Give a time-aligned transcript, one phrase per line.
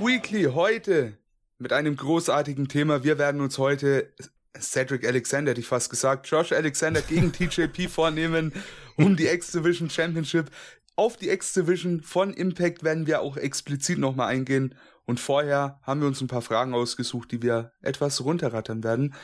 [0.00, 1.18] Weekly heute
[1.58, 3.04] mit einem großartigen Thema.
[3.04, 4.10] Wir werden uns heute
[4.58, 8.54] Cedric Alexander, hätte ich fast gesagt, Josh Alexander gegen TJP vornehmen
[8.96, 10.50] um die X-Division Championship.
[10.96, 14.74] Auf die X-Division von Impact werden wir auch explizit nochmal eingehen.
[15.04, 19.14] Und vorher haben wir uns ein paar Fragen ausgesucht, die wir etwas runterrattern werden.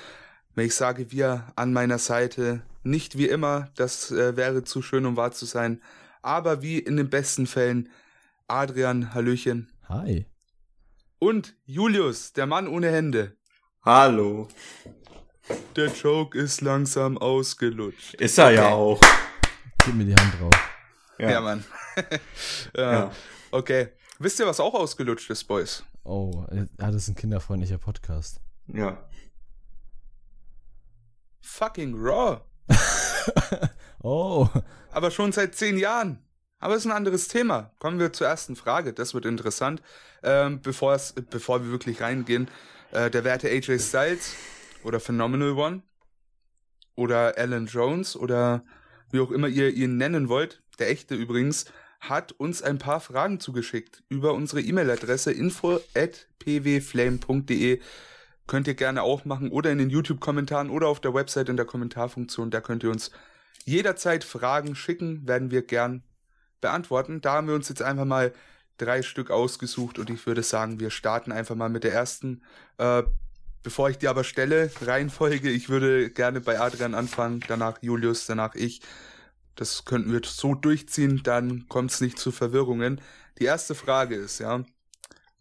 [0.54, 5.06] Wenn ich sage wir an meiner Seite, nicht wie immer, das äh, wäre zu schön,
[5.06, 5.80] um wahr zu sein,
[6.20, 7.88] aber wie in den besten Fällen
[8.46, 9.72] Adrian, Hallöchen.
[9.88, 10.26] Hi.
[11.18, 13.38] Und Julius, der Mann ohne Hände.
[13.82, 14.48] Hallo.
[15.74, 18.14] Der Joke ist langsam ausgelutscht.
[18.14, 18.54] Ist er okay.
[18.56, 19.00] ja auch.
[19.84, 20.54] Gib mir die Hand drauf.
[21.18, 21.64] Ja, ja Mann.
[22.76, 22.92] ja.
[22.92, 23.12] ja.
[23.50, 23.88] Okay.
[24.18, 25.84] Wisst ihr, was auch ausgelutscht ist, Boys?
[26.04, 28.40] Oh, ja, das ist ein kinderfreundlicher Podcast.
[28.66, 29.08] Ja.
[31.40, 32.42] Fucking Raw.
[34.02, 34.48] oh.
[34.90, 36.25] Aber schon seit zehn Jahren.
[36.58, 37.70] Aber es ist ein anderes Thema.
[37.78, 38.92] Kommen wir zur ersten Frage.
[38.92, 39.82] Das wird interessant.
[40.22, 40.98] Ähm, bevor,
[41.30, 42.48] bevor wir wirklich reingehen,
[42.92, 44.34] äh, der werte AJ Styles
[44.82, 45.82] oder Phenomenal One
[46.94, 48.64] oder Alan Jones oder
[49.10, 51.66] wie auch immer ihr ihn nennen wollt, der echte übrigens,
[52.00, 57.80] hat uns ein paar Fragen zugeschickt über unsere E-Mail-Adresse info at pwflame.de.
[58.46, 61.66] Könnt ihr gerne auch machen oder in den YouTube-Kommentaren oder auf der Website in der
[61.66, 62.50] Kommentarfunktion.
[62.50, 63.10] Da könnt ihr uns
[63.64, 66.04] jederzeit Fragen schicken, werden wir gern
[66.60, 67.20] beantworten.
[67.20, 68.32] Da haben wir uns jetzt einfach mal
[68.78, 72.42] drei Stück ausgesucht und ich würde sagen, wir starten einfach mal mit der ersten.
[72.78, 73.04] Äh,
[73.62, 78.54] bevor ich die aber stelle, Reihenfolge, ich würde gerne bei Adrian anfangen, danach Julius, danach
[78.54, 78.80] ich.
[79.54, 83.00] Das könnten wir so durchziehen, dann kommt es nicht zu Verwirrungen.
[83.38, 84.64] Die erste Frage ist, ja,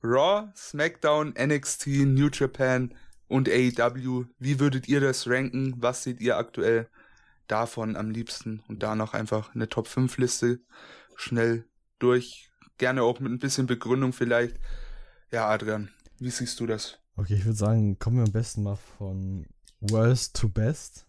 [0.01, 2.93] Raw, SmackDown, NXT, New Japan
[3.27, 5.73] und AEW, wie würdet ihr das ranken?
[5.77, 6.87] Was seht ihr aktuell
[7.47, 8.63] davon am liebsten?
[8.67, 10.59] Und da noch einfach eine Top 5 Liste
[11.15, 11.65] schnell
[11.99, 12.49] durch.
[12.77, 14.59] Gerne auch mit ein bisschen Begründung vielleicht.
[15.31, 16.99] Ja, Adrian, wie siehst du das?
[17.15, 19.45] Okay, ich würde sagen, kommen wir am besten mal von
[19.79, 21.05] Worst to Best.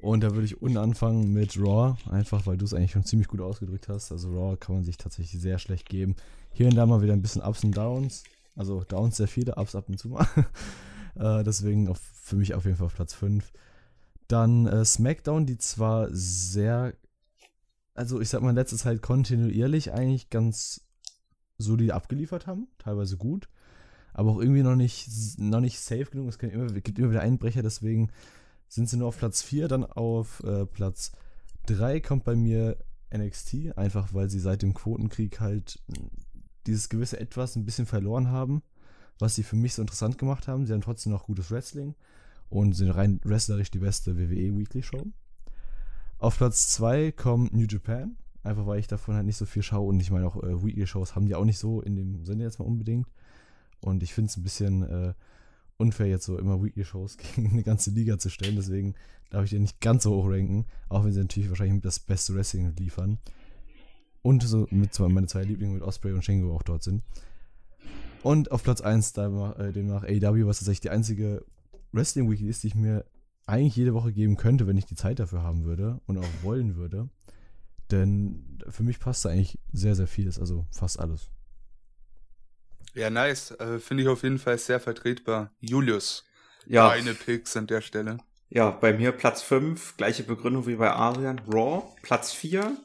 [0.00, 3.28] Und da würde ich unten anfangen mit Raw, einfach weil du es eigentlich schon ziemlich
[3.28, 4.12] gut ausgedrückt hast.
[4.12, 6.16] Also Raw kann man sich tatsächlich sehr schlecht geben.
[6.52, 8.24] Hier und da mal wieder ein bisschen Ups und Downs.
[8.54, 10.26] Also Downs sehr viele, Ups ab und zu mal.
[11.16, 13.50] äh, deswegen auf, für mich auf jeden Fall auf Platz 5.
[14.28, 16.94] Dann äh, SmackDown, die zwar sehr
[17.96, 20.82] also ich sag mal, in letzter Zeit kontinuierlich eigentlich ganz
[21.58, 23.48] solide abgeliefert haben, teilweise gut,
[24.12, 25.08] aber auch irgendwie noch nicht,
[25.38, 26.28] noch nicht safe genug.
[26.28, 28.10] Es immer, gibt immer wieder Einbrecher, deswegen
[28.68, 31.12] sind sie nur auf Platz 4, dann auf äh, Platz
[31.66, 32.76] 3 kommt bei mir
[33.14, 35.80] NXT, einfach weil sie seit dem Quotenkrieg halt
[36.66, 38.62] dieses gewisse Etwas ein bisschen verloren haben,
[39.18, 40.66] was sie für mich so interessant gemacht haben.
[40.66, 41.94] Sie haben trotzdem noch gutes Wrestling
[42.48, 45.06] und sind rein wrestlerisch die beste WWE Weekly Show.
[46.18, 48.16] Auf Platz 2 kommt New Japan.
[48.42, 51.16] Einfach weil ich davon halt nicht so viel schaue und ich meine auch äh, Weekly-Shows
[51.16, 53.08] haben die auch nicht so in dem Sinne jetzt mal unbedingt.
[53.80, 55.14] Und ich finde es ein bisschen äh,
[55.76, 58.56] unfair, jetzt so immer Weekly-Shows gegen eine ganze Liga zu stellen.
[58.56, 58.94] Deswegen
[59.30, 62.34] darf ich den nicht ganz so hoch ranken, auch wenn sie natürlich wahrscheinlich das beste
[62.34, 63.18] Wrestling liefern.
[64.22, 67.02] Und so mit meine zwei Lieblinge mit Osprey und Shingo auch dort sind.
[68.22, 71.44] Und auf Platz 1 demnach, äh, demnach AEW, was tatsächlich die einzige
[71.92, 73.04] Wrestling Weekly ist, die ich mir
[73.46, 76.76] eigentlich jede Woche geben könnte, wenn ich die Zeit dafür haben würde und auch wollen
[76.76, 77.08] würde.
[77.90, 81.30] Denn für mich passt da eigentlich sehr, sehr vieles, also fast alles.
[82.94, 83.52] Ja, nice.
[83.52, 85.52] Äh, Finde ich auf jeden Fall sehr vertretbar.
[85.60, 86.24] Julius,
[86.66, 86.88] ja.
[86.88, 88.18] deine Picks an der Stelle.
[88.48, 91.40] Ja, bei mir Platz 5, gleiche Begründung wie bei Arian.
[91.40, 92.76] Raw, Platz 4.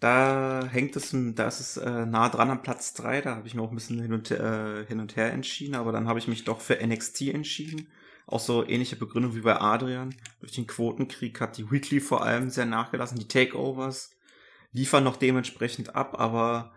[0.00, 3.20] Da hängt es, da ist es äh, nah dran am Platz 3.
[3.20, 5.92] Da habe ich mir auch ein bisschen hin und, äh, hin und her entschieden, aber
[5.92, 7.86] dann habe ich mich doch für NXT entschieden
[8.32, 10.14] auch so ähnliche Begründung wie bei Adrian.
[10.40, 13.18] Durch den Quotenkrieg hat die Weekly vor allem sehr nachgelassen.
[13.18, 14.16] Die Takeovers
[14.72, 16.72] liefern noch dementsprechend ab, aber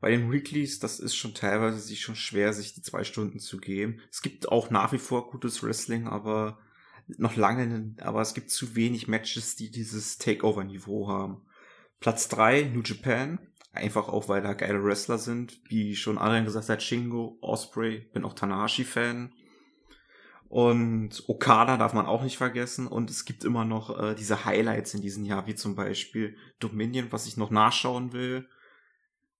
[0.00, 3.58] bei den Weeklies, das ist schon teilweise sich schon schwer, sich die zwei Stunden zu
[3.58, 4.00] geben.
[4.10, 6.58] Es gibt auch nach wie vor gutes Wrestling, aber
[7.16, 11.42] noch lange, aber es gibt zu wenig Matches, die dieses Takeover-Niveau haben.
[12.00, 13.38] Platz drei New Japan.
[13.72, 15.60] Einfach auch, weil da geile Wrestler sind.
[15.68, 19.32] Wie schon Adrian gesagt hat, Shingo, Osprey, bin auch Tanahashi-Fan.
[20.48, 22.86] Und Okada darf man auch nicht vergessen.
[22.86, 27.12] Und es gibt immer noch äh, diese Highlights in diesem Jahr, wie zum Beispiel Dominion,
[27.12, 28.48] was ich noch nachschauen will.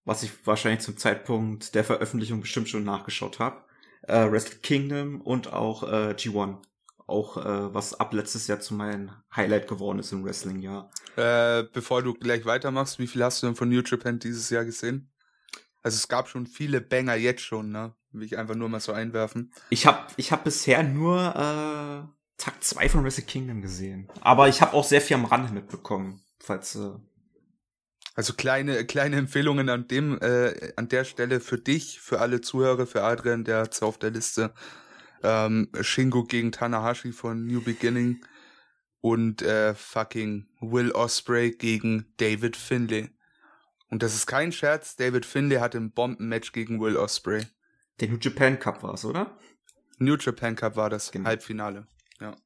[0.05, 3.65] Was ich wahrscheinlich zum Zeitpunkt der Veröffentlichung bestimmt schon nachgeschaut habe.
[4.03, 6.59] Äh, Wrestle Kingdom und auch äh, G1.
[7.07, 10.91] Auch äh, was ab letztes Jahr zu meinem Highlight geworden ist im Wrestling-Jahr.
[11.17, 14.67] Äh, bevor du gleich weitermachst, wie viel hast du denn von New Japan dieses Jahr
[14.67, 15.11] gesehen?
[15.83, 17.95] Also es gab schon viele Banger jetzt schon, ne?
[18.13, 19.53] Will ich einfach nur mal so einwerfen.
[19.71, 24.09] Ich habe ich hab bisher nur äh, Tag 2 von Wrestle Kingdom gesehen.
[24.21, 26.77] Aber ich habe auch sehr viel am Rande mitbekommen, falls.
[26.77, 26.91] Äh
[28.15, 32.87] Also kleine, kleine Empfehlungen an dem, äh, an der Stelle für dich, für alle Zuhörer,
[32.87, 34.55] für Adrian, der hat's auf der Liste.
[35.23, 38.25] Ähm, Shingo gegen Tanahashi von New Beginning
[39.01, 43.11] und äh, fucking Will Osprey gegen David Finlay.
[43.91, 47.47] Und das ist kein Scherz, David Finlay hat ein Bombenmatch gegen Will Osprey.
[48.01, 49.39] Der New Japan Cup war's, oder?
[49.99, 51.27] New Japan Cup war das Genau.
[51.27, 51.87] Halbfinale.
[52.21, 52.37] Ja.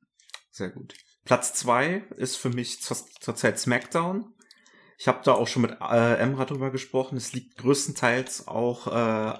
[0.50, 0.94] Sehr gut.
[1.25, 4.33] Platz zwei ist für mich zur, zurzeit SmackDown.
[4.99, 7.17] Ich habe da auch schon mit äh, Emra drüber gesprochen.
[7.17, 9.39] Es liegt größtenteils auch äh,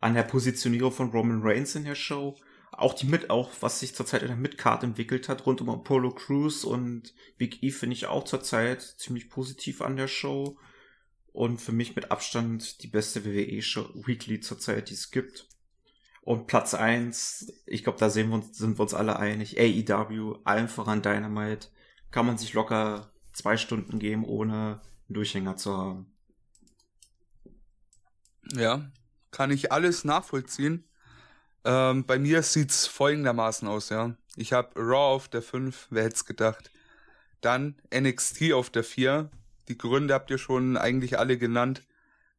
[0.00, 2.36] an der Positionierung von Roman Reigns in der Show.
[2.72, 6.14] Auch die mit, auch was sich zurzeit in der Midcard entwickelt hat, rund um Apollo
[6.14, 10.56] Crews und Big E finde ich auch zurzeit ziemlich positiv an der Show.
[11.32, 15.46] Und für mich mit Abstand die beste WWE-Show Weekly zurzeit, die es gibt.
[16.22, 19.58] Und Platz eins, ich glaube, da sehen wir uns, sind wir uns alle einig.
[19.58, 21.68] AEW, allen voran Dynamite,
[22.10, 26.12] kann man sich locker zwei Stunden geben, ohne einen Durchhänger zu haben.
[28.52, 28.90] Ja,
[29.30, 30.84] kann ich alles nachvollziehen.
[31.64, 34.16] Ähm, bei mir sieht's folgendermaßen aus, ja.
[34.36, 36.70] Ich habe Raw auf der 5, wer hätte gedacht.
[37.40, 39.30] Dann NXT auf der 4.
[39.70, 41.84] Die Gründe habt ihr schon eigentlich alle genannt.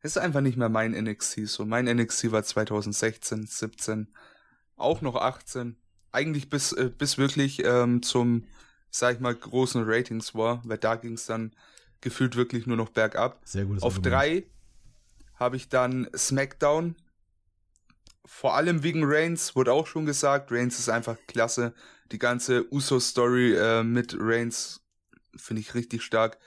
[0.01, 1.65] Es ist einfach nicht mehr mein NXT so.
[1.65, 4.09] Mein NXT war 2016, 17,
[4.75, 5.77] auch noch 18.
[6.11, 8.43] Eigentlich bis, äh, bis wirklich ähm, zum,
[8.89, 11.55] sag ich mal, großen Ratings war, weil da ging's dann
[12.01, 13.39] gefühlt wirklich nur noch bergab.
[13.45, 14.13] Sehr gutes Auf Argument.
[14.13, 14.43] drei
[15.35, 16.97] habe ich dann SmackDown.
[18.25, 20.51] Vor allem wegen Reigns, wurde auch schon gesagt.
[20.51, 21.73] Reigns ist einfach klasse.
[22.11, 24.81] Die ganze Uso-Story äh, mit Reigns
[25.37, 26.37] finde ich richtig stark.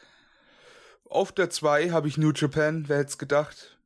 [1.14, 3.78] Auf der 2 habe ich New Japan, wer hätte es gedacht.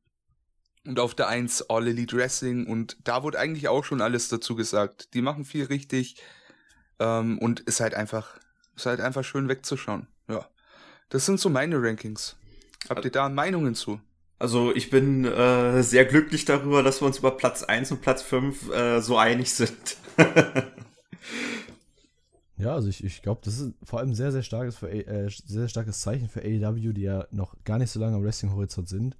[0.83, 2.65] Und auf der 1 All Elite Wrestling.
[2.65, 5.13] Und da wurde eigentlich auch schon alles dazu gesagt.
[5.13, 6.15] Die machen viel richtig.
[6.97, 8.39] Ähm, und ist halt einfach,
[8.75, 10.07] ist halt einfach schön wegzuschauen.
[10.27, 10.49] Ja.
[11.09, 12.35] Das sind so meine Rankings.
[12.89, 14.01] Habt ihr da Meinungen zu?
[14.39, 18.23] Also ich bin äh, sehr glücklich darüber, dass wir uns über Platz eins und Platz
[18.23, 19.97] fünf äh, so einig sind.
[22.59, 25.69] Ja, also ich, ich glaube, das ist vor allem sehr, sehr starkes, für, äh, sehr
[25.69, 29.17] starkes Zeichen für AEW, die ja noch gar nicht so lange am Wrestling-Horizont sind,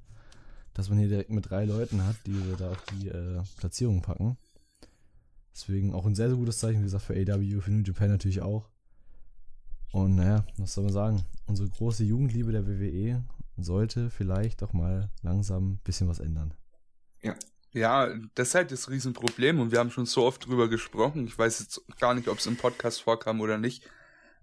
[0.73, 4.37] dass man hier direkt mit drei Leuten hat, die da auf die äh, Platzierung packen.
[5.53, 8.41] Deswegen auch ein sehr, sehr gutes Zeichen, wie gesagt, für AEW, für New Japan natürlich
[8.41, 8.67] auch.
[9.93, 11.23] Und naja, was soll man sagen?
[11.47, 13.23] Unsere große Jugendliebe der WWE
[13.55, 16.53] sollte vielleicht doch mal langsam ein bisschen was ändern.
[17.23, 17.35] Ja,
[17.73, 21.27] das ist halt das Riesenproblem und wir haben schon so oft drüber gesprochen.
[21.27, 23.83] Ich weiß jetzt gar nicht, ob es im Podcast vorkam oder nicht.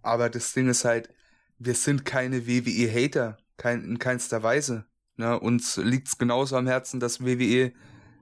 [0.02, 1.08] Aber das Ding ist halt,
[1.58, 4.86] wir sind keine WWE-Hater, kein, in keinster Weise.
[5.16, 5.38] Ne?
[5.40, 7.72] Uns liegt es genauso am Herzen, dass WWE,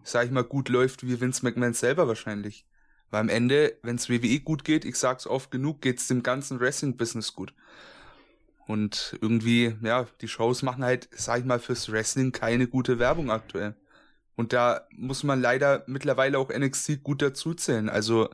[0.02, 2.66] sag ich mal, gut läuft wie Vince McMahon selber wahrscheinlich.
[3.10, 6.60] Weil am Ende, wenn es WWE gut geht, ich sag's oft genug, geht's dem ganzen
[6.60, 7.54] Wrestling-Business gut.
[8.66, 13.30] Und irgendwie, ja, die Shows machen halt, sag ich mal, fürs Wrestling keine gute Werbung
[13.30, 13.76] aktuell.
[14.36, 17.88] Und da muss man leider mittlerweile auch NXT gut dazuzählen.
[17.88, 18.31] Also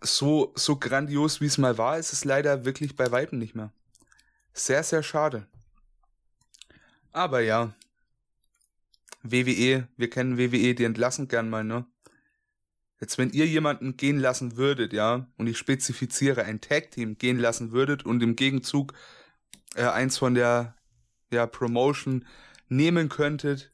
[0.00, 3.72] so, so grandios wie es mal war, ist es leider wirklich bei Weitem nicht mehr.
[4.52, 5.46] Sehr, sehr schade.
[7.12, 7.74] Aber ja.
[9.22, 11.86] WWE, wir kennen WWE, die entlassen gern mal, ne?
[13.00, 17.72] Jetzt, wenn ihr jemanden gehen lassen würdet, ja, und ich spezifiziere ein Tag-Team gehen lassen
[17.72, 18.92] würdet und im Gegenzug
[19.74, 20.76] äh, eins von der
[21.30, 22.26] ja, Promotion
[22.68, 23.70] nehmen könntet,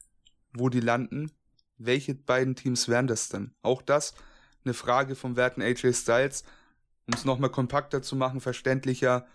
[0.53, 1.31] wo die landen,
[1.77, 3.51] welche beiden Teams wären das denn?
[3.61, 4.13] Auch das
[4.63, 6.43] eine Frage vom werten AJ Styles,
[7.07, 9.25] um es nochmal kompakter zu machen, verständlicher.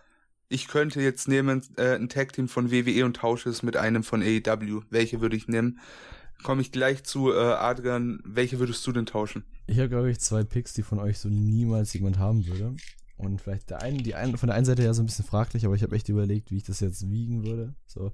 [0.49, 4.23] Ich könnte jetzt nehmen äh, ein Tag-Team von WWE und tausche es mit einem von
[4.23, 4.83] AEW.
[4.91, 5.81] Welche würde ich nehmen?
[6.45, 9.45] Komme ich gleich zu, äh, Adrian, welche würdest du denn tauschen?
[9.67, 12.77] Ich habe, glaube ich, zwei Picks, die von euch so niemals jemand haben würde.
[13.17, 15.65] Und vielleicht der einen, die einen, von der einen Seite ja so ein bisschen fraglich,
[15.65, 17.75] aber ich habe echt überlegt, wie ich das jetzt wiegen würde.
[17.87, 18.13] So.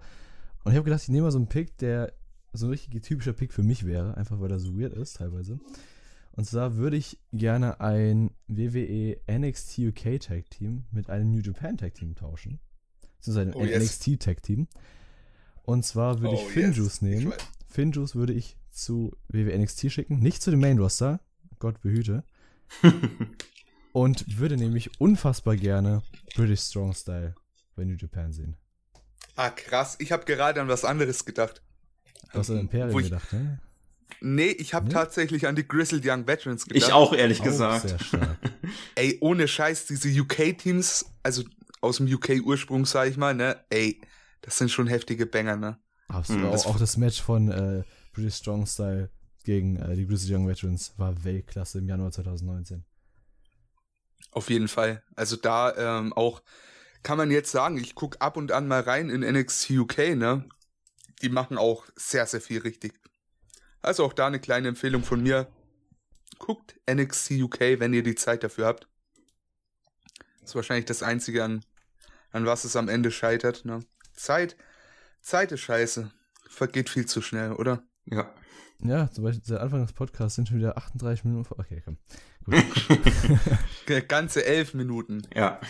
[0.64, 2.12] Und ich habe gedacht, ich nehme mal so einen Pick, der
[2.52, 5.58] so ein richtig typischer Pick für mich wäre, einfach weil er so weird ist teilweise.
[6.32, 11.76] Und zwar würde ich gerne ein WWE NXT UK Tag Team mit einem New Japan
[11.76, 12.58] Tag Team tauschen.
[13.18, 13.82] Beziehungsweise ein Oh, yes.
[13.82, 14.66] NXT Tag Team.
[15.64, 17.02] Und zwar würde ich Oh, Finjuice yes.
[17.02, 17.32] nehmen.
[17.36, 17.44] Ich.
[17.74, 21.20] Finjuice würde ich zu WWE NXT schicken, nicht zu dem Main Roster,
[21.58, 22.24] Gott behüte.
[23.92, 26.02] Und würde nämlich unfassbar gerne
[26.34, 27.34] British Strong Style
[27.76, 28.56] bei New Japan sehen.
[29.36, 29.96] Ah, krass.
[29.98, 31.62] Ich habe gerade an was anderes gedacht.
[32.32, 33.60] Du hast an Imperium Wo ich- gedacht, ne?
[34.20, 34.92] Nee, ich habe Nee?
[34.92, 36.86] tatsächlich an die Grizzled Young Veterans gedacht.
[36.86, 37.88] ich auch, ehrlich Auch gesagt.
[37.88, 38.36] sehr stark.
[38.94, 41.42] Ey, ohne Scheiß, diese UK-Teams, also
[41.80, 43.64] aus dem UK-Ursprung, sag ich mal, ne?
[43.70, 44.00] Ey,
[44.42, 45.78] das sind schon heftige Banger, ne?
[46.08, 46.42] Absolut.
[46.42, 49.10] Hm, auch, das- auch das Match von äh, British Strong Style
[49.44, 52.84] gegen äh, die Grizzly Young Veterans war Weltklasse im Januar 2019.
[54.30, 55.02] Auf jeden Fall.
[55.16, 56.42] Also da ähm, auch
[57.02, 60.44] kann man jetzt sagen, ich gucke ab und an mal rein in NXT UK, ne?
[61.22, 62.94] Die machen auch sehr, sehr viel richtig.
[63.80, 65.48] Also auch da eine kleine Empfehlung von mir.
[66.38, 68.88] Guckt NXT UK, wenn ihr die Zeit dafür habt.
[70.40, 71.64] Das ist wahrscheinlich das Einzige, an,
[72.30, 73.64] an was es am Ende scheitert.
[73.64, 73.80] Ne?
[74.14, 74.56] Zeit,
[75.20, 76.10] Zeit ist scheiße.
[76.48, 77.82] Vergeht viel zu schnell, oder?
[78.04, 78.34] Ja.
[78.80, 81.58] Ja, zum Beispiel seit Anfang des Podcasts sind schon wieder 38 Minuten vor.
[81.60, 81.98] Okay, komm.
[82.44, 84.08] Gut.
[84.08, 85.22] Ganze elf Minuten.
[85.34, 85.60] Ja.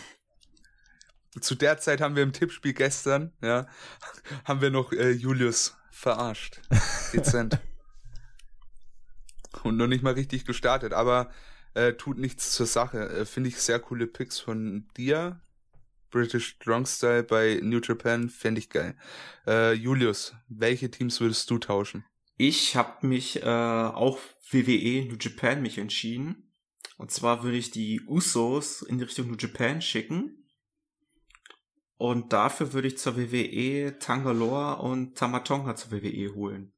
[1.40, 3.66] Zu der Zeit haben wir im Tippspiel gestern, ja,
[4.44, 6.60] haben wir noch äh, Julius verarscht.
[7.12, 7.58] Dezent.
[9.62, 11.30] Und noch nicht mal richtig gestartet, aber
[11.74, 13.08] äh, tut nichts zur Sache.
[13.08, 15.40] Äh, Finde ich sehr coole Picks von dir.
[16.10, 18.94] British Drunk Style bei New Japan, fände ich geil.
[19.46, 22.04] Äh, Julius, welche Teams würdest du tauschen?
[22.36, 24.18] Ich habe mich äh, auch
[24.50, 26.52] WWE New Japan mich entschieden.
[26.98, 30.41] Und zwar würde ich die Usos in die Richtung New Japan schicken.
[32.02, 36.72] Und dafür würde ich zur WWE Tangaloa und Tamatonga zur WWE holen.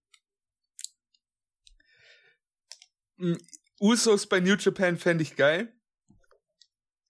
[3.80, 5.72] Usos bei New Japan fände ich geil.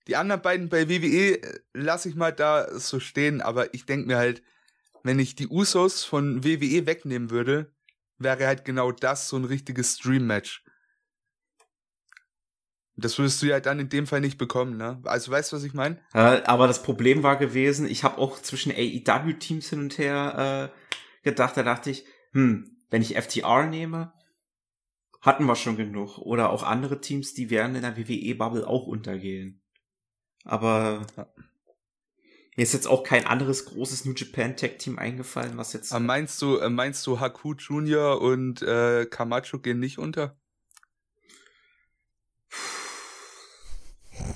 [0.07, 4.07] Die anderen beiden bei WWE äh, lasse ich mal da so stehen, aber ich denke
[4.07, 4.45] mir halt,
[5.03, 7.75] wenn ich die Usos von WWE wegnehmen würde,
[8.19, 10.64] wäre halt genau das so ein richtiges Stream-Match.
[12.97, 15.01] Das würdest du ja dann in dem Fall nicht bekommen, ne?
[15.05, 15.99] Also weißt du, was ich meine?
[16.13, 21.25] Äh, aber das Problem war gewesen, ich habe auch zwischen AEW-Teams hin und her äh,
[21.25, 24.13] gedacht, da dachte ich, hm, wenn ich FTR nehme,
[25.21, 26.19] hatten wir schon genug.
[26.19, 29.63] Oder auch andere Teams, die werden in der WWE-Bubble auch untergehen.
[30.45, 31.07] Aber
[32.57, 35.93] mir ist jetzt auch kein anderes großes New Japan Tag Team eingefallen, was jetzt.
[35.93, 40.37] Aber meinst du, äh, meinst du Haku Junior und äh, Camacho gehen nicht unter?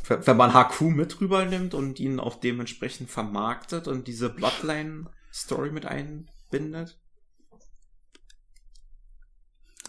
[0.09, 6.99] Wenn man HQ mit rübernimmt und ihn auch dementsprechend vermarktet und diese Bloodline-Story mit einbindet.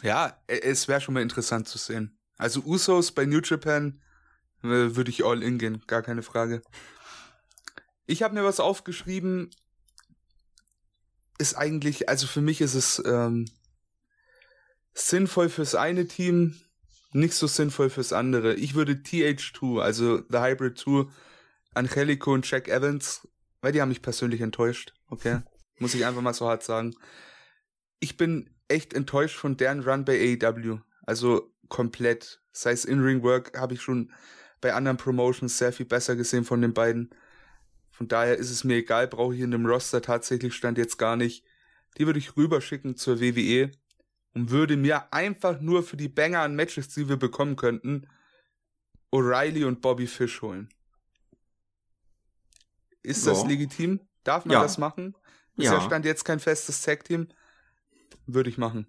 [0.01, 2.17] Ja, e, es wäre schon mal interessant zu sehen.
[2.37, 4.01] Also Usos bei New Japan
[4.63, 6.61] äh, würde ich all in gehen, gar keine Frage.
[8.05, 9.51] Ich habe mir was aufgeschrieben.
[11.37, 13.45] Ist eigentlich, also für mich ist es ähm,
[14.93, 16.59] sinnvoll fürs eine Team,
[17.11, 18.53] nicht so sinnvoll fürs andere.
[18.55, 21.05] Ich würde TH2, also The Hybrid 2,
[21.73, 23.27] Angelico und Jack Evans,
[23.61, 25.41] weil die haben mich persönlich enttäuscht, okay?
[25.79, 26.95] Muss ich einfach mal so hart sagen.
[27.99, 30.79] Ich bin echt enttäuscht von deren Run bei AEW.
[31.05, 32.41] Also komplett.
[32.51, 34.11] Sei es In-Ring-Work, habe ich schon
[34.59, 37.11] bei anderen Promotions sehr viel besser gesehen von den beiden.
[37.91, 41.15] Von daher ist es mir egal, brauche ich in dem Roster tatsächlich Stand jetzt gar
[41.15, 41.45] nicht.
[41.97, 43.71] Die würde ich rüberschicken zur WWE
[44.39, 48.07] und würde mir einfach nur für die Banger an Matches, die wir bekommen könnten,
[49.11, 50.69] O'Reilly und Bobby Fish holen.
[53.03, 53.33] Ist ja.
[53.33, 53.99] das legitim?
[54.23, 54.61] Darf man ja.
[54.61, 55.13] das machen?
[55.57, 55.81] Ist ja.
[55.81, 57.27] Stand jetzt kein festes Tag-Team.
[58.27, 58.87] Würde ich machen.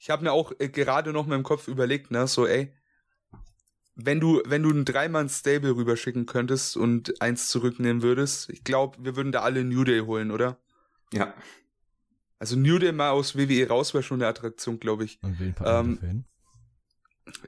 [0.00, 2.74] Ich habe mir auch äh, gerade noch mal im Kopf überlegt, ne, so ey,
[3.94, 9.14] wenn du, wenn du einen Dreimann-Stable rüberschicken könntest und eins zurücknehmen würdest, ich glaube, wir
[9.14, 10.58] würden da alle New Day holen, oder?
[11.12, 11.32] Ja.
[12.38, 15.18] Also New Day mal aus WWE raus wäre schon eine Attraktion, glaube ich.
[15.22, 16.24] Und wen ähm,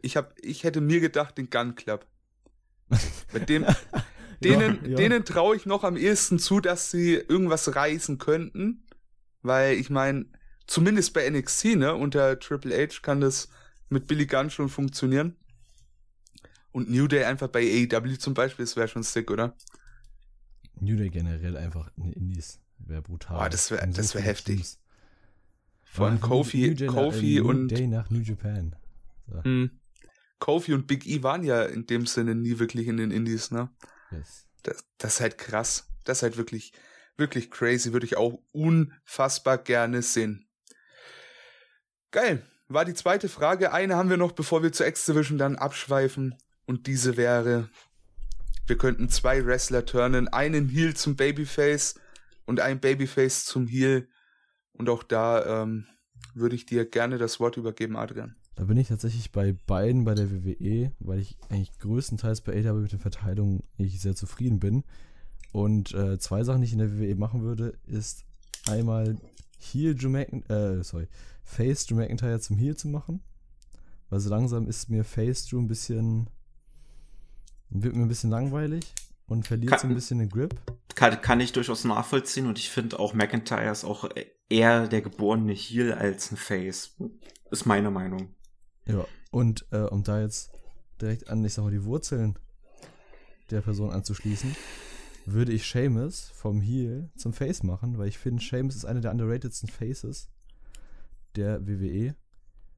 [0.03, 2.07] Ich hab, ich hätte mir gedacht, den Gun Club.
[3.33, 3.67] Bei dem,
[4.41, 4.97] denen, ja, ja.
[4.97, 8.87] denen traue ich noch am ehesten zu, dass sie irgendwas reißen könnten.
[9.43, 10.27] Weil ich meine,
[10.67, 13.49] zumindest bei NXT, ne, unter Triple H kann das
[13.89, 15.37] mit Billy Gunn schon funktionieren.
[16.73, 19.55] Und New Day einfach bei AEW zum Beispiel, das wäre schon sick, oder?
[20.81, 23.47] New Day generell einfach in Indies wäre brutal.
[23.47, 24.79] Oh, das wäre das wär heftig.
[25.85, 27.69] Vor allem Kofi, Kofi New und.
[27.69, 28.77] Day nach New Japan.
[29.27, 29.43] So.
[29.43, 29.71] Hm.
[30.39, 33.71] Kofi und Big E waren ja in dem Sinne nie wirklich in den Indies, ne?
[34.11, 34.47] Yes.
[34.63, 35.89] Das, das ist halt krass.
[36.05, 36.73] Das ist halt wirklich,
[37.17, 37.93] wirklich crazy.
[37.93, 40.47] Würde ich auch unfassbar gerne sehen.
[42.11, 42.47] Geil.
[42.69, 43.73] War die zweite Frage.
[43.73, 46.35] Eine haben wir noch, bevor wir zur X-Division dann abschweifen.
[46.67, 47.71] Und diese wäre,
[48.67, 51.99] wir könnten zwei Wrestler turnen, einen Heel zum Babyface
[52.49, 54.09] und ein Babyface zum Heel.
[54.73, 55.85] Und auch da ähm,
[56.35, 58.37] würde ich dir gerne das Wort übergeben, Adrian.
[58.55, 62.81] Da bin ich tatsächlich bei beiden bei der WWE, weil ich eigentlich größtenteils bei AW
[62.81, 64.85] mit der Verteilung eigentlich sehr zufrieden bin.
[65.53, 68.25] Und äh, zwei Sachen, die ich in der WWE machen würde, ist
[68.67, 69.19] einmal
[69.59, 71.07] Heel Drew McIntyre, äh, sorry,
[71.45, 73.23] Face Drew McIntyre zum Heel zu machen.
[74.09, 76.31] Weil so langsam ist mir Face Drew ein bisschen
[77.69, 78.95] wird mir ein bisschen langweilig
[79.27, 80.59] und verliert kann, so ein bisschen den Grip.
[80.99, 84.11] Kann, kann ich durchaus nachvollziehen und ich finde auch McIntyre ist auch
[84.49, 86.97] eher der geborene Heel als ein Face.
[87.53, 88.35] Ist meine Meinung.
[88.85, 90.51] Ja, und äh, um da jetzt
[91.01, 92.37] direkt an, ich sag mal, die Wurzeln
[93.51, 94.57] der Person anzuschließen.
[95.25, 99.13] würde ich Seamus vom Heel zum Face machen, weil ich finde, Seamus ist einer der
[99.13, 100.29] underratedsten Faces
[101.37, 102.17] der WWE.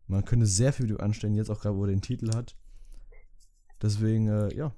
[0.08, 2.54] Man könnte sehr viel mit ihm anstellen, jetzt auch gerade, wo er den Titel hat.
[3.80, 4.74] Deswegen, äh, ja,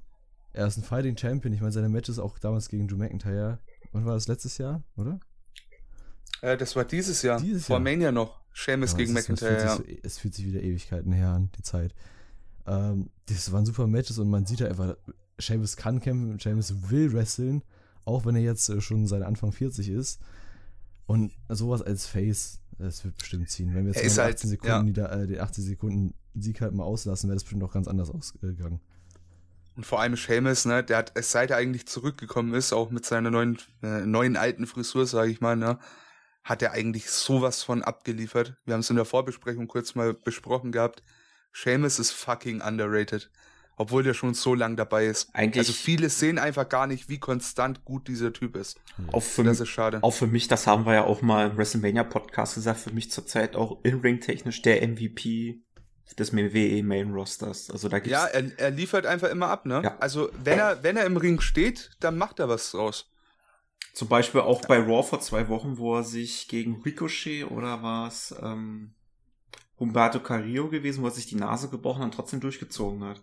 [0.53, 1.53] er ist ein Fighting Champion.
[1.55, 3.59] Ich meine, seine Matches auch damals gegen Drew McIntyre.
[3.93, 5.19] Wann war das letztes Jahr, oder?
[6.41, 7.41] Äh, das war dieses Jahr.
[7.41, 7.81] Dieses vor Jahr.
[7.81, 8.41] Mania noch.
[8.55, 9.77] Seamus Ja, gegen ist- McIntyre, es ja.
[9.77, 11.95] fühlt, sich es fühlt sich wieder Ewigkeiten her an, die Zeit.
[12.67, 14.97] Ähm, das waren super Matches und man sieht ja einfach,
[15.39, 17.63] Seamus kann kämpfen, Seamus will wresteln,
[18.05, 20.21] auch wenn er jetzt äh, schon seit Anfang 40 ist.
[21.07, 23.75] Und sowas als Face, das wird bestimmt ziehen.
[23.75, 24.83] Wenn wir jetzt mal ist die halt- 18 Sekunden, ja.
[24.83, 28.11] nieder- äh, den 80 Sekunden Sieg halt mal auslassen, wäre das bestimmt auch ganz anders
[28.11, 28.81] ausgegangen.
[29.77, 33.31] Und vor allem Seamus, ne, der hat, seit er eigentlich zurückgekommen ist, auch mit seiner
[33.31, 35.79] neuen, äh, neuen alten Frisur, sage ich mal, ne,
[36.45, 38.55] hat er eigentlich sowas von abgeliefert.
[38.65, 41.03] Wir haben es in der Vorbesprechung kurz mal besprochen gehabt.
[41.55, 43.31] Seamus ist fucking underrated.
[43.77, 45.31] Obwohl der schon so lang dabei ist.
[45.35, 48.79] Eigentlich- Also viele sehen einfach gar nicht, wie konstant gut dieser Typ ist.
[49.13, 50.01] Auch für, Das ist schade.
[50.03, 53.57] auch für mich, das haben wir ja auch mal im WrestleMania-Podcast gesagt, für mich zurzeit
[53.57, 55.63] auch in-ring-technisch der MVP
[56.19, 57.71] des WWE Main Rosters.
[57.71, 59.83] Also da gibt's Ja, er, er liefert einfach immer ab, ne?
[59.85, 59.97] Ja.
[59.99, 63.11] Also wenn er, wenn er im Ring steht, dann macht er was draus.
[63.95, 68.09] zum Beispiel auch bei Raw vor zwei Wochen, wo er sich gegen Ricochet oder war
[68.09, 68.95] es ähm,
[69.79, 73.23] Humberto Carrillo gewesen, wo er sich die Nase gebrochen und trotzdem durchgezogen hat.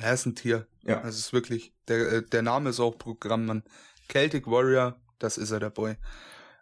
[0.00, 0.66] Er ist ein Tier.
[0.82, 1.00] Ja.
[1.00, 3.64] Das ist wirklich, der, äh, der Name ist auch Programm, Mann.
[4.10, 5.96] Celtic Warrior, das ist er, der Boy.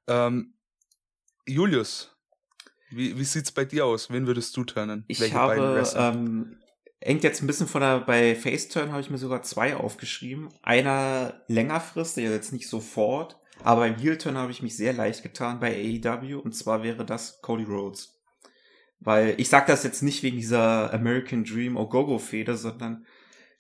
[0.06, 0.54] Ähm,
[1.46, 2.15] Julius,
[2.90, 4.10] wie, wie sieht's bei dir aus?
[4.10, 5.04] Wen würdest du turnen?
[5.08, 6.56] Ich Welche habe, ähm,
[7.00, 10.48] hängt jetzt ein bisschen von der, bei Faceturn habe ich mir sogar zwei aufgeschrieben.
[10.62, 15.60] Einer längerfristig, also jetzt nicht sofort, aber beim Heel-Turn habe ich mich sehr leicht getan
[15.60, 18.20] bei AEW und zwar wäre das Cody Rhodes.
[19.00, 23.04] Weil ich sage das jetzt nicht wegen dieser American Dream Ogogo-Fehde, sondern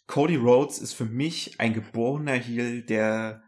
[0.06, 3.42] Cody Rhodes ist für mich ein geborener Heel, der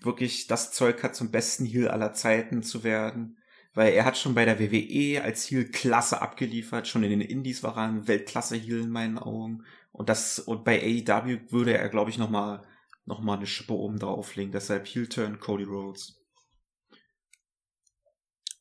[0.00, 3.36] wirklich das Zeug hat, zum besten Heel aller Zeiten zu werden
[3.74, 7.62] weil er hat schon bei der WWE als Heel klasse abgeliefert, schon in den Indies
[7.62, 11.88] war er ein Weltklasse Heel in meinen Augen und das und bei AEW würde er
[11.88, 12.62] glaube ich noch mal
[13.04, 16.22] noch mal eine Schippe oben drauflegen, deshalb Heel Turn Cody Rhodes.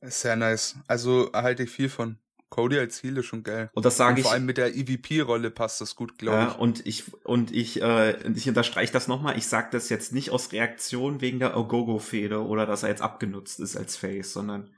[0.02, 0.78] Sehr nice.
[0.88, 2.18] Also halte ich viel von.
[2.50, 3.70] Cody als Heel ist schon geil.
[3.74, 6.58] Und das sage ich vor allem mit der EVP-Rolle passt das gut, glaube ja, ich.
[6.58, 10.32] und ich und ich äh, ich unterstreiche das noch mal, ich sage das jetzt nicht
[10.32, 14.70] aus Reaktion wegen der Ogogo Fehde oder dass er jetzt abgenutzt ist als Face, sondern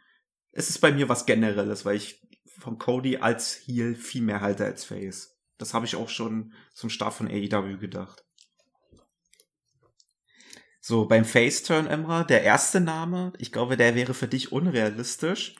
[0.54, 2.22] es ist bei mir was generelles, weil ich
[2.60, 5.36] von Cody als Heel viel mehr halte als Face.
[5.58, 8.24] Das habe ich auch schon zum Start von AEW gedacht.
[10.80, 15.56] So, beim Face-Turn, Emra, der erste Name, ich glaube, der wäre für dich unrealistisch.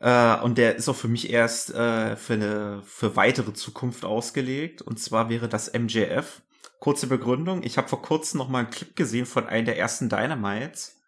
[0.00, 4.82] Äh, und der ist auch für mich erst äh, für eine für weitere Zukunft ausgelegt.
[4.82, 6.42] Und zwar wäre das MJF.
[6.80, 7.62] Kurze Begründung.
[7.62, 11.00] Ich habe vor kurzem noch mal einen Clip gesehen von einem der ersten Dynamites,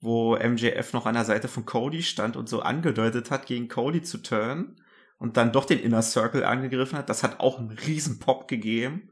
[0.00, 4.02] wo MJF noch an der Seite von Cody stand und so angedeutet hat, gegen Cody
[4.02, 4.82] zu turnen
[5.18, 7.10] und dann doch den Inner Circle angegriffen hat.
[7.10, 9.10] Das hat auch einen riesen Pop gegeben.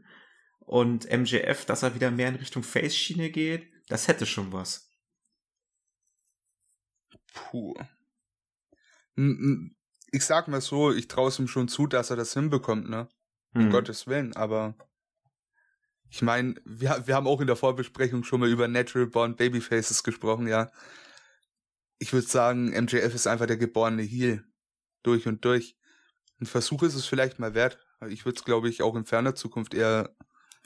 [0.60, 4.90] Und MJF, dass er wieder mehr in Richtung Face-Schiene geht, das hätte schon was.
[7.32, 7.74] Puh.
[9.16, 13.08] Ich sag mal so, ich traue es ihm schon zu, dass er das hinbekommt, ne?
[13.54, 13.70] Um Hm.
[13.70, 14.74] Gottes Willen, aber
[16.10, 20.02] ich meine, wir, wir haben auch in der Vorbesprechung schon mal über Natural Born Babyfaces
[20.02, 20.70] gesprochen, ja.
[21.98, 24.44] Ich würde sagen, MJF ist einfach der geborene Heel.
[25.02, 25.76] Durch und durch.
[26.40, 27.78] Ein Versuch ist es vielleicht mal wert.
[28.08, 30.14] Ich würde es, glaube ich, auch in ferner Zukunft eher,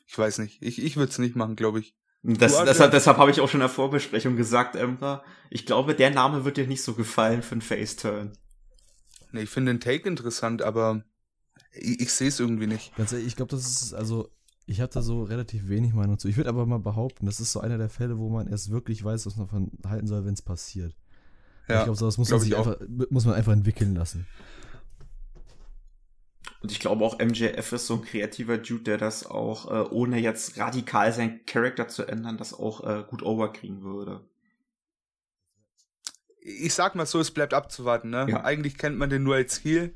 [0.06, 1.94] ich weiß nicht, ich, ich würde es nicht machen, glaube ich.
[2.22, 5.24] Das, Du, deshalb deshalb habe ich auch schon in der Vorbesprechung gesagt, Emra.
[5.50, 8.32] Ich glaube, der Name wird dir nicht so gefallen für einen Face-Turn.
[9.32, 11.02] Nee, ich finde den Take interessant, aber
[11.72, 12.94] ich, ich sehe es irgendwie nicht.
[12.96, 14.30] Ganz ehrlich, ich glaube, das ist, also,
[14.66, 16.28] ich habe da so relativ wenig Meinung zu.
[16.28, 19.04] Ich würde aber mal behaupten, das ist so einer der Fälle, wo man erst wirklich
[19.04, 20.94] weiß, was man von halten soll, wenn es passiert.
[21.68, 22.76] ich Ja, glaube, sowas muss glaub man sich ich einfach,
[23.10, 24.26] muss man einfach entwickeln lassen.
[26.60, 30.20] Und ich glaube auch MJF ist so ein kreativer Dude, der das auch, äh, ohne
[30.20, 34.24] jetzt radikal seinen Charakter zu ändern, das auch äh, gut overkriegen würde.
[36.44, 38.26] ich sag mal so, es bleibt abzuwarten, ne?
[38.28, 38.44] Ja.
[38.44, 39.94] Eigentlich kennt man den nur als Heel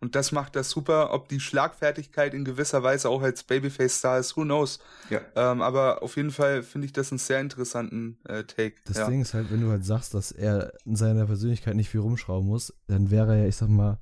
[0.00, 1.12] und das macht das super.
[1.12, 4.78] Ob die Schlagfertigkeit in gewisser Weise auch als Babyface-Star ist, who knows.
[5.10, 5.20] Ja.
[5.34, 8.76] Ähm, aber auf jeden Fall finde ich das einen sehr interessanten äh, Take.
[8.86, 9.08] Das ja.
[9.08, 12.46] Ding ist halt, wenn du halt sagst, dass er in seiner Persönlichkeit nicht viel rumschrauben
[12.48, 13.98] muss, dann wäre er ja, ich sag mal,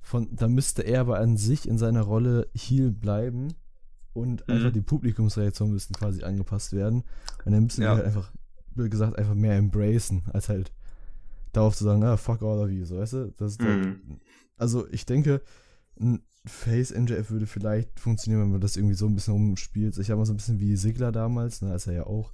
[0.00, 3.54] von, dann müsste er aber an sich in seiner Rolle Heel bleiben
[4.12, 4.54] und Mhm.
[4.54, 7.04] einfach die Publikumsreaktionen müssten quasi angepasst werden.
[7.44, 7.90] Und dann müssen Ja.
[7.92, 8.30] wir halt einfach,
[8.74, 10.72] blöd gesagt, einfach mehr embracen, als halt
[11.52, 13.34] darauf zu sagen, ah, fuck all of you, so weißt du?
[13.36, 14.00] Das, Mhm.
[14.56, 15.42] Also ich denke,
[15.98, 19.96] ein Face MJF würde vielleicht funktionieren, wenn man das irgendwie so ein bisschen rumspielt.
[19.98, 22.32] Ich habe mal so ein bisschen wie Sigler damals, ne, als er ja auch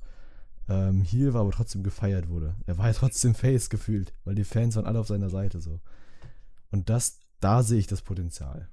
[0.69, 2.57] ähm, Heel war, aber trotzdem gefeiert wurde.
[2.67, 5.81] Er war ja trotzdem Face gefühlt, weil die Fans waren alle auf seiner Seite so.
[6.71, 8.69] Und das, da sehe ich das Potenzial.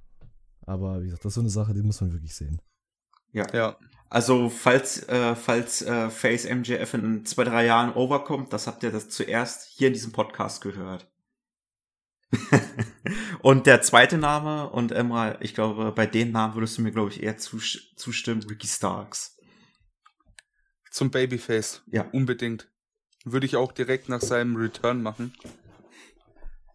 [0.65, 2.62] Aber wie gesagt, das ist so eine Sache, die muss man wirklich sehen.
[3.31, 3.45] Ja.
[3.53, 3.77] Ja.
[4.10, 8.91] Also, falls, äh, falls äh, Face MJF in zwei, drei Jahren overkommt, das habt ihr
[8.91, 11.07] das zuerst hier in diesem Podcast gehört.
[13.41, 17.09] und der zweite Name, und Emma, ich glaube, bei den Namen würdest du mir, glaube
[17.11, 19.37] ich, eher zus zustimmen, Ricky Starks.
[20.91, 21.83] Zum Babyface.
[21.87, 22.07] Ja.
[22.11, 22.69] Unbedingt.
[23.23, 25.33] Würde ich auch direkt nach seinem Return machen.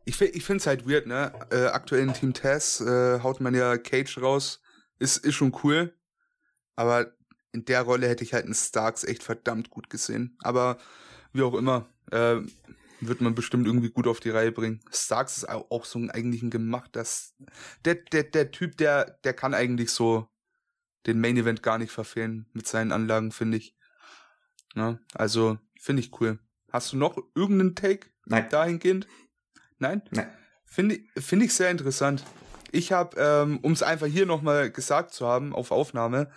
[0.05, 1.33] Ich, ich finde es halt weird, ne?
[1.51, 4.61] Äh, aktuell in Team Tess äh, haut man ja Cage raus.
[4.99, 5.95] Ist, ist schon cool.
[6.77, 7.13] Aber
[7.53, 10.37] in der Rolle hätte ich halt einen Starks echt verdammt gut gesehen.
[10.43, 10.79] Aber
[11.33, 12.41] wie auch immer, äh,
[13.07, 14.81] wird man bestimmt irgendwie gut auf die Reihe bringen.
[14.91, 17.05] Starks ist au- auch so ein eigentlich ein gemachter.
[17.85, 20.29] Der, der, der Typ, der, der kann eigentlich so
[21.07, 23.77] den Main Event gar nicht verfehlen mit seinen Anlagen, finde ich.
[24.75, 26.39] Ja, also, finde ich cool.
[26.73, 28.49] Hast du noch irgendeinen Take Nein.
[28.49, 29.07] dahingehend?
[29.79, 30.03] Nein?
[30.11, 30.29] Nein.
[30.65, 32.25] Finde ich- finde ich sehr interessant.
[32.71, 36.31] Ich habe, ähm, um es einfach hier nochmal gesagt zu haben, auf Aufnahme,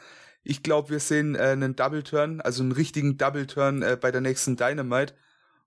[0.44, 4.12] ich glaube, wir sehen äh, einen Double Turn, also einen richtigen Double Turn äh, bei
[4.12, 5.14] der nächsten Dynamite.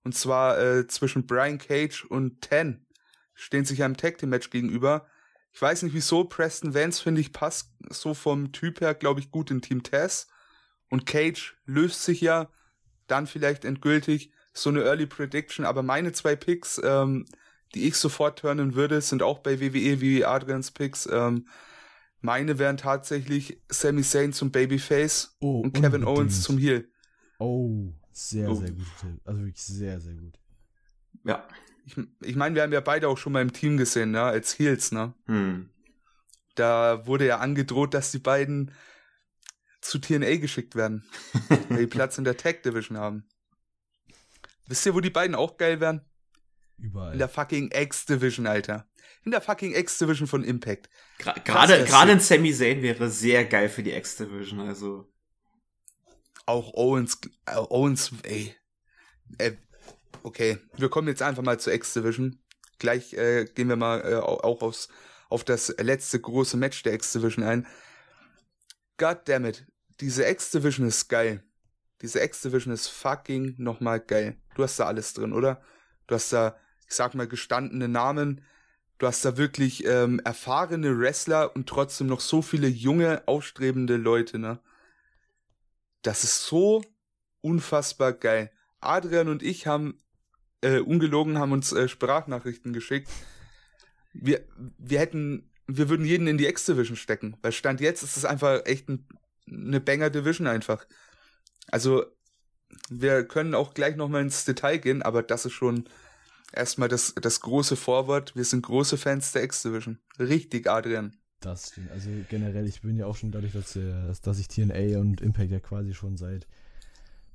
[0.08, 2.86] Und zwar äh, zwischen Brian Cage und Ten.
[3.34, 5.06] Stehen sich einem Tag Team Match gegenüber.
[5.52, 9.30] Ich weiß nicht wieso, Preston Vance finde ich passt so vom Typ her, glaube ich,
[9.30, 10.28] gut in Team Tess.
[10.88, 12.48] Und Cage löst sich ja
[13.06, 15.66] dann vielleicht endgültig so eine Early Prediction.
[15.66, 17.26] Aber meine zwei Picks, ähm,
[17.74, 21.06] die ich sofort turnen würde, sind auch bei WWE wie Adrians Picks.
[21.12, 21.48] Ähm,
[22.22, 26.08] meine wären tatsächlich Sami Zayn zum Babyface Oh, und Kevin unbedingt.
[26.08, 26.88] Owens zum Heel.
[27.38, 28.54] Oh, sehr, Oh.
[28.54, 28.86] sehr gut.
[29.00, 29.20] Tipp.
[29.24, 30.38] Also wirklich sehr, sehr gut.
[31.24, 31.46] Ja.
[31.86, 34.22] Ich, ich meine, wir haben ja beide auch schon mal im Team gesehen, ne?
[34.22, 34.92] als Heels.
[34.92, 35.14] Ne?
[35.26, 35.70] Hm.
[36.54, 38.72] Da wurde ja angedroht, dass die beiden
[39.80, 41.04] zu TNA geschickt werden,
[41.68, 43.26] weil die Platz in der Tag Division haben.
[44.66, 46.04] Wisst ihr, wo die beiden auch geil wären?
[46.76, 47.12] Überall.
[47.12, 48.86] In der fucking X-Division, Alter.
[49.24, 50.90] In der fucking X-Division von Impact.
[51.18, 51.40] Gerade
[51.84, 52.20] gerade ein.
[52.20, 55.10] Sami Zayn wäre sehr geil für die X-Division, also.
[56.48, 58.56] Auch Owens, äh, Owens, ey.
[59.36, 59.52] Äh,
[60.22, 62.40] okay, wir kommen jetzt einfach mal zur X-Division.
[62.78, 64.88] Gleich äh, gehen wir mal äh, au- auch aufs,
[65.28, 67.66] auf das letzte große Match der X-Division ein.
[68.96, 69.66] God damn it,
[70.00, 71.44] diese X-Division ist geil.
[72.00, 74.38] Diese X-Division ist fucking nochmal geil.
[74.54, 75.60] Du hast da alles drin, oder?
[76.06, 76.56] Du hast da,
[76.88, 78.42] ich sag mal, gestandene Namen.
[78.96, 84.38] Du hast da wirklich ähm, erfahrene Wrestler und trotzdem noch so viele junge, aufstrebende Leute,
[84.38, 84.60] ne?
[86.02, 86.82] Das ist so
[87.40, 88.50] unfassbar geil.
[88.80, 90.00] Adrian und ich haben
[90.60, 93.08] äh, ungelogen haben uns äh, Sprachnachrichten geschickt.
[94.12, 97.36] Wir, wir hätten, wir würden jeden in die X-Division stecken.
[97.42, 99.06] Weil Stand jetzt ist es einfach echt ein,
[99.46, 100.86] eine Banger-Division einfach.
[101.70, 102.06] Also,
[102.88, 105.88] wir können auch gleich nochmal ins Detail gehen, aber das ist schon
[106.52, 108.34] erstmal das, das große Vorwort.
[108.34, 109.98] Wir sind große Fans der X-Division.
[110.18, 111.16] Richtig, Adrian.
[111.40, 111.90] Das stimmt.
[111.90, 113.78] Also generell, ich bin ja auch schon dadurch, dass,
[114.20, 116.46] dass, ich TNA und Impact ja quasi schon seit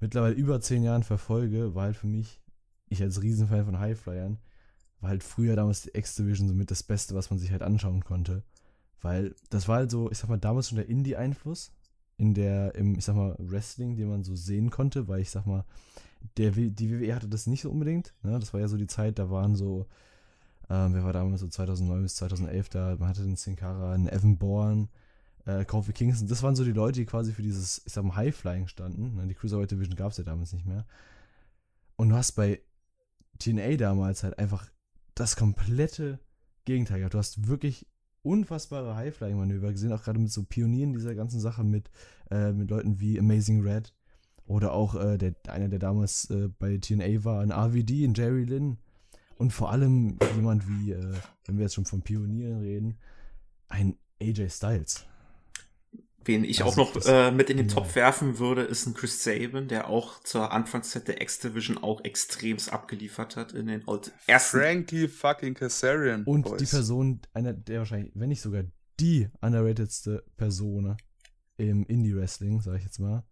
[0.02, 2.42] mittlerweile über zehn Jahren verfolge, war halt für mich,
[2.90, 4.40] ich als Riesenfan von Highflyern,
[5.00, 8.44] war halt früher damals die X-Division somit das Beste, was man sich halt anschauen konnte.
[9.02, 11.72] Weil das war halt so, ich sag mal, damals schon der Indie-Einfluss
[12.18, 15.46] in der, im, ich sag mal, Wrestling, den man so sehen konnte, weil ich sag
[15.46, 15.66] mal,
[16.38, 18.14] der, die WWE hatte das nicht so unbedingt.
[18.24, 18.40] Ne?
[18.40, 19.88] Das war ja so die Zeit, da waren so,
[20.70, 22.96] ähm, wer war damals so 2009 bis 2011 da?
[22.98, 24.88] Man hatte den Sin Cara, einen Evan Bourne,
[25.46, 26.28] äh, Kofi Kingston.
[26.28, 29.16] Das waren so die Leute, die quasi für dieses, ich sag mal, High-Flying standen.
[29.16, 29.28] Ne?
[29.28, 30.86] Die Cruiserweight Division gab es ja damals nicht mehr.
[31.96, 32.62] Und du hast bei
[33.40, 34.70] TNA damals halt einfach
[35.16, 36.20] das komplette
[36.66, 37.14] Gegenteil gehabt.
[37.14, 37.88] Du hast wirklich
[38.22, 41.92] unfassbare High-Flying-Manöver gesehen, auch gerade mit so Pionieren dieser ganzen Sache, mit,
[42.32, 43.94] äh, mit Leuten wie Amazing Red
[44.46, 48.46] oder auch äh, der, einer, der damals äh, bei TNA war, ein RVD, ein Jerry
[48.46, 48.78] Lynn
[49.38, 51.14] und vor allem jemand wie, äh,
[51.46, 52.98] wenn wir jetzt schon von Pionieren reden,
[53.70, 55.06] ein AJ Styles.
[56.26, 57.68] Wen ich Also auch noch äh, mit in den.
[57.68, 62.72] Topf werfen würde, ist ein Chris Sabin, der auch zur Anfangszeit der X-Division auch extremst
[62.72, 64.58] abgeliefert hat in den old- ersten.
[64.60, 66.24] Frankie fucking Kazarian.
[66.24, 66.60] Und Boys.
[66.62, 68.64] die Person, einer der wahrscheinlich, wenn nicht sogar
[69.02, 70.96] die underratedste Person
[71.58, 73.26] im Indie-Wrestling, sag ich jetzt mal,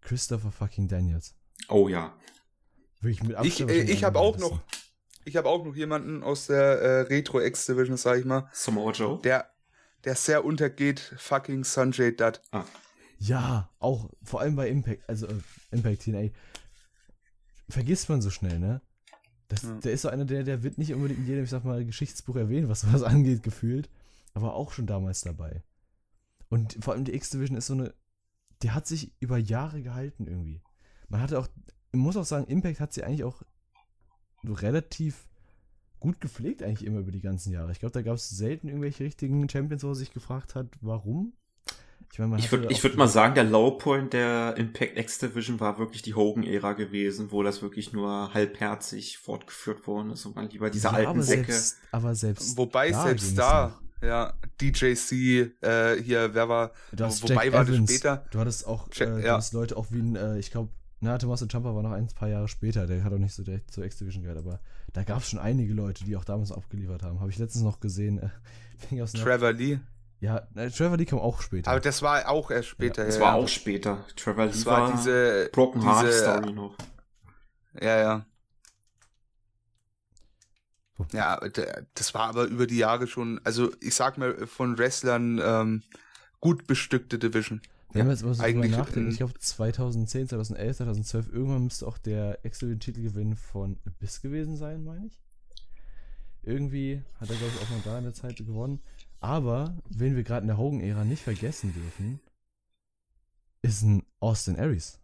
[0.00, 1.34] Christopher fucking Daniels.
[1.68, 2.14] Oh ja.
[3.00, 4.62] Wirklich mit Ich, Abstand äh, ich einer habe der auch noch.
[5.24, 9.20] Ich habe auch noch jemanden aus der äh, Retro X-Division, sag ich mal, Samoa Joe.
[9.22, 9.50] der,
[10.04, 12.40] der sehr untergeht, fucking Sanjay Dutt.
[12.52, 12.64] Ah.
[13.18, 15.34] Ja, auch vor allem bei Impact, also äh,
[15.70, 16.30] Impact TNA.
[17.68, 18.80] Vergisst man so schnell, ne?
[19.48, 19.74] Das, Ja.
[19.74, 22.36] Der ist so einer, der, der wird nicht unbedingt in jedem, ich sag mal, Geschichtsbuch
[22.36, 23.90] erwähnt, was sowas angeht, gefühlt.
[24.34, 25.62] war auch schon damals dabei.
[26.48, 27.94] Und vor allem die X-Division ist so eine,
[28.62, 30.62] die hat sich über Jahre gehalten irgendwie.
[31.08, 31.48] Man hatte auch,
[31.92, 33.42] ich muss auch sagen, Impact hat sie eigentlich auch
[34.44, 35.28] relativ
[36.00, 37.72] gut gepflegt eigentlich immer über die ganzen Jahre.
[37.72, 41.34] Ich glaube, da gab es selten irgendwelche richtigen Champions, wo man sich gefragt hat, warum.
[42.12, 46.02] Ich, mein, ich würde würd mal sagen, der Lowpoint der Impact X Division war wirklich
[46.02, 50.88] die Hogan-Ära gewesen, wo das wirklich nur halbherzig fortgeführt worden ist und man lieber diese
[50.88, 51.52] ja, alten aber Säcke.
[51.52, 55.12] Selbst, aber selbst Wobei da selbst da, ja, DJC,
[55.62, 57.86] äh, hier, wer war, wobei Jack war Evans.
[57.86, 58.26] das später?
[58.32, 59.36] Du hattest auch, Jack, äh, du ja.
[59.36, 62.28] hast Leute auch wie ein, äh, ich glaube, na, Tommaso Ciampa war noch ein paar
[62.28, 64.60] Jahre später, der hat auch nicht so direkt zur X-Division gehört, aber
[64.92, 67.20] da gab es schon einige Leute, die auch damals abgeliefert haben.
[67.20, 68.18] Habe ich letztens noch gesehen.
[68.90, 69.78] Äh, Trevor Lee.
[70.20, 71.70] Ja, äh, Trevor Lee kam auch später.
[71.70, 73.02] Aber das war auch erst später.
[73.02, 74.04] Ja, das ja, war auch später.
[74.16, 76.76] Trevor Lee das war, war diese Broken Heart diese, Story noch.
[77.80, 78.26] Ja, ja.
[81.12, 81.40] Ja,
[81.94, 85.82] das war aber über die Jahre schon, also ich sag mal, von Wrestlern ähm,
[86.40, 87.62] gut bestückte Division.
[87.92, 93.34] Jetzt mal so eigentlich nachdenken, ich glaube 2010, 2011, 2012, irgendwann müsste auch der Excel-Titelgewinn
[93.34, 95.20] von Abyss gewesen sein, meine ich.
[96.42, 98.80] Irgendwie hat er, glaube ich, auch mal da in der Zeit gewonnen.
[99.18, 102.20] Aber, wen wir gerade in der Hogan-Ära nicht vergessen dürfen,
[103.62, 104.98] ist ein Austin Aries.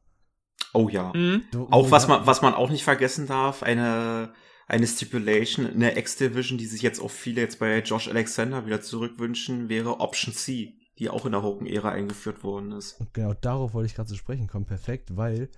[0.73, 1.13] Oh ja.
[1.15, 1.43] Mhm.
[1.71, 4.33] auch was man, was man auch nicht vergessen darf, eine,
[4.67, 8.81] eine Stipulation in der X-Division, die sich jetzt auch viele jetzt bei Josh Alexander wieder
[8.81, 13.01] zurückwünschen, wäre Option C die auch in der Hogan-Ära eingeführt worden ist.
[13.01, 15.49] Und genau darauf wollte ich gerade zu sprechen kommen, perfekt, weil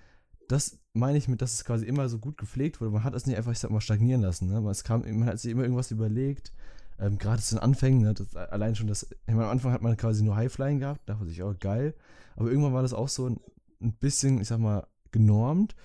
[0.48, 2.90] das meine ich mit, dass es quasi immer so gut gepflegt wurde.
[2.90, 4.48] Man hat es nicht einfach, ich sag mal, stagnieren lassen.
[4.48, 4.68] Ne?
[4.70, 6.53] Es kam, man hat sich immer irgendwas überlegt.
[6.98, 8.14] Ähm, Gerade zu den Anfängen, ne?
[8.14, 11.27] das, allein schon das, ich meine, am Anfang hat man quasi nur Highflying gehabt, dachte
[11.27, 11.94] sich, oh geil.
[12.35, 13.40] Aber irgendwann war das auch so ein,
[13.81, 15.77] ein bisschen, ich sag mal, genormt.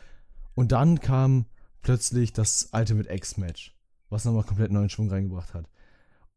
[0.55, 1.45] Und dann kam
[1.81, 3.77] plötzlich das Ultimate X-Match,
[4.09, 5.69] was nochmal komplett neuen Schwung reingebracht hat.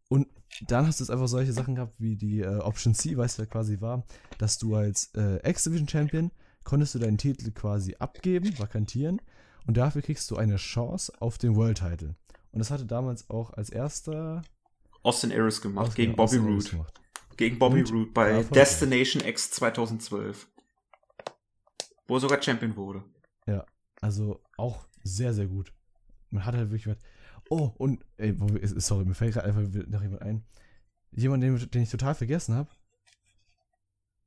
[0.09, 0.27] Und
[0.69, 3.43] dann hast du jetzt einfach solche Sachen gehabt wie die äh, Option C, weißt du,
[3.43, 4.05] ja quasi war,
[4.39, 6.31] dass du als äh, X-Division Champion
[6.65, 9.21] konntest du deinen Titel quasi abgeben, vakantieren
[9.67, 12.15] und dafür kriegst du eine Chance auf den World Title.
[12.53, 14.43] Und das hatte damals auch als erster
[15.03, 16.87] Austin Aries gemacht, Austin, gegen Bobby Roode.
[17.37, 20.49] Gegen Bobby Roode bei Destination X 2012.
[22.09, 23.05] Wo er sogar Champion wurde.
[23.47, 23.65] Ja,
[24.01, 25.73] also auch sehr, sehr gut.
[26.31, 26.87] Man hat halt wirklich
[27.49, 28.37] Oh, und, ey,
[28.77, 30.45] sorry, mir fällt gerade einfach noch jemand ein.
[31.13, 32.69] Jemand, den, den ich total vergessen habe.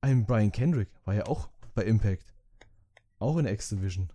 [0.01, 2.33] Ein Brian Kendrick war ja auch bei Impact.
[3.19, 4.09] Auch in X-Division.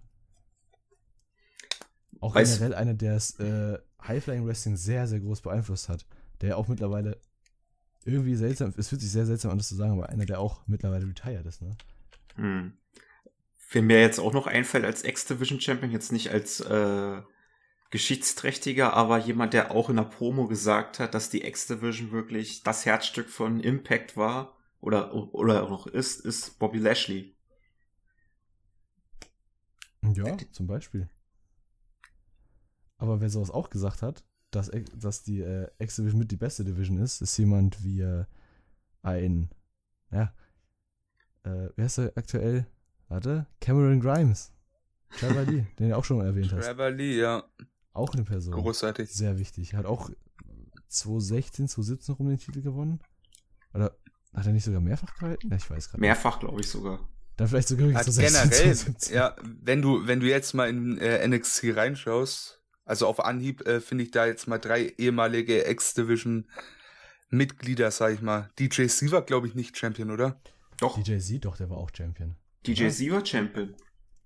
[2.21, 6.07] Auch Weiß generell einer, der das äh, High-Flying Wrestling sehr, sehr groß beeinflusst hat.
[6.41, 7.21] Der ja auch mittlerweile
[8.05, 10.67] irgendwie seltsam, es fühlt sich sehr seltsam an, das zu sagen, aber einer, der auch
[10.67, 11.77] mittlerweile retired ist, ne?
[12.37, 12.73] Hm.
[13.71, 17.23] Wer mir jetzt auch noch einfällt als X-Division Champion, jetzt nicht als äh,
[17.91, 22.85] geschichtsträchtiger, aber jemand, der auch in der Promo gesagt hat, dass die X-Division wirklich das
[22.87, 27.37] Herzstück von Impact war oder, oder noch ist, ist Bobby Lashley.
[30.03, 31.09] Ja, zum Beispiel.
[32.99, 36.99] Aber wer sowas auch gesagt hat, dass, dass die äh, X-Division mit die beste Division
[36.99, 38.25] ist, ist jemand wie äh,
[39.03, 39.51] ein,
[40.11, 40.35] ja,
[41.45, 42.67] äh, wer ist er aktuell?
[43.09, 44.53] Warte, Cameron Grimes.
[45.11, 46.67] Trevor Lee, den du auch schon mal erwähnt hast.
[46.67, 47.45] Trevor Lee, ja.
[47.95, 48.53] Auch eine Person.
[48.53, 49.11] Großartig.
[49.11, 49.75] Sehr wichtig.
[49.75, 50.11] Hat auch
[50.89, 53.01] 2016, 2017 rum den Titel gewonnen.
[53.73, 53.97] Oder
[54.35, 55.49] hat er nicht sogar mehrfach gehalten?
[55.49, 56.01] Ja, ich weiß gerade.
[56.01, 57.09] Mehrfach, glaube ich sogar.
[57.37, 59.15] Dann vielleicht sogar hat 2016, generell, 2017.
[59.17, 63.81] ja, wenn du, wenn du jetzt mal in äh, NXT reinschaust, also auf Anhieb äh,
[63.81, 66.47] finde ich da jetzt mal drei ehemalige X-Division
[67.31, 68.51] Mitglieder, sag ich mal.
[68.59, 70.41] DJ C war, glaube ich, nicht Champion, oder?
[70.79, 71.01] Doch.
[71.01, 72.37] DJ Z, doch, der war auch Champion.
[72.67, 73.75] DJ C war Champion.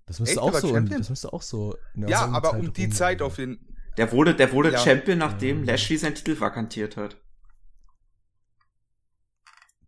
[0.09, 1.77] Das müsste, auch so, das müsste auch so.
[1.93, 3.59] Ja, aber Zeit um die Zeit auf jeden
[3.95, 4.79] Der wurde, der wurde ja.
[4.79, 5.73] Champion, nachdem ja.
[5.73, 7.15] Lashley seinen Titel vakantiert hat.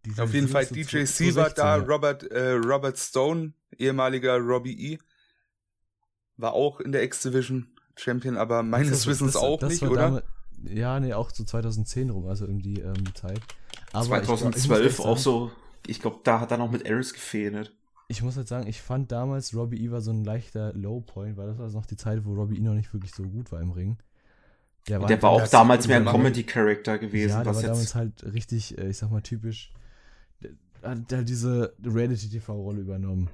[0.05, 1.05] DJ auf jeden Fall DJ
[1.35, 1.83] war da, ja.
[1.83, 4.99] Robert, äh, Robert Stone, ehemaliger Robbie E.
[6.37, 10.01] War auch in der X-Division Champion, aber meines das, Wissens das, auch das nicht, oder?
[10.01, 10.23] Damit,
[10.65, 13.41] ja, nee, auch zu 2010 rum, also um die ähm, Zeit.
[13.91, 15.51] Aber 2012 ich, auch so,
[15.87, 17.75] ich glaube, da hat er noch mit Aris gefehlt
[18.11, 21.47] ich muss halt sagen, ich fand damals Robbie E war so ein leichter Low-Point, weil
[21.47, 23.71] das war noch die Zeit, wo Robbie E noch nicht wirklich so gut war im
[23.71, 23.97] Ring.
[24.87, 27.29] Der war, der war auch damals mehr ein Comedy-Character gewesen.
[27.29, 29.71] Ja, der war damals halt richtig, äh, ich sag mal, typisch.
[30.41, 30.51] Der
[30.83, 33.29] hat halt diese Reality-TV-Rolle übernommen.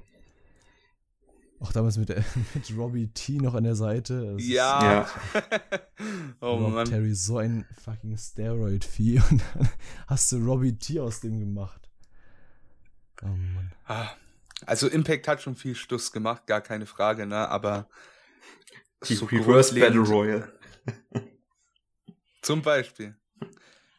[1.60, 4.34] Auch damals mit, der, mit Robbie T noch an der Seite.
[4.34, 4.82] Das ja.
[4.82, 5.08] ja.
[6.40, 6.86] oh Rob Mann.
[6.86, 9.20] Terry, so ein fucking Steroid-Vieh.
[9.30, 9.68] Und dann
[10.06, 11.90] hast du Robbie T aus dem gemacht.
[13.22, 13.72] Oh Mann.
[13.86, 14.10] Ah.
[14.66, 17.48] Also Impact hat schon viel Stuss gemacht, gar keine Frage, ne?
[17.48, 17.88] Aber
[19.06, 20.52] die so Reverse Battle Royale.
[22.42, 23.16] Zum Beispiel.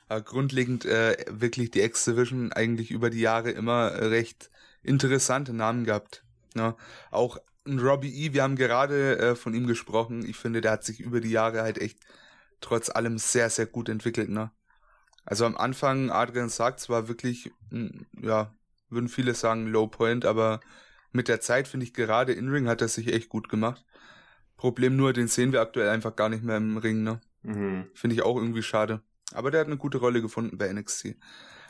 [0.08, 4.50] Aber grundlegend äh, wirklich die X-Division eigentlich über die Jahre immer recht
[4.82, 6.24] interessante Namen gehabt.
[6.56, 6.76] Ne?
[7.12, 10.26] Auch ein Robbie E., wir haben gerade äh, von ihm gesprochen.
[10.28, 12.00] Ich finde, der hat sich über die Jahre halt echt
[12.60, 14.30] trotz allem sehr, sehr gut entwickelt.
[14.30, 14.52] Ne?
[15.26, 18.54] Also am Anfang, Adrian sagt, es war wirklich, hm, ja,
[18.90, 20.60] würden viele sagen Low Point, aber
[21.12, 23.86] mit der Zeit finde ich gerade in Ring hat er sich echt gut gemacht.
[24.58, 27.22] Problem nur, den sehen wir aktuell einfach gar nicht mehr im Ring, ne?
[27.44, 27.88] Mhm.
[27.94, 29.02] Finde ich auch irgendwie schade.
[29.34, 31.16] Aber der hat eine gute Rolle gefunden bei NXT.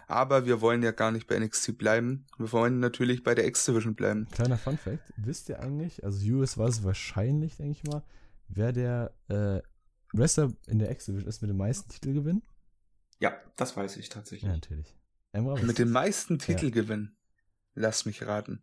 [0.08, 2.25] Aber wir wollen ja gar nicht bei NXT bleiben.
[2.38, 4.27] Wir wollen natürlich bei der X-Division bleiben.
[4.32, 8.03] Kleiner Fun Fact: Wisst ihr eigentlich, also US war es wahrscheinlich, denke ich mal,
[8.47, 9.62] wer der äh,
[10.12, 12.41] Wrestler in der X-Division ist mit dem meisten Titelgewinn?
[13.19, 14.47] Ja, das weiß ich tatsächlich.
[14.47, 14.95] Ja, natürlich.
[15.32, 17.12] Emra, mit dem meisten Titelgewinn.
[17.76, 17.84] Ja.
[17.84, 18.62] Lass mich raten.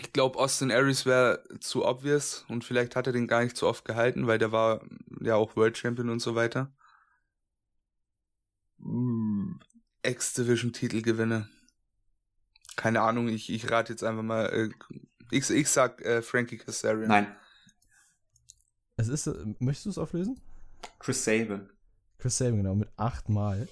[0.00, 3.68] Ich glaube, Austin Aries wäre zu obvious und vielleicht hat er den gar nicht so
[3.68, 4.84] oft gehalten, weil der war
[5.20, 6.72] ja auch World Champion und so weiter.
[8.78, 9.60] Hm,
[10.02, 11.48] X-Division-Titelgewinne.
[12.76, 14.46] Keine Ahnung, ich, ich rate jetzt einfach mal.
[14.46, 14.70] Äh,
[15.30, 17.08] ich, ich sag äh, Frankie Kazarian.
[17.08, 17.36] Nein.
[18.96, 20.40] Es ist, äh, möchtest du es auflösen?
[20.98, 21.70] Chris Sabin.
[22.24, 23.68] Chris Sabin, genau, mit achtmal.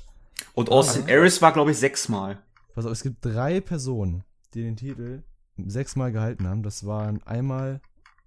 [0.52, 2.36] Und Austin Aries war, glaube ich, sechsmal.
[2.74, 5.22] Pass auf, es gibt drei Personen, die den Titel
[5.56, 6.62] sechsmal gehalten haben.
[6.62, 7.80] Das waren einmal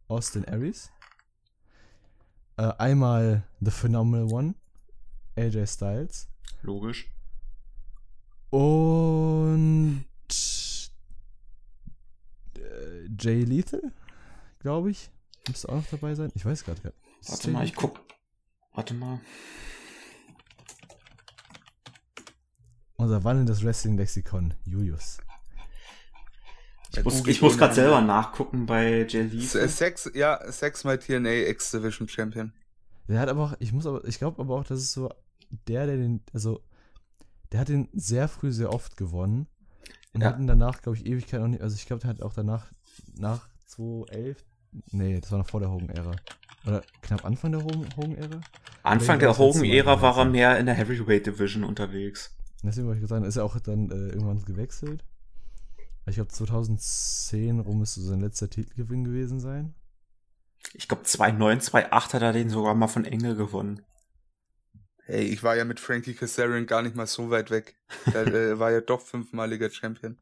[0.07, 0.89] Austin Aries,
[2.57, 4.55] äh, einmal The Phenomenal One,
[5.35, 6.27] AJ Styles.
[6.63, 7.07] Logisch.
[8.49, 10.05] Und
[12.57, 13.91] äh, Jay Lethal,
[14.57, 15.11] glaube ich.
[15.47, 16.31] Müsste auch noch dabei sein.
[16.33, 17.29] Ich weiß gerade gar nicht.
[17.29, 17.99] Warte mal, ich guck.
[18.73, 19.19] Warte mal.
[22.97, 25.17] Unser wandelndes Wrestling-Lexikon, Julius.
[26.93, 29.41] Ich muss, ich muss gerade selber nachgucken bei Jelly.
[29.41, 32.53] Sechs, ja, sechsmal TNA X-Division Champion.
[33.07, 35.09] Der hat aber auch, ich muss aber, ich glaube aber auch, das ist so
[35.67, 36.61] der, der den, also,
[37.51, 39.47] der hat den sehr früh sehr oft gewonnen.
[40.13, 40.27] Und ja.
[40.27, 42.71] hat ihn danach, glaube ich, Ewigkeit noch nicht, also ich glaube, der hat auch danach,
[43.17, 44.37] nach 2011,
[44.91, 46.15] nee, das war noch vor der Hogan-Ära.
[46.65, 48.39] Oder knapp Anfang der Hogan-Ära?
[48.83, 52.33] Anfang der Hogan-Ära war er mehr in der Heavyweight Division unterwegs.
[52.65, 55.03] Deswegen wollte ich gesagt, ist er auch dann äh, irgendwann gewechselt.
[56.07, 59.73] Ich glaube, 2010 rum müsste sein letzter Titelgewinn gewesen sein.
[60.73, 63.81] Ich glaube, 2009, 2008 hat er den sogar mal von Engel gewonnen.
[65.05, 67.75] Hey, ich war ja mit Frankie Kazarian gar nicht mal so weit weg.
[68.11, 68.25] Er
[68.59, 70.17] war ja doch fünfmaliger Champion.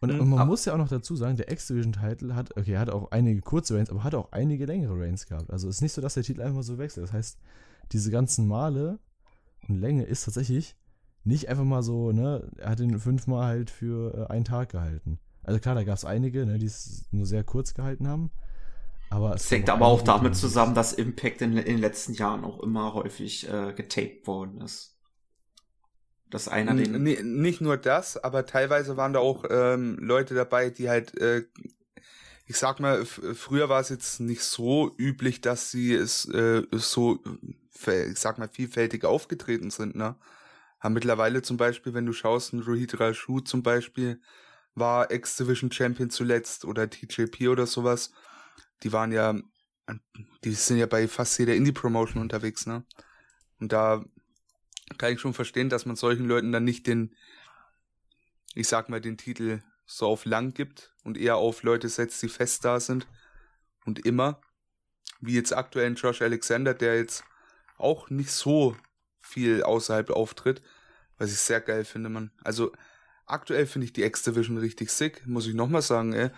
[0.00, 0.48] Und, und man mhm.
[0.48, 3.76] muss ja auch noch dazu sagen, der X-Division-Titel hat, okay, er hat auch einige kurze
[3.76, 5.50] Reigns, aber hat auch einige längere Reigns gehabt.
[5.50, 7.04] Also es ist nicht so, dass der Titel einfach so wechselt.
[7.04, 7.38] Das heißt,
[7.92, 8.98] diese ganzen Male
[9.68, 10.76] und Länge ist tatsächlich
[11.24, 15.18] nicht einfach mal so, ne, er hat ihn fünfmal halt für äh, einen Tag gehalten.
[15.44, 18.30] Also klar, da gab es einige, ne, die es nur sehr kurz gehalten haben.
[19.10, 22.60] Aber es hängt aber auch damit zusammen, dass Impact in, in, den letzten Jahren auch
[22.60, 24.96] immer häufig äh, getaped worden ist.
[26.30, 27.06] Dass einer den.
[27.06, 31.44] N nicht nur das, aber teilweise waren da auch ähm, Leute dabei, die halt, äh,
[32.52, 37.18] ich sag mal, früher war es jetzt nicht so üblich, dass sie es äh, so,
[37.86, 40.16] ich sag mal, vielfältig aufgetreten sind, ne?
[40.78, 44.20] haben mittlerweile zum Beispiel, wenn du schaust, ein Rohit Raju zum Beispiel,
[44.74, 48.12] war X-Division Champion zuletzt oder TJP oder sowas.
[48.82, 49.34] Die waren ja,
[50.44, 52.84] die sind ja bei fast jeder Indie-Promotion unterwegs, ne?
[53.60, 54.04] Und da
[54.98, 57.14] kann ich schon verstehen, dass man solchen Leuten dann nicht den,
[58.54, 62.28] ich sag mal, den Titel so auf lang gibt und eher auf Leute setzt, die
[62.28, 63.06] fest da sind
[63.84, 64.40] und immer.
[65.20, 67.24] Wie jetzt aktuell ein Josh Alexander, der jetzt
[67.78, 68.76] auch nicht so
[69.20, 70.62] viel außerhalb auftritt,
[71.18, 72.32] was ich sehr geil finde, man.
[72.42, 72.72] Also
[73.26, 76.30] aktuell finde ich die X-Division richtig sick, muss ich nochmal sagen, ey.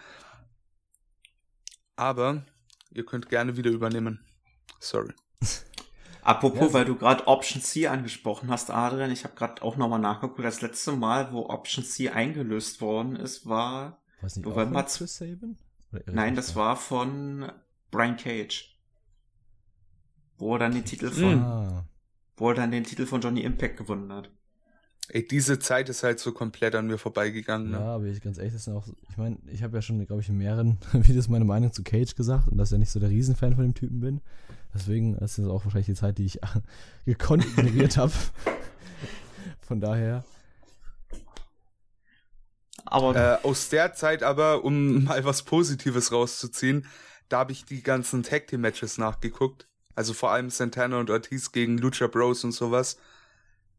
[1.96, 2.44] Aber
[2.90, 4.24] ihr könnt gerne wieder übernehmen.
[4.80, 5.14] Sorry.
[6.24, 10.00] Apropos, ja, weil du gerade Option C angesprochen hast, Adrian, ich habe gerade auch nochmal
[10.00, 10.44] nachgeguckt.
[10.44, 14.84] Das letzte Mal, wo Option C eingelöst worden ist, war Was nicht, November.
[14.84, 15.56] Chris Saban?
[16.06, 17.52] Nein, das war von
[17.90, 18.76] Brian Cage.
[20.38, 21.84] Wo er dann den Titel von ah
[22.36, 24.30] wo er dann den Titel von Johnny Impact gewonnen hat.
[25.08, 27.72] Ey, diese Zeit ist halt so komplett an mir vorbeigegangen.
[27.72, 27.76] Ne?
[27.76, 30.22] Ja, aber ich ganz ehrlich, das sind auch, ich meine, ich habe ja schon, glaube
[30.22, 33.00] ich, in mehreren Videos meine Meinung zu Cage gesagt und dass ich ja nicht so
[33.00, 34.20] der Riesenfan von dem Typen bin.
[34.74, 36.40] Deswegen ist das auch wahrscheinlich die Zeit, die ich
[37.06, 38.12] gekonnt ignoriert habe.
[39.60, 40.24] Von daher.
[42.84, 46.86] Aber äh, aus der Zeit aber, um mal was Positives rauszuziehen,
[47.28, 49.66] da habe ich die ganzen Tag Team Matches nachgeguckt.
[49.94, 52.98] Also vor allem Santana und Ortiz gegen Lucha Bros und sowas.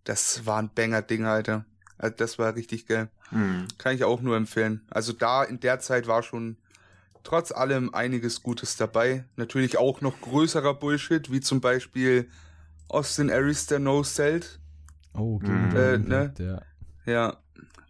[0.05, 1.65] Das waren Banger-Dinger, Alter.
[1.97, 3.09] Also das war richtig geil.
[3.31, 3.67] Mhm.
[3.77, 4.85] Kann ich auch nur empfehlen.
[4.89, 6.57] Also da in der Zeit war schon
[7.25, 9.25] trotz allem einiges Gutes dabei.
[9.35, 12.29] Natürlich auch noch größerer Bullshit, wie zum Beispiel
[12.87, 14.59] Austin Aries, der No-Celt.
[15.13, 15.45] Oh, Mhm.
[15.45, 16.33] gegen Äh, äh, ne?
[16.37, 16.61] ja.
[17.05, 17.37] Ja,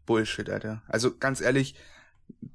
[0.05, 0.81] Bullshit, Alter.
[0.87, 1.75] Also ganz ehrlich,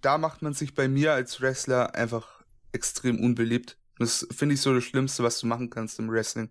[0.02, 3.78] da macht man sich bei mir als Wrestler einfach extrem unbeliebt.
[3.98, 6.50] Das finde ich so das Schlimmste, was du machen kannst im Wrestling.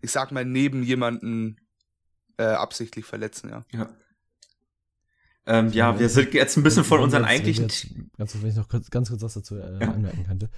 [0.00, 1.56] Ich sag mal, neben jemanden
[2.38, 3.64] äh, absichtlich verletzen, ja.
[3.72, 3.88] Ja.
[5.46, 7.64] Ähm, ja, wir sind jetzt ein bisschen von unseren jetzt- eigentlichen.
[7.68, 7.86] Jetzt,
[8.18, 9.92] ganz kurz, wenn ich noch kurz, ganz kurz was dazu äh, Ja.
[9.92, 10.50] anmerken könnte.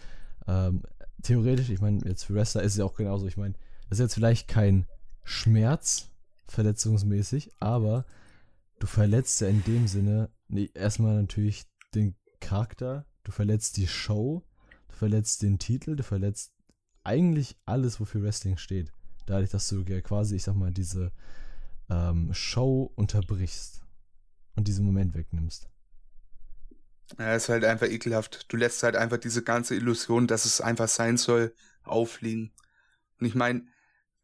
[0.46, 0.82] Ähm,
[1.22, 3.26] theoretisch, ich meine, jetzt für Wrestler ist es ja auch genauso.
[3.26, 3.54] Ich meine,
[3.88, 4.86] das ist jetzt vielleicht kein
[5.24, 6.08] Schmerz,
[6.48, 8.04] verletzungsmäßig, aber
[8.78, 11.64] du verletzt ja in dem Sinne nee, erstmal natürlich
[11.94, 14.42] den Charakter, du verletzt die Show,
[14.88, 16.52] du verletzt den Titel, du verletzt
[17.04, 18.92] eigentlich alles, wofür Wrestling steht.
[19.26, 21.12] Dadurch, dass du ja quasi, ich sag mal, diese
[21.90, 23.82] ähm, Show unterbrichst
[24.58, 25.68] und diesen Moment wegnimmst.
[27.18, 28.52] Ja, ist halt einfach ekelhaft.
[28.52, 31.54] Du lässt halt einfach diese ganze Illusion, dass es einfach sein soll,
[31.84, 32.52] aufliegen.
[33.18, 33.62] Und ich meine,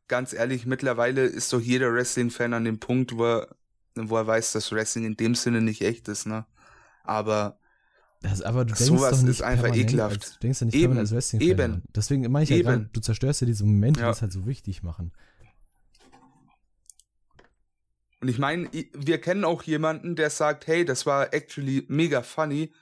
[0.07, 3.57] ganz ehrlich, mittlerweile ist doch jeder Wrestling-Fan an dem Punkt, wo er,
[3.95, 6.45] wo er weiß, dass Wrestling in dem Sinne nicht echt ist, ne?
[7.05, 7.59] Aber
[8.21, 10.23] Das, aber du denkst Sowas doch nicht ist einfach ekelhaft.
[10.23, 11.59] Als, du denkst ja nicht Eben, als Wrestling eben.
[11.73, 11.83] Fan.
[11.95, 12.69] Deswegen meine ich ja Eben.
[12.69, 14.07] gerade, du zerstörst ja diese Momente, Ja.
[14.09, 15.13] die es halt so wichtig machen.
[18.25, 22.73] Und ich meine, wir kennen auch jemanden, der sagt, hey, das war actually mega funny,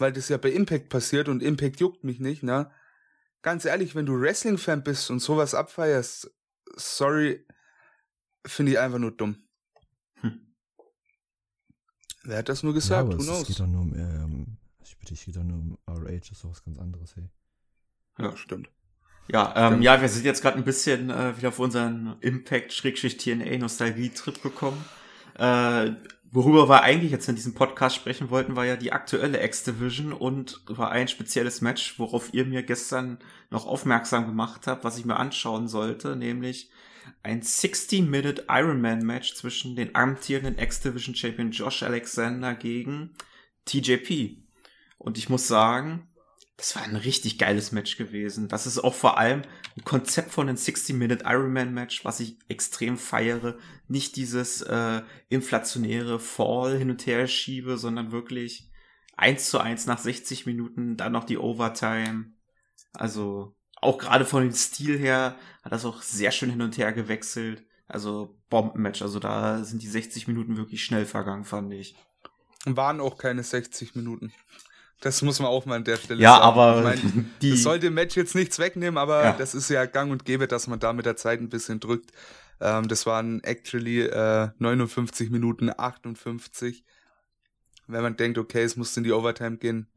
[0.00, 2.72] weil das ja bei Impact passiert und Impact juckt mich nicht, ne?
[3.40, 6.32] Ganz ehrlich, wenn du Wrestling-Fan bist und sowas abfeierst,
[6.74, 7.46] sorry,
[8.44, 9.36] finde ich einfach nur dumm.
[10.22, 10.40] Hm.
[12.24, 13.02] Wer hat das nur Ja, gesagt?
[13.02, 13.46] aber Who es knows?
[13.46, 16.50] geht doch nur um, ähm, ich bitte, es geht doch nur um RH, ist doch
[16.50, 17.30] was ganz anderes, hey.
[18.18, 18.68] Ja, stimmt.
[19.32, 24.84] Ja, ähm, ja, wir sind jetzt gerade ein bisschen äh, wieder auf unseren Impact-TNA-Nostalgie-Trip gekommen.
[25.38, 25.92] Äh,
[26.32, 30.60] worüber wir eigentlich jetzt in diesem Podcast sprechen wollten, war ja die aktuelle X-Division und
[30.66, 33.20] war ein spezielles Match, worauf ihr mir gestern
[33.50, 36.72] noch aufmerksam gemacht habt, was ich mir anschauen sollte, nämlich
[37.22, 43.14] ein 60-Minute Ironman-Match zwischen den amtierenden X-Division-Champion Josh Alexander gegen
[43.66, 44.38] TJP.
[44.98, 46.09] Und ich muss sagen,
[46.60, 48.48] das war ein richtig geiles Match gewesen.
[48.48, 49.40] Das ist auch vor allem
[49.78, 53.56] ein Konzept von einem 60-Minute Ironman-Match, was ich extrem feiere.
[53.88, 55.00] Nicht dieses äh,
[55.30, 58.70] inflationäre Fall hin und her schiebe, sondern wirklich
[59.16, 62.34] eins zu eins nach 60 Minuten, dann noch die Overtime.
[62.92, 66.92] Also auch gerade von dem Stil her hat das auch sehr schön hin und her
[66.92, 67.64] gewechselt.
[67.88, 69.00] Also Bombenmatch.
[69.00, 71.96] Also da sind die 60 Minuten wirklich schnell vergangen, fand ich.
[72.66, 74.30] Waren auch keine 60 Minuten.
[75.00, 76.44] Das muss man auch mal an der Stelle Ja, sagen.
[76.44, 79.32] aber Ich mein, die Das sollte dem Match jetzt nichts wegnehmen, aber Ja.
[79.32, 82.10] das ist ja gang und gäbe, dass man da mit der Zeit ein bisschen drückt.
[82.60, 86.84] Ähm, das waren actually äh, 59 Minuten 58.
[87.86, 89.88] Wenn man denkt, okay, es muss in die Overtime gehen.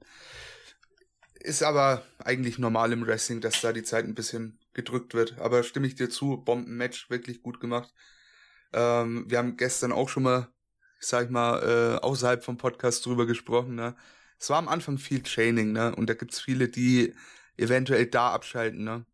[1.41, 5.37] Ist aber eigentlich normal im Wrestling, dass da die Zeit ein bisschen gedrückt wird.
[5.39, 7.93] Aber stimme ich dir zu, Bombenmatch, wirklich gut gemacht.
[8.71, 10.47] Ähm, wir haben gestern auch schon mal,
[11.01, 13.95] ich sag mal, äh, außerhalb vom Podcast drüber gesprochen, ne?
[14.43, 15.95] Es war am Anfang viel Chaining, ne?
[15.95, 17.15] Und da gibt's viele, die
[17.55, 19.05] eventuell da abschalten, ne?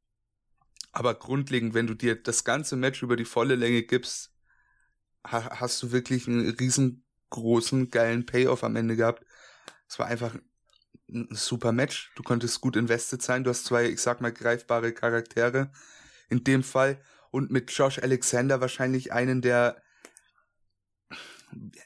[0.92, 4.34] Aber grundlegend, wenn du dir das ganze Match über die volle Länge gibst,
[5.24, 9.24] ha hast du wirklich einen riesengroßen, geilen Payoff am Ende gehabt.
[9.88, 10.34] Es war einfach
[11.08, 12.12] ein super Match.
[12.16, 13.44] Du konntest gut invested sein.
[13.44, 15.72] Du hast zwei, ich sag mal, greifbare Charaktere
[16.30, 17.00] in dem Fall.
[17.30, 19.80] Und mit Josh Alexander wahrscheinlich einen der,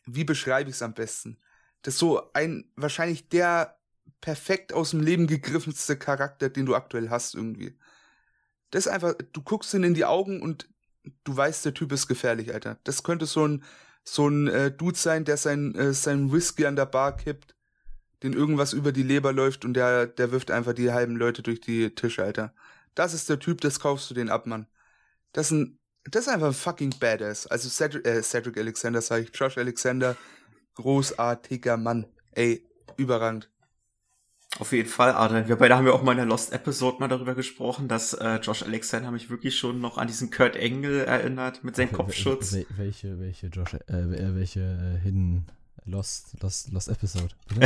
[0.05, 1.39] wie beschreibe ich es am besten?
[1.83, 3.77] Das ist so ein, wahrscheinlich der
[4.21, 7.77] perfekt aus dem Leben gegriffenste Charakter, den du aktuell hast irgendwie.
[8.71, 10.67] Das ist einfach, du guckst ihn in die Augen und
[11.23, 12.79] du weißt, der Typ ist gefährlich, Alter.
[12.85, 13.63] Das könnte so ein,
[14.03, 17.55] so ein äh, Dude sein, der sein, äh, sein Whisky an der Bar kippt,
[18.23, 21.59] den irgendwas über die Leber läuft und der, der wirft einfach die halben Leute durch
[21.59, 22.53] die Tische, Alter.
[22.95, 24.67] Das ist der Typ, das kaufst du den ab, Mann.
[25.33, 27.47] Das ist ein, das ist einfach ein fucking Badass.
[27.47, 30.15] Also Cedric, äh, Cedric Alexander, sag ich, Josh Alexander,
[30.75, 32.05] großartiger Mann.
[32.31, 32.63] Ey,
[32.97, 33.49] überragend.
[34.59, 35.47] Auf jeden Fall, Adrian.
[35.47, 38.35] Wir beide haben ja auch mal in der Lost Episode mal darüber gesprochen, dass äh,
[38.35, 42.53] Josh Alexander mich wirklich schon noch an diesen Kurt Engel erinnert mit seinem Kopfschutz.
[42.53, 45.47] wel- Welche, welche Josh, äh, äh, welche äh, Hidden
[45.85, 47.29] Lost, Lost, Lost Episode?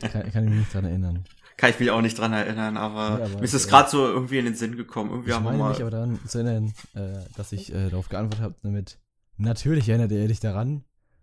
[0.00, 1.24] Kann, kann ich mich nicht dran erinnern.
[1.56, 3.88] Kann ich mich auch nicht dran erinnern, aber, Ja, aber, mir ist es äh, gerade
[3.88, 5.10] so irgendwie in den Sinn gekommen.
[5.10, 5.70] Irgendwie ich haben wir meine mal.
[5.70, 8.98] mich aber daran zu erinnern, äh, dass ich äh, darauf geantwortet habe damit,
[9.36, 10.82] natürlich erinnert er dich daran,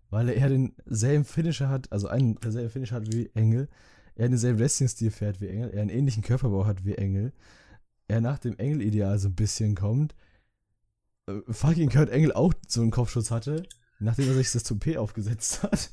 [0.10, 3.70] weil er denselben Finisher hat, also einen derselben Finisher hat wie Engel,
[4.16, 7.32] er denselben Wrestling-Stil fährt wie Engel, er einen ähnlichen Körperbau hat wie Engel,
[8.08, 10.16] er nach dem Engel-Ideal so ein bisschen kommt,
[11.28, 13.64] äh, fucking Kurt Engel auch so einen Kopfschutz hatte,
[14.00, 15.92] nachdem er sich das Toupet aufgesetzt hat.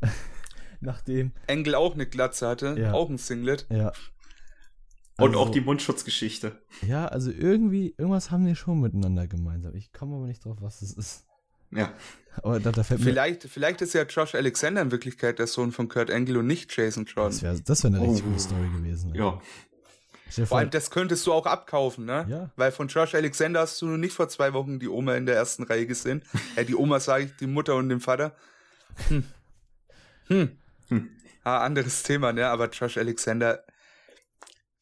[0.80, 1.32] Nachdem.
[1.46, 2.92] Engel auch eine Glatze hatte, Ja.
[2.92, 3.66] auch ein Singlet.
[3.70, 3.92] Ja.
[5.18, 6.58] Und Also- auch die Mundschutzgeschichte.
[6.86, 9.74] Ja, also irgendwie, irgendwas haben die schon miteinander gemeinsam.
[9.74, 11.26] Ich komme aber nicht drauf, was es ist.
[11.70, 11.92] Ja.
[12.42, 13.06] Aber da, da fällt mir.
[13.06, 16.74] Vielleicht, vielleicht ist ja Josh Alexander in Wirklichkeit der Sohn von Kurt Angle und nicht
[16.74, 17.32] Jason Jordan.
[17.32, 18.28] Das wäre das wär eine richtig Oh.
[18.28, 19.14] gute Story gewesen.
[19.14, 19.40] Ja.
[20.30, 22.24] Stell dir Vor allem, das könntest du auch abkaufen, ne?
[22.28, 22.50] Ja.
[22.54, 25.64] Weil von Josh Alexander hast du nicht vor zwei Wochen die Oma in der ersten
[25.64, 26.22] Reihe gesehen.
[26.56, 28.36] äh, die Oma sage ich, die Mutter und den Vater.
[29.08, 29.24] Hm.
[30.28, 30.56] Hm.
[30.88, 31.10] Hm.
[31.42, 32.46] Ah, anderes Thema, ne?
[32.46, 33.64] Aber Josh Alexander,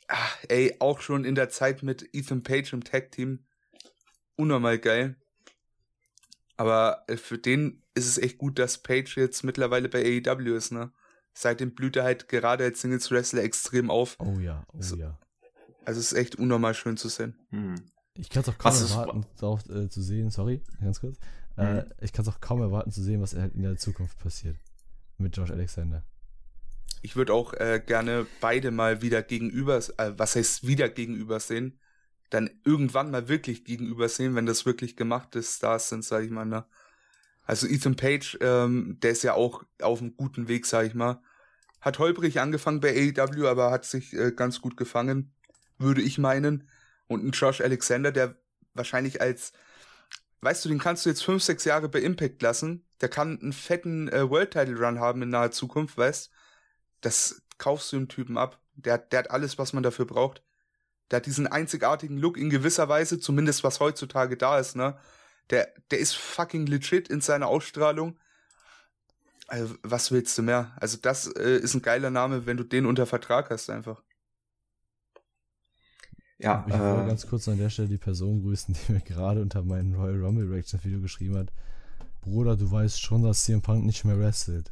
[0.09, 0.17] ah,
[0.49, 3.39] ey, auch schon in der Zeit mit Ethan Page im Tag-Team,
[4.37, 5.17] unnormal geil.
[6.59, 10.73] Aber äh, für den ist es echt gut, dass Page jetzt mittlerweile bei AEW ist,
[10.73, 10.93] ne?
[11.33, 14.17] Seitdem blüht er halt gerade als Singles-Wrestler extrem auf.
[14.19, 14.97] oh ja, oh So.
[14.97, 15.19] ja.
[15.85, 17.39] Also es ist echt unnormal schön zu sehen.
[17.51, 17.77] Hm.
[18.15, 20.31] Ich kann es auch kaum Was erwarten, darauf äh, zu sehen.
[20.31, 21.17] Sorry, ganz kurz.
[21.57, 21.85] Äh, Mhm.
[22.01, 24.57] ich kann es auch kaum erwarten zu sehen, was halt in der Zukunft passiert.
[25.17, 26.05] Mit Josh Alexander.
[27.03, 31.79] Ich würde auch äh, gerne beide mal wieder gegenüber, äh, was heißt wieder gegenüber sehen,
[32.31, 36.45] dann irgendwann mal wirklich gegenüber sehen, wenn das wirklich gemachte Stars sind, sag ich mal.
[36.45, 36.65] Ne?
[37.45, 41.23] Also Ethan Page, ähm, der ist ja auch auf einem guten Weg, sag ich mal.
[41.81, 45.33] Hat holprig angefangen bei AEW, aber hat sich äh, ganz gut gefangen,
[45.79, 46.69] würde ich meinen.
[47.07, 48.37] Und ein Josh Alexander, der
[48.75, 49.53] wahrscheinlich als,
[50.41, 52.85] weißt du, den kannst du jetzt fünf, sechs Jahre bei Impact lassen.
[53.01, 56.31] Der kann einen fetten äh, World Title Run haben in naher Zukunft, weißt
[57.01, 58.61] das kaufst du dem Typen ab.
[58.75, 60.43] Der, der hat alles, was man dafür braucht.
[61.11, 64.99] Der hat diesen einzigartigen Look in gewisser Weise, zumindest was heutzutage da ist, ne?
[65.51, 68.19] Der, der ist fucking legit in seiner Ausstrahlung.
[69.47, 70.77] Also, was willst du mehr?
[70.77, 74.03] Also, das äh, ist ein geiler Name, wenn du den unter Vertrag hast, einfach.
[76.39, 79.41] Ja, ich will äh, ganz kurz an der Stelle die Person grüßen, die mir gerade
[79.43, 81.51] unter meinem Royal Rumble Reactions Video geschrieben hat.
[82.21, 84.71] Bruder, du weißt schon, dass CM Punk nicht mehr wrestelt.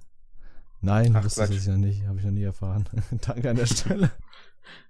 [0.80, 2.88] Nein, Ach, wusste ich ja nicht, habe ich noch nie erfahren.
[3.22, 4.10] Danke an der Stelle.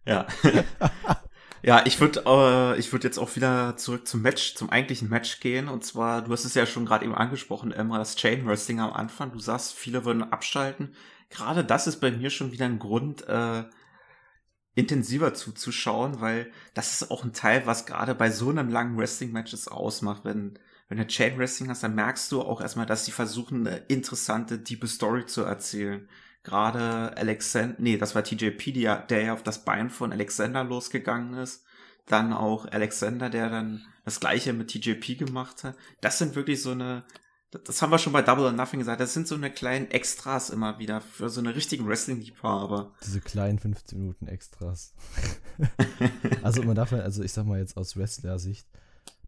[0.04, 0.26] Ja.
[1.66, 5.40] ja, ich würde äh, ich würd jetzt auch wieder zurück zum Match, zum eigentlichen Match
[5.40, 5.66] gehen.
[5.66, 8.92] Und zwar, du hast es ja schon gerade eben angesprochen, Emma, das Chain Wrestling am
[8.92, 9.32] Anfang.
[9.32, 10.94] Du sagst, viele würden abschalten.
[11.28, 13.64] Gerade das ist bei mir schon wieder ein Grund, äh,
[14.76, 19.66] intensiver zuzuschauen, weil das ist auch ein Teil, was gerade bei so einem langen Wrestling-Matches
[19.66, 20.24] ausmacht.
[20.24, 23.78] Wenn, wenn du Chain Wrestling hast, dann merkst du auch erstmal, dass sie versuchen, eine
[23.88, 26.08] interessante, tiefe Story zu erzählen.
[26.46, 31.34] Gerade Alexander, nee, das war TJP, ja, der ja auf das Bein von Alexander losgegangen
[31.34, 31.64] ist.
[32.06, 35.74] Dann auch Alexander, der dann das gleiche mit TJP gemacht hat.
[36.00, 37.04] Das sind wirklich so eine,
[37.50, 40.50] das haben wir schon bei Double or Nothing gesagt, das sind so eine kleinen Extras
[40.50, 42.94] immer wieder für so eine richtigen Wrestling-Liebhaber.
[43.04, 44.94] Diese kleinen 15 Minuten Extras.
[46.44, 48.68] also man darf also ich sag mal jetzt aus Wrestler-Sicht,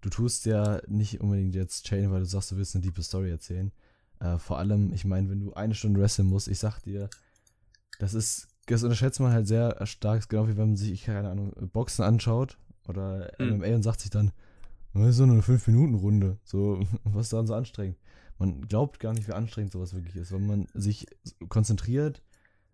[0.02, 3.32] du tust ja nicht unbedingt jetzt Chain, weil du sagst, du willst eine diepe Story
[3.32, 3.72] erzählen.
[4.20, 7.08] Äh, vor allem, ich meine, wenn du eine Stunde wresteln musst, ich sag dir,
[7.98, 11.52] das ist, das unterschätzt man halt sehr stark, genau wie wenn man sich, keine Ahnung,
[11.72, 12.58] Boxen anschaut
[12.88, 13.58] oder Hm.
[13.58, 14.32] MMA und sagt sich dann,
[14.94, 16.38] das ist so eine 5-Minuten-Runde.
[16.44, 17.96] So, was ist daran so anstrengend?
[18.38, 21.06] Man glaubt gar nicht, wie anstrengend sowas wirklich ist, wenn man sich
[21.48, 22.22] konzentriert.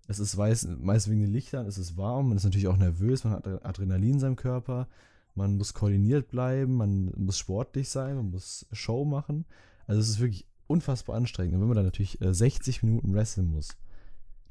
[0.07, 3.25] Es ist weiß, meist wegen den Lichtern, es ist warm, man ist natürlich auch nervös,
[3.25, 4.87] man hat Adrenalin in seinem Körper,
[5.35, 9.47] man muss koordiniert bleiben, man muss sportlich sein, man muss Show machen.
[9.87, 11.55] Also es ist wirklich unfassbar anstrengend.
[11.55, 13.69] Und wenn man dann natürlich äh, 60 Minuten wresteln muss,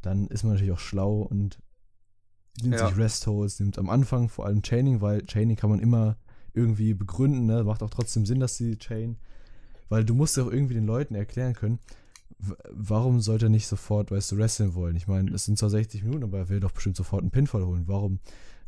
[0.01, 1.59] dann ist man natürlich auch schlau und
[2.61, 2.87] nimmt Ja.
[2.87, 6.17] sich Rest-Holds, nimmt am Anfang vor allem Chaining, weil Chaining kann man immer
[6.53, 7.63] irgendwie begründen, ne?
[7.63, 9.17] macht auch trotzdem Sinn, dass die Chain,
[9.89, 11.79] weil du musst ja auch irgendwie den Leuten erklären können,
[12.69, 14.95] warum sollte er nicht sofort, weißt du, wresteln wollen?
[14.95, 17.65] Ich meine, es sind zwar 60 Minuten, aber er will doch bestimmt sofort einen Pinfall
[17.65, 17.87] holen.
[17.87, 18.19] Warum,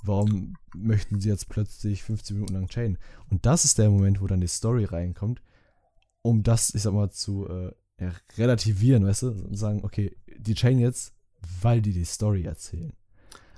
[0.02, 2.98] warum möchten sie jetzt plötzlich 15 Minuten lang chainen?
[3.30, 5.42] Und das ist der Moment, wo dann die Story reinkommt,
[6.26, 7.72] um das, ich sag mal, zu äh,
[8.04, 11.14] ja, relativieren, weißt du, und sagen, okay, die chainen jetzt,
[11.62, 12.94] weil die die Story erzählen.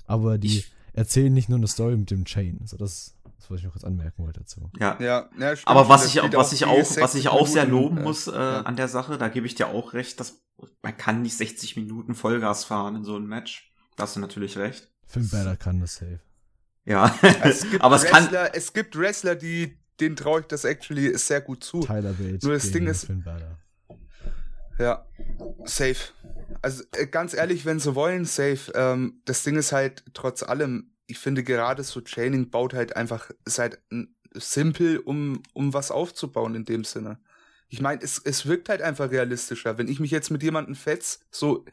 [0.06, 2.60] Aber die Ich- erzählen nicht nur eine Story mit dem Chain.
[2.66, 4.70] So, das, das wollte ich noch kurz anmerken wollte dazu.
[4.80, 5.68] Ja, Ja, ja stimmt.
[5.70, 8.32] Aber was ich, was ich auch, was 60 ich auch sehr loben äh, muss äh,
[8.36, 8.62] ja.
[8.64, 10.42] an der Sache, da gebe ich dir auch recht, dass
[10.82, 13.74] man kann nicht 60 Minuten Vollgas fahren in so einem Match.
[13.96, 14.90] Da hast du natürlich recht.
[15.06, 16.20] Finn Balor kann das safe.
[16.86, 20.64] Ja, Es gibt, aber es kann, Wrestler, es gibt Wrestler, die, denen traue ich das
[20.64, 21.82] actually sehr gut zu.
[21.82, 23.08] Tyler Bate Nur das Ding ist-.
[24.80, 25.06] Ja,
[25.66, 26.14] safe.
[26.62, 28.72] Also äh, ganz ehrlich, wenn sie wollen, safe.
[28.76, 33.32] Ähm, das Ding ist halt trotz allem, ich finde gerade so Chaining baut halt einfach,
[33.46, 33.80] ist halt
[34.34, 37.20] simpel, um, um was aufzubauen in dem Sinne.
[37.70, 39.78] Ich meine, es, es wirkt halt einfach realistischer.
[39.78, 41.66] Wenn ich mich jetzt mit jemandem fetz, so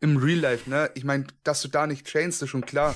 [0.00, 0.90] im Real Life, ne?
[0.94, 2.94] Ich meine, dass du da nicht chainst, ist schon klar.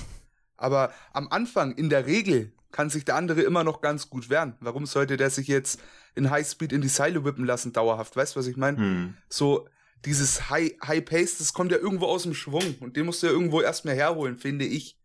[0.56, 4.54] Aber am Anfang, in der Regel, kann sich der andere immer noch ganz gut wehren.
[4.60, 5.80] Warum sollte der sich jetzt
[6.14, 8.16] in Highspeed in die Seile whippen lassen, dauerhaft?
[8.16, 8.76] Weißt du, was ich meine?
[8.76, 9.68] hm, So,
[10.04, 13.26] dieses High, High Pace, das kommt ja irgendwo aus dem Schwung und den musst du
[13.26, 14.96] ja irgendwo erstmal herholen, finde ich.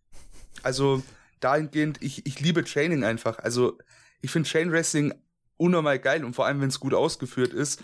[0.61, 1.01] Also
[1.39, 3.39] dahingehend, ich, ich liebe Training einfach.
[3.39, 3.78] Also
[4.22, 5.14] ich finde Chain Wrestling
[5.57, 7.84] unnormal geil und vor allem, wenn es gut ausgeführt ist,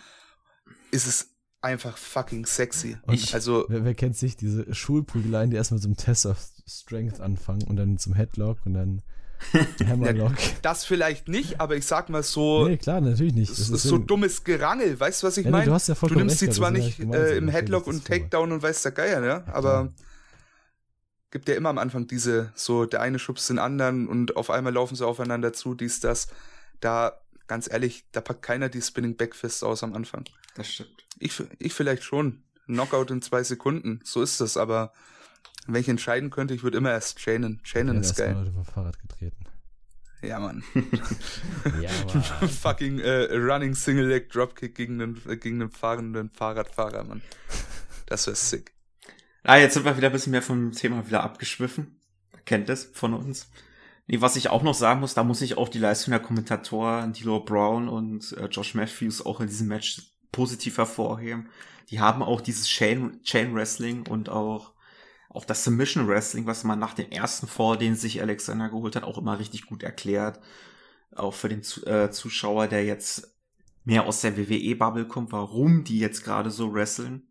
[0.92, 2.98] ist es einfach fucking sexy.
[3.04, 7.64] Und also, wer, wer kennt sich diese Schulprügeleien, die erstmal zum Test of Strength anfangen
[7.64, 9.02] und dann zum Headlock und dann
[9.88, 10.34] Hammerlock.
[10.62, 12.68] das vielleicht nicht, aber ich sag mal so.
[12.68, 13.52] nee, klar, natürlich nicht.
[13.52, 15.66] Das ist so dummes Gerangel, weißt du, was ich Ja, nee, meine?
[15.68, 17.94] du hast ja Du nimmst recht, die ja, zwar ist nicht äh, im Headlock ist
[17.96, 18.06] und.
[18.06, 19.44] Takedown und weiß der Geier, ne?
[19.48, 19.92] Aber
[21.32, 24.74] gibt ja immer am Anfang diese, so der eine schubst den anderen und auf einmal
[24.74, 26.28] laufen sie aufeinander zu, dies, das.
[26.80, 30.26] Da, ganz ehrlich, da packt keiner die Spinning Backfists aus am Anfang.
[30.56, 30.90] Das stimmt.
[31.20, 32.44] Ich, ich vielleicht schon.
[32.66, 34.00] Knockout in zwei Sekunden.
[34.04, 34.94] So ist das, aber
[35.74, 37.62] wenn ich entscheiden könnte, ich würde immer erst chainen.
[37.64, 38.34] Chainen Ja, ist geil.
[38.34, 39.46] Leute vom Fahrrad getreten.
[40.22, 40.64] Ja, Mann.
[41.82, 47.04] Ja, aber Fucking äh, Running Single Leg Dropkick gegen einen, äh, gegen einen fahrenden Fahrradfahrer,
[47.04, 47.22] Mann.
[48.06, 48.74] Das wäre sick.
[49.44, 52.00] Ah, jetzt sind wir wieder ein bisschen mehr vom Thema wieder abgeschwiffen.
[52.46, 53.50] Kennt es von uns.
[54.08, 57.14] Nee, was ich auch noch sagen muss, da muss ich auch die Leistung der Kommentatoren,
[57.14, 60.02] D'Lo Brown und äh, Josh Matthews auch in diesem Match
[60.32, 61.50] positiv hervorheben.
[61.90, 64.74] Die haben auch dieses Chain, Chain Wrestling und auch,
[65.40, 69.04] auch das Submission Wrestling, was man nach dem ersten Fall, den sich Alexander geholt hat,
[69.04, 70.40] auch immer richtig gut erklärt.
[71.16, 73.36] Auch für den äh, Zuschauer, der jetzt
[73.86, 77.24] mehr aus der WWE-Bubble kommt, warum die jetzt gerade so wresteln.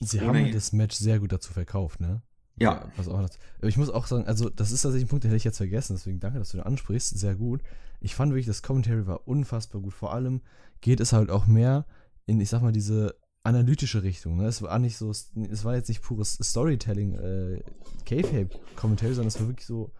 [0.00, 2.22] sie Ohne- haben das Match sehr gut dazu verkauft, ne?
[2.58, 2.90] Ja.
[2.96, 5.36] Was auch das, ich muss auch sagen, also das ist tatsächlich ein Punkt, den hätte
[5.36, 7.18] ich jetzt vergessen, deswegen danke, dass du den ansprichst.
[7.18, 7.60] Sehr gut.
[8.00, 9.92] Ich fand wirklich, das Commentary war unfassbar gut.
[9.92, 10.40] Vor allem
[10.80, 11.84] geht es halt auch mehr
[12.24, 13.14] in, ich sag mal, diese
[13.46, 14.36] analytische Richtung.
[14.36, 14.46] Ne?
[14.46, 17.62] Es war nicht so, es war jetzt nicht pures Storytelling, äh,
[18.04, 19.90] K-Fape-Commentary, sondern es war wirklich so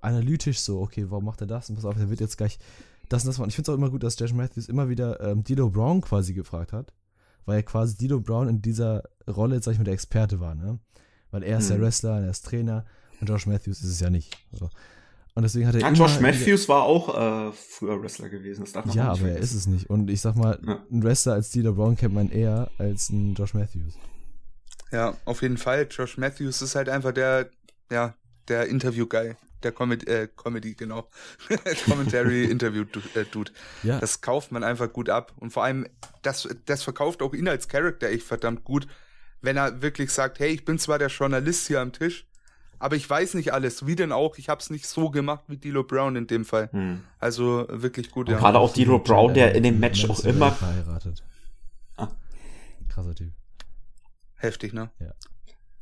[0.00, 1.68] analytisch so, okay, warum macht er das?
[1.68, 2.58] Und pass auf, der wird jetzt gleich
[3.08, 3.48] das und das machen.
[3.48, 6.34] Ich finde es auch immer gut, dass Josh Matthews immer wieder ähm, Dilo Brown quasi
[6.34, 6.92] gefragt hat,
[7.44, 10.54] weil er quasi Dilo Brown in dieser Rolle, jetzt sag ich mal, der Experte war,
[10.54, 10.78] ne?
[11.30, 11.82] Weil er ist der Mhm.
[11.82, 12.84] Wrestler, er ist Trainer
[13.20, 14.36] und Josh Matthews ist es ja nicht.
[14.52, 14.70] So.
[15.36, 18.62] Und deswegen hat er Ja, immer Josh Matthews war auch äh, früher Wrestler gewesen.
[18.64, 19.58] Das darf man Ja, auch nicht aber er ist vergessen.
[19.74, 19.90] es nicht.
[19.90, 20.82] Und ich sag mal, Ja.
[20.90, 23.94] ein Wrestler als Dilo Brown kennt man eher als ein Josh Matthews.
[24.90, 25.86] Ja, auf jeden Fall.
[25.90, 27.50] Josh Matthews ist halt einfach der,
[27.92, 28.14] ja,
[28.48, 29.36] der Interview-Guy.
[29.62, 31.08] Der Comedy, äh, Comedy, genau.
[31.86, 33.50] Commentary-Interview-Dude.
[33.82, 35.32] Ja, Das kauft man einfach gut ab.
[35.38, 35.86] Und vor allem,
[36.22, 38.86] das, das verkauft auch ihn als Charakter echt verdammt gut.
[39.42, 42.26] Wenn er wirklich sagt, hey, ich bin zwar der Journalist hier am Tisch,
[42.78, 43.86] aber ich weiß nicht alles.
[43.86, 44.38] Wie denn auch?
[44.38, 46.70] Ich hab's nicht so gemacht wie Dilo Brown in dem Fall.
[46.72, 47.02] Hm.
[47.18, 48.38] Also wirklich gut, Und ja.
[48.38, 51.22] gerade auch D'Lo Brown, der in dem Match auch immer verheiratet.
[51.96, 52.08] Ah.
[52.88, 53.32] Krasser Typ.
[54.36, 54.90] Heftig, ne?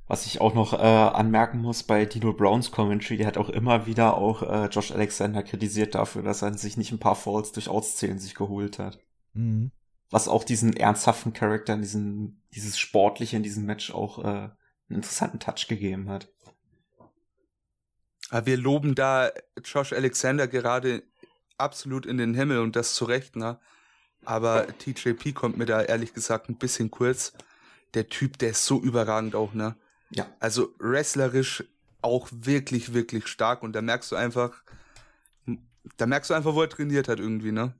[0.06, 3.86] Was ich auch noch äh, anmerken muss bei Dino Browns Commentary, der hat auch immer
[3.86, 7.68] wieder auch äh, Josh Alexander kritisiert dafür, dass er sich nicht ein paar Falls durch
[7.68, 8.98] Auszählen sich geholt hat.
[9.32, 9.72] Mhm.
[10.10, 14.50] Was auch diesen ernsthaften Charakter, diesen, dieses Sportliche in diesem Match auch äh, einen
[14.88, 16.28] interessanten Touch gegeben hat.
[18.34, 19.30] Aber wir loben da
[19.64, 21.04] Josh Alexander gerade
[21.56, 23.60] absolut in den Himmel und das zu Recht, ne?
[24.24, 27.32] Aber TJP kommt mir da ehrlich gesagt ein bisschen kurz.
[27.94, 29.76] Der Typ, der ist so überragend auch, ne?
[30.10, 30.26] Ja.
[30.40, 31.62] Also wrestlerisch
[32.02, 34.64] auch wirklich, wirklich stark und da merkst du einfach,
[35.96, 37.72] da merkst du einfach, wo er trainiert hat irgendwie, ne?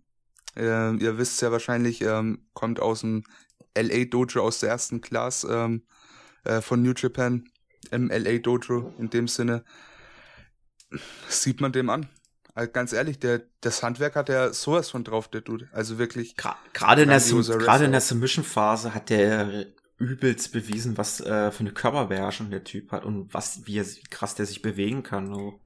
[0.55, 3.25] Äh, ihr wisst ja wahrscheinlich, ähm, kommt aus dem
[3.77, 5.83] LA Dojo aus der ersten Class ähm,
[6.45, 7.49] äh, von New Japan
[7.91, 9.65] im LA Dojo in dem Sinne.
[11.29, 12.09] Sieht man dem an.
[12.55, 15.69] Also ganz ehrlich, der, das Handwerk hat er sowas von drauf, der Dude.
[15.73, 18.01] Also wirklich, Gra- Gerade in der, gerade in der.
[18.01, 19.67] Submission-Phase hat der
[19.99, 24.03] übelst bewiesen, was äh, für eine Körperbeherrschung der Typ hat und was, wie, er, wie
[24.11, 25.35] krass der sich bewegen kann.
[25.35, 25.61] So.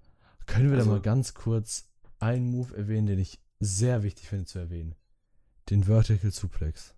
[0.47, 4.47] Können wir Also- da mal ganz kurz einen Move erwähnen, den ich sehr wichtig finde
[4.47, 4.95] zu erwähnen?
[5.69, 6.95] Den Vertical Suplex.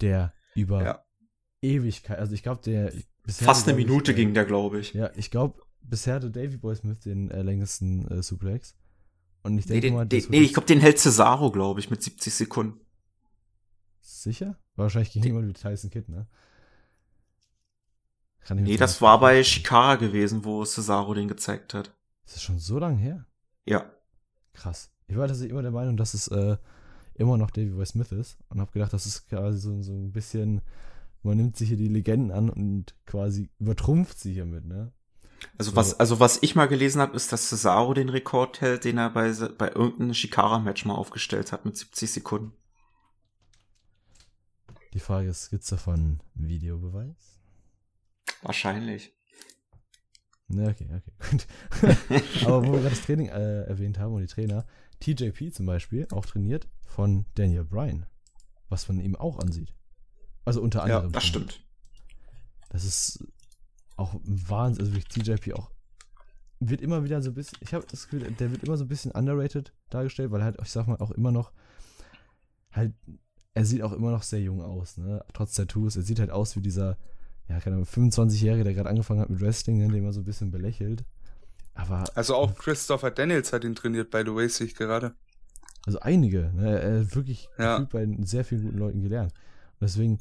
[0.00, 1.04] Der über Ja.
[1.62, 2.92] Ewigkeit, also ich glaube, der.
[3.22, 4.92] bisher Fast eine ich, Minute äh, ging der, glaube ich.
[4.92, 8.74] Ja, ich glaube, bisher hatte Davy Boy Smith den äh, längsten äh, Suplex.
[9.42, 11.90] Und ich Nee, denke den, mal, den, nee, ich glaube, den hält Cesaro, glaube ich,
[11.90, 12.80] mit 70 Sekunden.
[14.00, 14.56] sicher?
[14.76, 16.26] Wahrscheinlich gegen jemand wie Tyson Kidd, ne?
[18.40, 19.42] Kann ich Nee, das war bei.
[19.44, 21.94] Shikara gewesen, wo Cesaro den gezeigt hat.
[22.26, 23.26] Ist das schon so lange her?
[23.66, 23.90] Ja.
[24.52, 24.90] Krass.
[25.06, 26.56] Ich war tatsächlich immer der Meinung, dass es äh,
[27.14, 30.12] immer noch Davy Boy Smith ist und habe gedacht, das ist quasi so, so ein
[30.12, 30.60] bisschen,
[31.22, 34.92] man nimmt sich hier die Legenden an und quasi übertrumpft sie hiermit, ne?
[35.58, 35.76] Also So.
[35.76, 39.10] was, also was ich mal gelesen habe, ist, dass Cesaro den Rekord hält, den er
[39.10, 42.52] bei, bei irgendeinem Shikara-Match mal aufgestellt hat mit 70 Sekunden.
[44.92, 47.40] Die Frage ist, gibt's davon Videobeweis?
[48.42, 49.12] Wahrscheinlich.
[50.46, 51.12] Ne, okay, okay,
[52.08, 52.46] gut.
[52.46, 54.66] Aber wo wir gerade das Training äh, erwähnt haben und die Trainer,
[55.00, 58.06] TJP zum Beispiel, auch trainiert von Daniel Bryan,
[58.68, 59.74] was man ihm auch ansieht.
[60.44, 61.06] Also unter anderem.
[61.06, 61.64] Ja, das stimmt.
[62.68, 63.24] Das ist
[63.96, 64.84] auch Wahnsinn.
[64.84, 65.70] Also wirklich TJP auch
[66.70, 68.88] wird immer wieder so ein bisschen, ich habe das Gefühl, der wird immer so ein
[68.88, 71.52] bisschen underrated dargestellt, weil halt, ich sag mal, auch immer noch
[72.72, 72.94] halt,
[73.54, 75.24] er sieht auch immer noch sehr jung aus, ne?
[75.32, 75.96] Trotz Tattoos.
[75.96, 76.96] Er sieht halt aus wie dieser,
[77.48, 80.24] ja, keine Ahnung, 25-Jährige, der gerade angefangen hat mit Wrestling, ne, den man so ein
[80.24, 81.04] bisschen belächelt.
[81.74, 82.04] Aber.
[82.16, 85.14] Also auch Christopher Daniels hat ihn trainiert, by the way, sehe ich gerade.
[85.86, 86.80] Also einige, ne?
[86.80, 87.78] Er hat wirklich ja.
[87.80, 89.32] bei sehr vielen guten Leuten gelernt.
[89.74, 90.18] Und deswegen,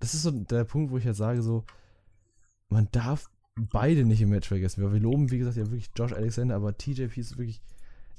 [0.00, 1.64] das ist so der Punkt, wo ich halt sage, so,
[2.68, 4.92] man darf beide nicht im Match vergessen.
[4.92, 7.60] Wir loben, wie gesagt, ja wirklich Josh Alexander, aber TJP ist wirklich.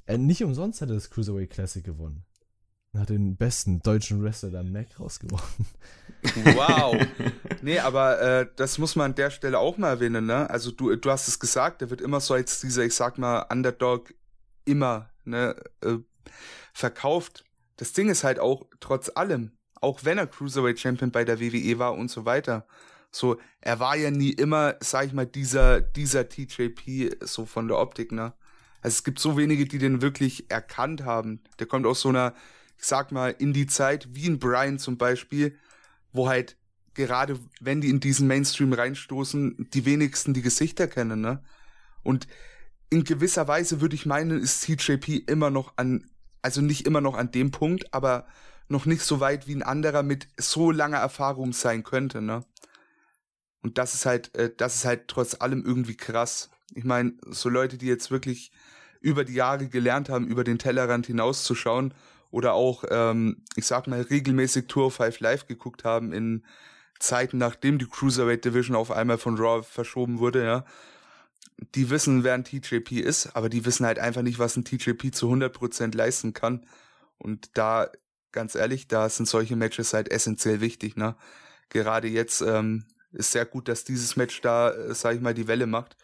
[0.06, 2.26] Er, nicht umsonst hat er das Cruiserweight Classic gewonnen.
[2.94, 5.66] Er hat den besten deutschen Wrestler da Mac rausgeworfen.
[6.44, 6.98] Wow.
[7.62, 10.50] nee, aber äh, das muss man an der Stelle auch mal erwähnen, ne?
[10.50, 13.46] Also du, du hast es gesagt, der wird immer so als dieser, ich sag mal,
[13.52, 14.14] Underdog
[14.66, 15.98] immer, ne, äh,
[16.74, 17.46] verkauft.
[17.78, 21.78] Das Ding ist halt auch, trotz allem, auch wenn er Cruiserweight Champion bei der WWE
[21.78, 22.66] war und so weiter,
[23.12, 27.78] so, er war ja nie immer, sag ich mal, dieser, dieser TJP, so von der
[27.78, 28.34] Optik, ne?
[28.82, 31.42] Also es gibt so wenige, die den wirklich erkannt haben.
[31.60, 32.34] Der kommt aus so einer,
[32.78, 35.58] ich sag mal, in die Zeit, wie in Brian zum Beispiel,
[36.14, 36.56] wo halt
[36.94, 41.44] gerade, wenn die in diesen Mainstream reinstoßen, die wenigsten die Gesichter kennen, ne?
[42.04, 42.28] Und
[42.90, 46.10] in gewisser Weise würde ich meinen, ist TJP immer noch an,
[46.42, 48.28] also nicht immer noch an dem Punkt, aber
[48.68, 52.46] noch nicht so weit wie ein anderer mit so langer Erfahrung sein könnte, ne?
[53.62, 56.50] Und das ist halt, äh, das ist halt trotz allem irgendwie krass.
[56.74, 58.52] Ich meine, so Leute, die jetzt wirklich
[59.02, 61.94] über die Jahre gelernt haben, über den Tellerrand hinauszuschauen
[62.32, 66.44] oder auch, ähm, ich sag mal, regelmäßig Tour of Five Live geguckt haben in
[67.00, 70.66] Zeiten, nachdem die Cruiserweight Division auf einmal von Raw verschoben wurde, ja.
[71.76, 75.14] Die wissen, wer ein TJP ist, aber die wissen halt einfach nicht, was ein TJP
[75.14, 76.66] zu 100% leisten kann.
[77.18, 77.90] Und da,
[78.32, 81.16] ganz ehrlich, da sind solche Matches halt essentiell wichtig, ne.
[81.70, 85.48] Gerade jetzt, ähm, ist sehr gut, dass dieses Match da, äh, sag ich mal, die
[85.48, 85.98] Welle macht,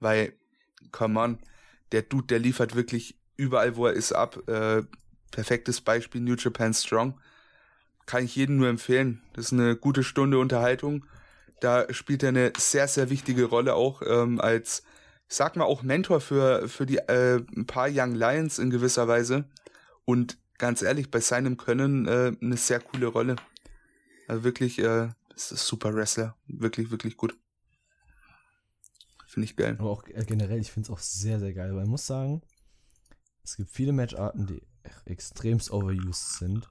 [0.00, 0.32] weil,
[0.92, 1.38] come on,
[1.92, 4.48] der Dude, der liefert wirklich überall, wo er ist, ab.
[4.48, 4.82] Äh,
[5.30, 7.18] perfektes Beispiel New Japan Strong.
[8.06, 9.22] Kann ich jedem nur empfehlen.
[9.34, 11.04] Das ist eine gute Stunde Unterhaltung.
[11.60, 14.82] Da spielt er eine sehr, sehr wichtige Rolle auch ähm, als,
[15.28, 19.44] sag mal, auch Mentor für, für die äh, ein paar Young Lions in gewisser Weise.
[20.04, 23.36] Und ganz ehrlich, bei seinem Können äh, eine sehr coole Rolle.
[24.26, 25.08] Also wirklich äh,
[25.44, 26.36] ist ein super Wrestler.
[26.46, 27.38] Wirklich, wirklich gut.
[29.26, 29.76] Finde ich geil.
[29.78, 31.74] Aber auch äh, generell, ich finde es auch sehr, sehr geil.
[31.74, 32.42] Weil ich muss sagen,
[33.42, 34.62] es gibt viele Matcharten, die
[35.04, 36.68] extremst overused sind.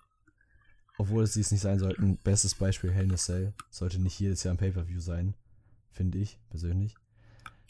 [0.97, 2.17] Obwohl es dies nicht sein sollten.
[2.17, 3.53] Bestes Beispiel Hell in a Cell.
[3.69, 5.35] Sollte nicht jedes Jahr ein Pay-Per-View sein.
[5.91, 6.95] Finde ich, persönlich.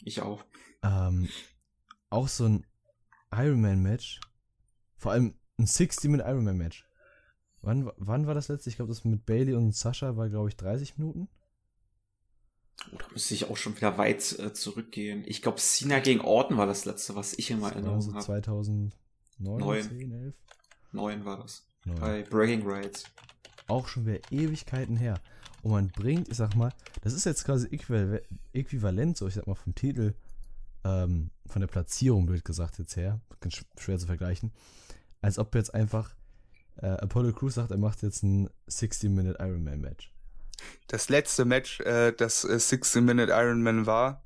[0.02, 0.44] Ich auch.
[0.82, 1.28] Ähm,
[2.08, 2.66] auch so ein
[3.30, 4.20] Ironman-Match.
[4.96, 6.87] Vor allem ein 60-Minute Ironman-Match.
[7.62, 8.70] Wann, wann war das letzte?
[8.70, 11.28] Ich glaube, das mit Bailey und Sascha war, glaube ich, 30 Minuten.
[12.92, 15.24] Oh, da müsste ich auch schon wieder weit äh, zurückgehen.
[15.26, 18.24] Ich glaube, Cena gegen Orton war das letzte, was ich in meiner Erinnerung habe.
[18.24, 18.92] 2009,
[19.38, 19.82] 9.
[19.82, 20.34] 10, 11?
[20.92, 21.66] 9 war das.
[21.84, 22.00] 9.
[22.00, 23.04] Bei Bragging Rights.
[23.66, 25.20] Auch schon wieder Ewigkeiten her.
[25.62, 27.68] Und man bringt, ich sag mal, das ist jetzt quasi
[28.52, 30.14] äquivalent, so ich sag mal, vom Titel,
[30.84, 33.20] ähm, von der Platzierung, blöd gesagt, jetzt her.
[33.40, 34.52] Ganz schwer zu vergleichen.
[35.20, 36.14] Als ob jetzt einfach
[36.80, 40.12] äh, Apollo Crews sagt, er macht jetzt ein 60-Minute Ironman-Match.
[40.88, 44.24] Das letzte Match, äh, das äh, 60-Minute Ironman war,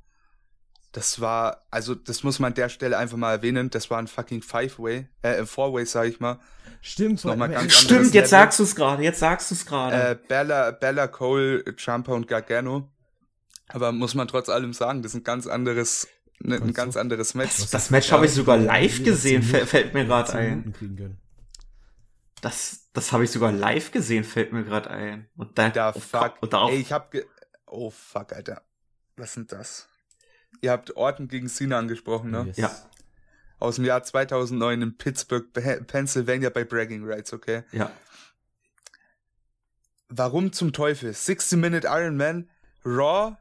[0.92, 4.06] das war, also das muss man an der Stelle einfach mal erwähnen, das war ein
[4.06, 6.38] fucking Five-Way, äh, Four-Way, sag ich mal.
[6.82, 9.96] Stimmt, noch mal ganz Stimmt, jetzt sagst du es gerade, jetzt sagst du es gerade.
[9.96, 12.88] Äh, Bella, Bella Cole, Champa und Gargano.
[13.68, 16.08] Aber muss man trotz allem sagen, das ist ein ganz anderes,
[16.40, 17.56] ne, ein ganz anderes Match.
[17.56, 20.74] Das, das Match habe ich sogar live gesehen, fällt mir gerade ein.
[22.42, 25.28] Das, das habe ich sogar live gesehen, fällt mir gerade ein.
[25.36, 26.34] Und da, da fuck.
[26.42, 27.24] Und darauf, Ey, ich hab ge
[27.66, 28.62] Oh fuck, Alter.
[29.16, 29.88] Was sind das?
[30.60, 32.44] Ihr habt Orton gegen Cena angesprochen, ne?
[32.48, 32.56] Yes.
[32.56, 32.90] Ja.
[33.58, 35.52] Aus dem Jahr 2009 in Pittsburgh,
[35.86, 37.62] Pennsylvania bei Bragging Rights, okay?
[37.70, 37.92] Ja.
[40.08, 41.14] Warum zum Teufel?
[41.14, 42.50] 60 Minute Iron Man,
[42.84, 43.36] Raw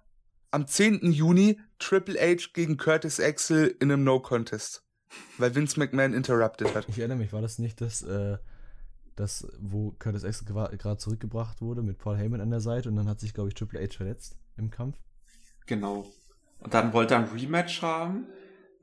[0.51, 1.11] am 10.
[1.11, 4.83] Juni Triple H gegen Curtis Axel in einem No Contest.
[5.39, 6.87] Weil Vince McMahon interrupted hat.
[6.87, 8.37] Ich erinnere mich, war das nicht das äh,
[9.15, 13.07] das, wo Curtis Axel gerade zurückgebracht wurde mit Paul Heyman an der Seite und dann
[13.07, 14.97] hat sich, glaube ich, Triple H verletzt im Kampf.
[15.65, 16.07] Genau.
[16.59, 18.27] Und dann wollte er ein Rematch haben.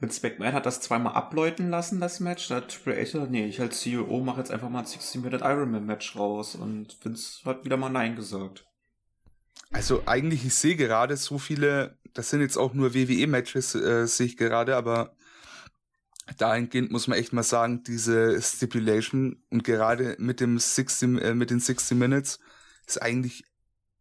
[0.00, 2.48] Vince McMahon hat das zweimal abläuten lassen, das Match.
[2.48, 5.44] Da hat Triple H gesagt, nee, ich als CEO mache jetzt einfach mal ein 60-Minute
[5.44, 6.54] Ironman-Match raus.
[6.54, 8.64] Und Vince hat wieder mal Nein gesagt.
[9.70, 14.26] Also eigentlich, ich sehe gerade so viele, das sind jetzt auch nur WWE-Matches, äh, sehe
[14.26, 15.14] ich gerade, aber
[16.36, 21.50] dahingehend muss man echt mal sagen, diese Stipulation und gerade mit dem 60, äh, mit
[21.50, 22.40] den 60 Minutes
[22.86, 23.44] ist eigentlich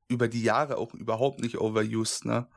[0.09, 2.47] über die Jahre auch überhaupt nicht overused, ne?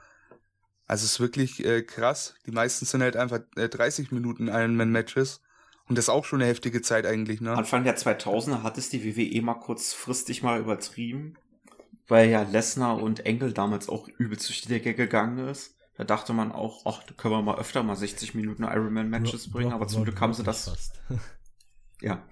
[0.87, 2.35] Also es ist wirklich äh, krass.
[2.47, 5.41] Die meisten sind halt einfach äh, 30 Minuten Ironman-Matches.
[5.89, 7.53] Und das ist auch schon eine heftige Zeit eigentlich, ne?
[7.53, 11.35] Anfang der 2000er hat es die WWE mal kurzfristig mal übertrieben,
[12.09, 15.77] weil ja Lesnar und Engel damals auch durch die Decke gegangen ist.
[16.01, 19.59] Da dachte man auch, ach, da können wir mal öfter mal 60 Minuten Ironman-Matches Bro-
[19.59, 20.71] bringen, aber zum Glück haben sie das.
[20.71, 21.03] fast.
[22.01, 22.27] Ja.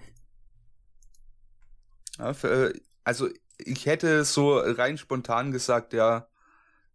[2.16, 6.28] Ja, für, äh, also ich hätte so rein spontan gesagt, ja,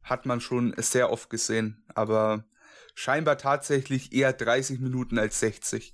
[0.02, 2.44] hat man schon sehr oft gesehen, aber
[2.96, 5.94] scheinbar tatsächlich eher 30 Minuten als 60.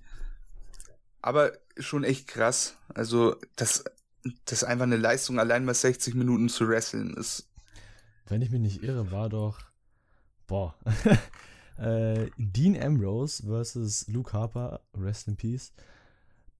[1.22, 2.78] Aber schon echt krass.
[2.94, 3.84] Also das,
[4.46, 7.50] das ist einfach eine Leistung, allein mal 60 Minuten zu wresteln ist.
[8.28, 9.60] Wenn ich mich nicht irre, war doch.
[10.50, 10.76] Boah.
[11.78, 15.72] äh, Dean Ambrose versus Luke Harper, Rest in Peace,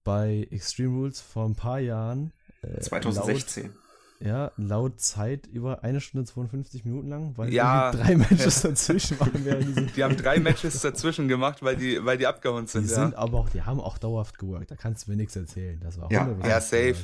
[0.04, 2.32] bei Extreme Rules vor ein paar Jahren.
[2.62, 3.64] Äh, 2016.
[3.66, 3.74] Laut,
[4.22, 7.92] ja, laut Zeit über eine Stunde 52 Minuten lang, weil Ja.
[7.92, 9.96] drei Matches dazwischen waren während.
[9.96, 12.88] Die haben drei Matches dazwischen gemacht, weil die, weil die abgehauen Die sind.
[12.90, 13.18] sind ja.
[13.18, 14.72] aber auch, die haben auch dauerhaft geworkt.
[14.72, 15.80] Da kannst du mir nichts erzählen.
[15.82, 16.26] Das war Ja.
[16.28, 16.96] 100% Ja, safe.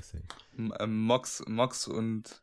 [0.58, 2.42] M- ähm, Mox, Mox und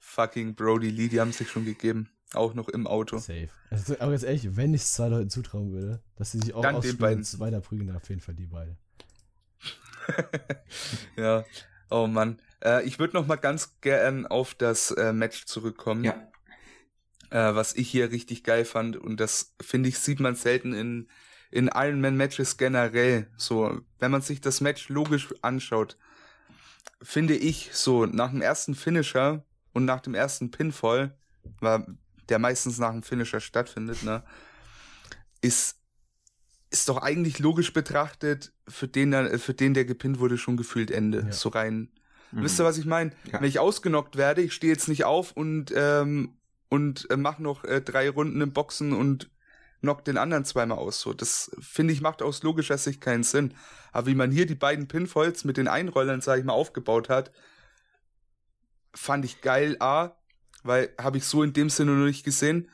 [0.00, 2.08] fucking Brody Lee, die haben sich schon gegeben.
[2.34, 3.18] Auch noch im Auto.
[3.18, 3.48] Safe.
[3.70, 6.58] Also, aber ganz ehrlich, wenn ich es zwei Leuten zutrauen würde, dass sie sich auch
[6.58, 7.00] und
[7.40, 8.76] weiter prügeln, dann auf jeden Fall die beiden.
[11.16, 11.44] ja.
[11.90, 12.40] Oh Mann.
[12.62, 16.04] Äh, ich würde noch mal ganz gern auf das äh, Match zurückkommen.
[16.04, 16.30] Ja.
[17.30, 18.96] Äh, was ich hier richtig geil fand.
[18.96, 21.08] Und das, finde ich, sieht man selten in,
[21.50, 23.28] in Ironman-Matches generell.
[23.36, 25.96] So, wenn man sich das Match logisch anschaut,
[27.02, 31.16] finde ich so, nach dem ersten Finisher und nach dem ersten Pinfall,
[31.60, 31.86] war,
[32.28, 34.22] der meistens nach dem Finisher stattfindet, ne,
[35.40, 35.76] ist,
[36.70, 40.90] ist doch eigentlich logisch betrachtet, für den, dann- für den der gepinnt wurde, schon gefühlt
[40.90, 41.22] Ende.
[41.26, 41.32] Ja.
[41.32, 41.90] So rein
[42.30, 42.42] Mhm.
[42.42, 43.12] Wisst ihr, was ich meine?
[43.32, 43.40] Ja.
[43.40, 46.36] Wenn ich ausgenockt werde, ich stehe jetzt nicht auf und, ähm,
[46.68, 49.30] und äh, mach noch äh, drei Runden im Boxen und
[49.80, 51.00] knock den anderen zweimal aus.
[51.00, 53.54] So, das finde ich macht aus logischer Sicht keinen Sinn.
[53.92, 57.32] Aber wie man hier die beiden Pinfalls mit den Einrollern, sage ich mal, aufgebaut hat,
[58.94, 60.17] fand ich geil, A,
[60.62, 62.68] weil habe ich so in dem Sinne noch nicht gesehen.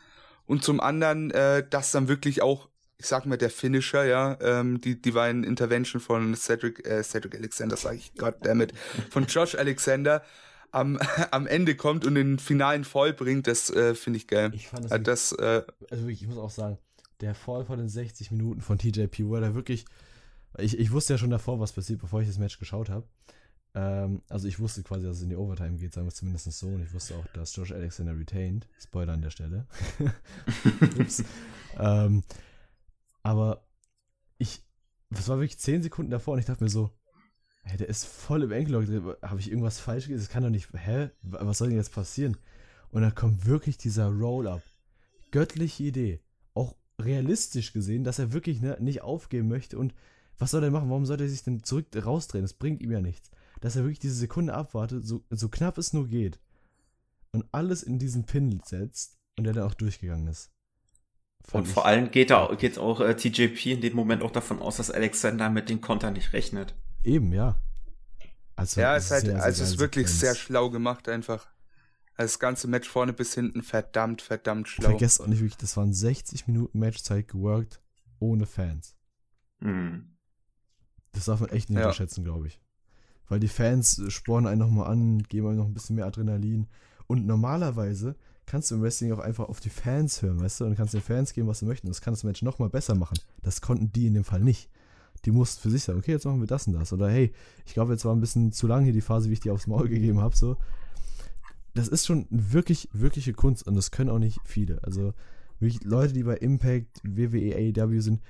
[0.47, 2.69] Und zum anderen, äh, dass dann wirklich auch,
[2.99, 7.77] ich sag mal, der Finisher, ja, ähm, die Divine Intervention von Cedric, äh, Cedric Alexander,
[7.77, 8.73] sage ich, goddammit,
[9.11, 10.23] von Josh Alexander
[10.75, 10.99] am,
[11.31, 14.53] am Ende kommt und den finalen Fall bringt, das äh, finde ich geil.
[14.55, 16.79] Ich fand das, Äh, das äh, also wirklich, ich muss auch sagen,
[17.21, 19.87] der Fall von den 60 Minuten von TJP, wo er da wirklich,
[20.59, 23.07] ich, ich wusste ja schon davor, was passiert, bevor ich das Match geschaut habe.
[23.75, 26.51] Ähm, also ich wusste quasi, dass es in die Overtime geht, sagen wir es zumindest
[26.53, 26.69] so.
[26.69, 28.69] Und ich wusste auch, dass Josh Alexander retained.
[28.79, 29.67] Spoiler an der Stelle.
[30.99, 31.25] Ups.
[31.79, 32.23] ähm,
[33.23, 33.67] aber
[34.39, 34.63] ich,
[35.11, 36.91] das war wirklich 10 Sekunden davor und ich dachte mir so,
[37.63, 38.85] hey, der ist voll im Anklock.
[39.23, 40.19] Habe ich irgendwas falsch gesehen?
[40.19, 41.09] Das kann doch nicht, hä?
[41.23, 42.37] Was soll denn jetzt passieren?
[42.91, 44.63] Und dann kommt wirklich dieser Roll-Up.
[45.33, 46.21] Göttliche Idee.
[46.53, 49.79] Auch realistisch gesehen, dass er wirklich ne, nicht aufgeben möchte.
[49.79, 49.95] Und
[50.39, 50.91] was soll er machen?
[50.91, 52.45] Warum sollte er sich denn zurück rausdrehen?
[52.45, 53.31] Das bringt ihm ja nichts.
[53.61, 56.39] Dass er wirklich diese Sekunde abwartet, so, so knapp es nur geht.
[57.33, 60.51] Und alles in diesen Pin setzt und der dann auch durchgegangen ist.
[61.47, 64.31] Und Fand vor ich- allem geht, da, geht auch äh, TJP in dem Moment auch
[64.31, 66.75] davon aus, dass Alexander mit den Konter nicht rechnet.
[67.03, 67.61] Eben, ja.
[68.57, 70.21] Also, ja, es ist halt, sehr, sehr also es ist wirklich Sequenz.
[70.21, 71.47] sehr schlau gemacht einfach.
[72.17, 74.91] Also das ganze Match vorne bis hinten verdammt, verdammt schlau.
[74.91, 77.83] Vergesst auch nicht wirklich, das waren 60 Minuten Matchzeit geworkt
[78.21, 78.95] ohne Fans.
[79.59, 80.17] Mhm.
[81.13, 81.87] Das darf man echt nicht Ja.
[81.87, 82.61] unterschätzen, glaube ich.
[83.29, 86.67] Weil die Fans spornen einen nochmal an, geben einem noch ein bisschen mehr Adrenalin.
[87.07, 88.17] Und normalerweise
[88.47, 90.65] kannst du im Wrestling auch einfach auf die Fans hören, weißt du?
[90.67, 91.89] Und kannst den Fans geben, was sie möchten.
[91.89, 93.19] Das kann das Match nochmal besser machen.
[93.43, 94.69] Das konnten die in dem Fall nicht.
[95.25, 96.93] Die mussten für sich sagen, okay, jetzt machen wir das und das.
[96.93, 97.33] Oder hey,
[97.65, 99.67] ich glaube, jetzt war ein bisschen zu lang hier die Phase, wie ich die aufs
[99.67, 100.37] Maul gegeben habe.
[100.37, 100.57] So.
[101.73, 104.83] Das ist schon wirklich, wirkliche Kunst und das können auch nicht viele.
[104.85, 105.15] Also
[105.61, 108.21] wirklich Leute, die bei Impact, WWE, AEW sind,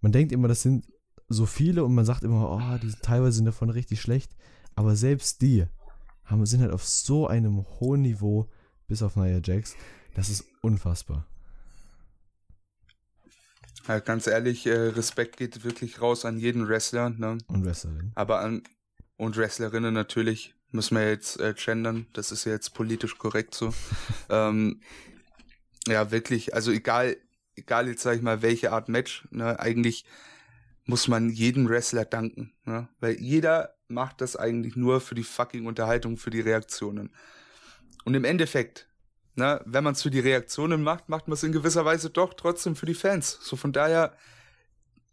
[0.00, 0.86] man denkt immer, das sind
[1.30, 4.32] so viele und man sagt immer, oh, die sind teilweise sind davon richtig schlecht.
[4.74, 5.64] Aber selbst die
[6.24, 8.50] haben, sind halt auf so einem hohen Niveau,
[8.88, 9.76] bis auf Nia Jax.
[10.14, 11.26] Das ist unfassbar.
[13.86, 17.38] Ja, ganz ehrlich, äh, Respekt geht wirklich raus an jeden Wrestler, ne?
[17.46, 18.12] Und Wrestlerin.
[18.14, 18.62] Aber an
[19.16, 22.06] und Wrestlerinnen natürlich müssen wir jetzt äh, gendern.
[22.12, 23.72] Das ist ja jetzt politisch korrekt so.
[24.28, 24.80] ähm,
[25.86, 26.54] ja, wirklich.
[26.54, 27.16] Also egal,
[27.54, 29.28] egal jetzt sag ich mal welche Art Match.
[29.30, 30.04] Ne, eigentlich
[30.90, 32.88] muss man jedem Wrestler danken, ne?
[32.98, 37.10] weil jeder macht das eigentlich nur für die fucking Unterhaltung, für die Reaktionen.
[38.04, 38.88] Und im Endeffekt,
[39.36, 42.34] ne, wenn man es für die Reaktionen macht, macht man es in gewisser Weise doch
[42.34, 43.38] trotzdem für die Fans.
[43.40, 44.16] So von daher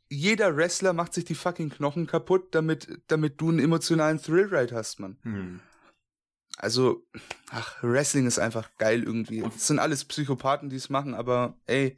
[0.09, 4.99] jeder Wrestler macht sich die fucking Knochen kaputt, damit, damit du einen emotionalen Thrill-Ride hast,
[4.99, 5.17] Mann.
[5.23, 5.59] Mhm.
[6.57, 7.05] also,
[7.51, 9.43] ach, Wrestling ist einfach geil irgendwie.
[9.55, 11.97] Es sind alles Psychopathen, die es machen, aber ey.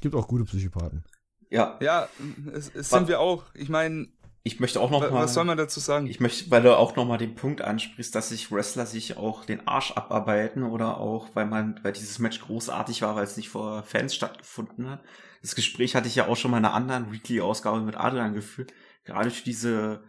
[0.00, 1.04] Gibt auch gute Psychopathen.
[1.50, 1.78] Ja.
[1.80, 2.08] Ja,
[2.52, 3.44] es, es sind wir auch.
[3.54, 4.08] Ich meine,
[4.42, 6.06] ich möchte auch noch was, mal, was soll man dazu sagen?
[6.06, 9.44] Ich möchte, weil du auch noch mal den Punkt ansprichst, dass sich Wrestler sich auch
[9.44, 13.50] den Arsch abarbeiten oder auch, weil man, weil dieses Match großartig war, weil es nicht
[13.50, 15.02] vor Fans stattgefunden hat.
[15.42, 18.72] Das Gespräch hatte ich ja auch schon mal in einer anderen Weekly-Ausgabe mit Adrian geführt.
[19.04, 20.04] Gerade für diese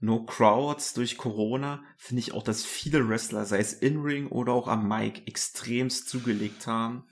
[0.00, 4.68] No Crowds durch Corona finde ich auch, dass viele Wrestler, sei es in-Ring oder auch
[4.68, 7.04] am Mic, extremst zugelegt haben.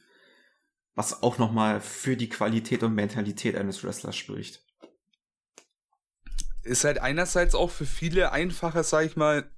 [0.95, 4.63] Was auch nochmal für die Qualität und Mentalität eines Wrestlers spricht.
[6.63, 9.51] Ist halt einerseits auch für viele einfacher, sag ich mal,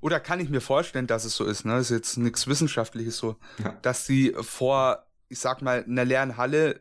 [0.00, 1.72] oder kann ich mir vorstellen, dass es so ist, ne?
[1.74, 3.72] Das ist jetzt nichts Wissenschaftliches so, Ja.
[3.82, 6.80] dass sie vor, ich sag mal, einer leeren Halle,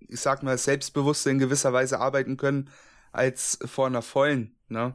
[0.00, 2.70] ich sag mal, selbstbewusster in gewisser Weise arbeiten können,
[3.12, 4.94] als vor einer vollen, ne?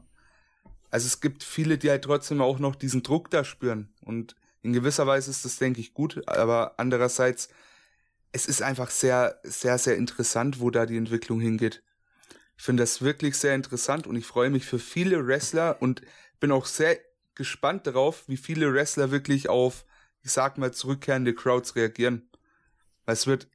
[0.92, 3.92] Also es gibt viele, die halt trotzdem auch noch diesen Druck da spüren.
[4.02, 6.28] Und in gewisser Weise ist das, denke ich, gut.
[6.28, 7.50] Aber andererseits,
[8.32, 11.84] es ist einfach sehr, sehr, sehr interessant, wo da die Entwicklung hingeht.
[12.58, 16.02] Ich finde das wirklich sehr interessant und ich freue mich für viele Wrestler und
[16.40, 16.98] bin auch sehr
[17.36, 19.86] gespannt darauf, wie viele Wrestler wirklich auf,
[20.22, 22.30] ich sag mal, zurückkehrende Crowds reagieren.
[23.06, 23.50] Weil es wird,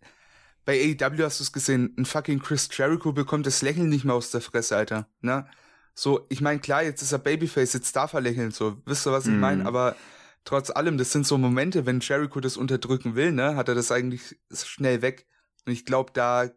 [0.67, 4.15] bei AEW hast du es gesehen, ein fucking Chris Jericho bekommt das Lächeln nicht mehr
[4.15, 5.09] aus der Fresse, Alter.
[5.23, 5.49] Ne?
[5.95, 9.13] So, ich meine, klar, jetzt ist er Babyface, jetzt darf er lächeln, so, wisst ihr,
[9.13, 9.65] was ich meine?
[9.65, 9.97] Aber
[10.45, 13.93] trotz allem, das sind so Momente, wenn Jericho das unterdrücken will, ne, hat er das
[13.93, 15.27] eigentlich schnell weg.
[15.67, 16.51] Und ich glaube, da,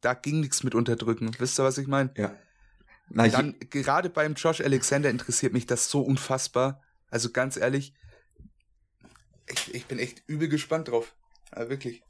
[0.00, 1.30] da ging nichts mit unterdrücken.
[1.38, 2.12] Wisst ihr, was ich meine?
[2.16, 2.34] Ja.
[3.10, 6.82] Na, Dann, gerade beim Josh Alexander interessiert mich das so unfassbar.
[7.10, 7.92] Also ganz ehrlich,
[9.48, 11.14] ich, ich bin echt übel gespannt drauf.
[11.54, 12.02] Ja, wirklich.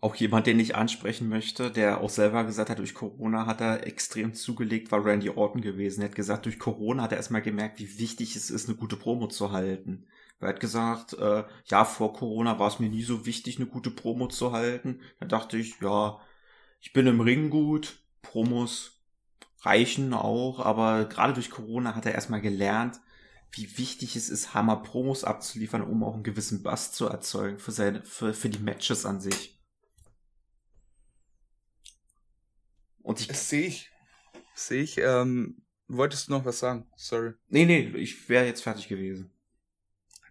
[0.00, 3.86] Auch jemand, den ich ansprechen möchte, der auch selber gesagt hat, durch Corona hat er
[3.86, 6.00] extrem zugelegt, war Randy Orton gewesen.
[6.00, 8.96] Er hat gesagt, durch Corona hat er erstmal gemerkt, wie wichtig es ist, eine gute
[8.96, 10.08] Promo zu halten.
[10.42, 13.90] Er hat gesagt, äh, ja, vor Corona war es mir nie so wichtig, eine gute
[13.90, 15.00] Promo zu halten.
[15.20, 16.20] Da dachte ich, ja,
[16.80, 19.02] ich bin im Ring gut, Promos
[19.60, 23.00] reichen auch, aber gerade durch Corona hat er erstmal gelernt,
[23.52, 28.02] wie wichtig es ist, Hammer-Promos abzuliefern, um auch einen gewissen Bass zu erzeugen für seine,
[28.04, 29.60] für, für die Matches an sich.
[33.02, 33.90] Und ich, Das sehe ich.
[34.54, 34.98] Sehe ich.
[34.98, 36.86] Ähm, wolltest du noch was sagen?
[36.96, 37.34] Sorry.
[37.48, 39.30] nee, nee, ich wäre jetzt fertig gewesen.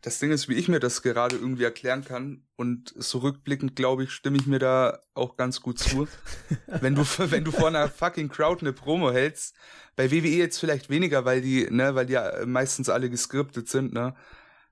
[0.01, 4.03] Das Ding ist, wie ich mir das gerade irgendwie erklären kann und so rückblickend, glaube
[4.03, 6.07] ich, stimme ich mir da auch ganz gut zu.
[6.67, 9.55] wenn du, wenn du vor einer fucking Crowd eine Promo hältst,
[9.95, 13.93] bei WWE jetzt vielleicht weniger, weil die, ne, weil die ja meistens alle geskriptet sind,
[13.93, 14.15] ne,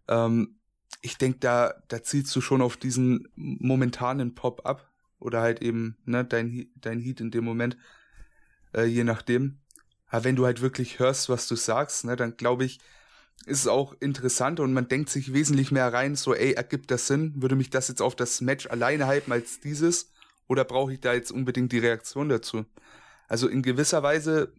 [0.07, 0.59] ähm,
[1.01, 5.97] ich denke, da, da zielst du schon auf diesen momentanen Pop ab oder halt eben,
[6.05, 7.77] ne, dein, dein Heat in dem Moment,
[8.73, 9.59] äh, je nachdem.
[10.07, 12.79] Aber wenn du halt wirklich hörst, was du sagst, ne, dann glaube ich,
[13.45, 17.07] ist es auch interessant und man denkt sich wesentlich mehr rein, so, ey, ergibt das
[17.07, 17.33] Sinn?
[17.41, 20.11] Würde mich das jetzt auf das Match alleine hypen als dieses?
[20.47, 22.65] Oder brauche ich da jetzt unbedingt die Reaktion dazu?
[23.27, 24.53] Also in gewisser Weise,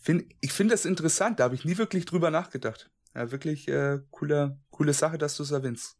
[0.00, 2.90] find, ich finde das interessant, da habe ich nie wirklich drüber nachgedacht.
[3.14, 5.96] Ja, wirklich äh, cooler, coole Sache, dass du es erwähnst.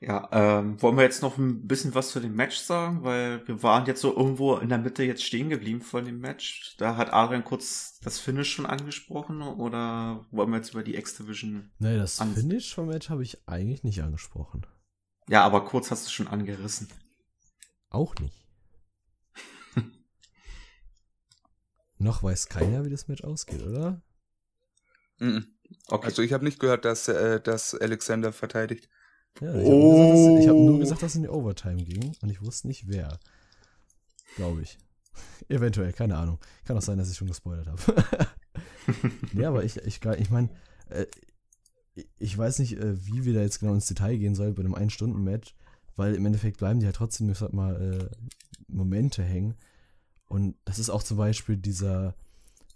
[0.00, 3.02] Ja, ähm, wollen wir jetzt noch ein bisschen was zu dem Match sagen?
[3.02, 6.76] Weil wir waren jetzt so irgendwo in der Mitte jetzt stehen geblieben von dem Match.
[6.78, 11.72] Da hat Adrian kurz das Finish schon angesprochen oder wollen wir jetzt über die X-Division?
[11.80, 14.64] Nee, das Finish vom Match habe ich eigentlich nicht angesprochen.
[15.28, 16.88] Ja, aber kurz hast du schon angerissen.
[17.90, 18.46] Auch nicht.
[21.98, 24.00] Noch weiß keiner, wie das Match ausgeht, oder?
[25.18, 25.58] Mhm.
[25.88, 26.06] Okay.
[26.06, 28.88] Also ich habe nicht gehört, dass, äh, dass Alexander verteidigt.
[29.40, 31.06] Ja, ich habe nur, gesagt, dass- Oh.
[31.06, 33.18] es in die Overtime ging und ich wusste nicht wer.
[34.36, 34.78] Glaube ich.
[35.48, 36.38] Eventuell, keine Ahnung.
[36.64, 38.28] Kann auch sein, dass ich schon gespoilert habe.
[39.32, 40.48] nee, aber ich, ich, ich meine,
[40.90, 41.06] äh,
[42.18, 44.74] ich weiß nicht, äh, wie wir da jetzt genau ins Detail gehen sollen bei einem
[44.74, 45.54] Ein-Stunden-Match,
[45.96, 47.80] weil im Endeffekt bleiben die halt trotzdem, ich sag mal,
[48.10, 48.16] äh,
[48.68, 49.56] Momente hängen.
[50.26, 52.14] Und das ist auch zum Beispiel dieser,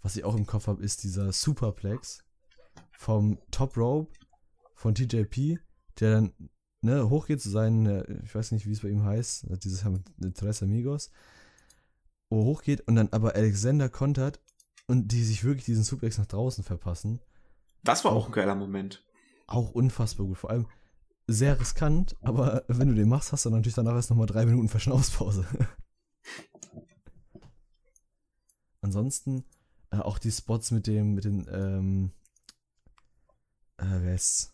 [0.01, 2.23] was ich auch im Kopf habe, ist dieser Superplex
[2.97, 4.11] vom Top Rope
[4.75, 5.59] von TJP,
[5.99, 6.33] der dann
[6.83, 9.85] ne, hochgeht zu seinen, äh, ich weiß nicht, wie es bei ihm heißt, dieses
[10.35, 11.11] Tres Amigos,
[12.29, 14.41] wo hochgeht und dann aber Alexander kontert
[14.87, 17.21] und die sich wirklich diesen Suplex nach draußen verpassen.
[17.83, 19.03] das war auch ein geiler Moment.
[19.47, 20.37] Auch unfassbar gut.
[20.37, 20.67] Vor allem
[21.27, 24.69] sehr riskant, aber wenn du den machst, hast du natürlich danach erst nochmal drei Minuten
[24.69, 25.45] Verschnaufspause.
[28.81, 29.45] Ansonsten
[29.91, 32.11] äh, auch die Spots mit dem, mit den, ähm,
[33.77, 34.53] äh, wer ist,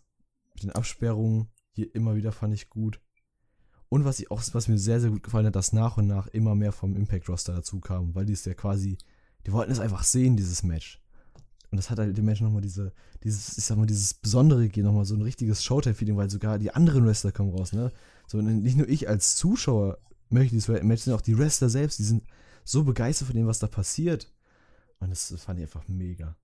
[0.53, 1.49] mit den Absperrungen
[1.79, 2.99] hier immer wieder fand ich gut.
[3.89, 6.27] Und was ich auch, was mir sehr, sehr gut gefallen hat, dass nach und nach
[6.27, 8.97] immer mehr vom Impact Roster dazu kam, weil die es ja quasi,
[9.45, 11.01] die wollten es einfach sehen, dieses Match.
[11.71, 14.87] Und das hat halt den Menschen nochmal diese, dieses, ich sag mal, dieses Besondere gegeben,
[14.87, 17.91] nochmal so ein richtiges Showtime-Feeling, weil sogar die anderen Wrestler kommen raus, ne?
[18.27, 19.99] So, nicht nur ich als Zuschauer
[20.29, 22.23] möchte dieses Match, sondern auch die Wrestler selbst, die sind
[22.63, 24.31] so begeistert von dem, was da passiert.
[24.99, 26.35] Und das fand ich einfach mega.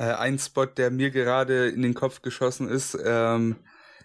[0.00, 3.56] Äh, ein Spot, der mir gerade in den Kopf geschossen ist, ähm,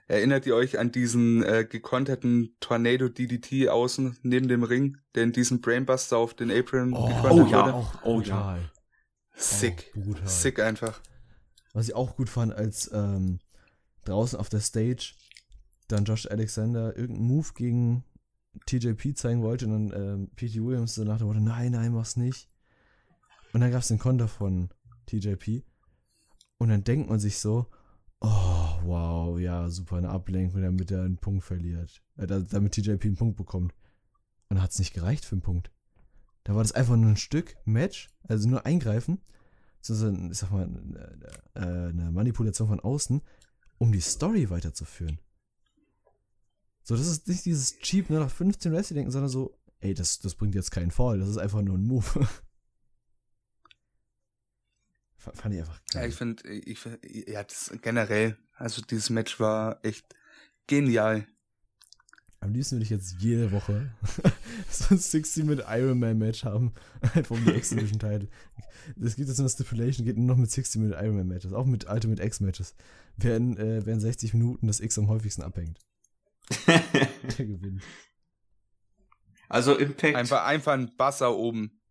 [0.10, 5.32] erinnert ihr euch an diesen äh, gekonterten Tornado DDT außen neben dem Ring, der in
[5.32, 7.74] diesem Brainbuster auf den Apron oh, gekontert oh, ja, wurde?
[7.74, 8.60] auch, oh ja.
[9.36, 9.94] Sick.
[9.96, 11.00] Oh, Sick einfach.
[11.72, 13.40] Was ich auch gut fand, als ähm,
[14.04, 15.14] draußen auf der Stage
[15.88, 18.04] dann Josh Alexander irgendeinen Move gegen
[18.66, 20.62] TJP zeigen wollte und dann ähm, P.T.
[20.62, 22.50] Williams so nach dem Motto, nein, nein, mach's nicht.
[23.54, 24.74] Und dann gab es den Konter von
[25.06, 25.64] TJP.
[26.58, 27.68] Und dann denkt man sich so,
[28.22, 32.02] oh, wow, ja, super, eine Ablenkung, damit er einen Punkt verliert.
[32.18, 33.74] Äh, damit TJP einen Punkt bekommt.
[34.50, 35.72] Und hat es nicht gereicht für einen Punkt.
[36.44, 39.20] Da war das einfach nur ein Stück Match, also nur eingreifen,
[39.82, 40.70] so ich sag mal,
[41.56, 43.22] äh, eine Manipulation von außen,
[43.80, 45.20] um die Story weiterzuführen.
[46.84, 50.20] So, das ist nicht dieses cheap nur nach 15 Wrestling denken, sondern so, ey, das,
[50.20, 52.28] das bringt jetzt keinen Fall, das ist einfach nur ein Move.
[55.34, 56.04] Fand ich einfach geil.
[56.04, 56.80] Ja, ich finde, ich,
[57.28, 60.06] ja, das generell, also dieses Match war echt
[60.68, 61.28] genial.
[62.40, 63.92] Am liebsten würde ich jetzt jede Woche
[64.70, 66.74] so ein 60 mit Iron Man Match haben.
[67.02, 68.30] Einfach um die X-Division Title.
[69.02, 71.54] Es gibt jetzt eine Stipulation, geht nur noch mit 60 mit Iron Man Matches.
[71.54, 72.76] Auch mit Ultimate X Matches.
[73.18, 75.80] Während, äh, während 60 Minuten das X am häufigsten abhängt.
[76.68, 77.82] Der gewinnt.
[79.50, 80.16] Also Impact.
[80.16, 81.82] Einfach, einfach ein Basser oben.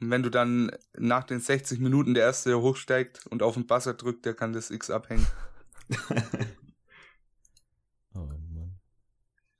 [0.00, 3.94] Und wenn du dann nach den 60 Minuten der erste hochsteigt und auf den Basser
[3.94, 5.26] drückt, der kann das X abhängen.
[8.14, 8.80] oh Mann.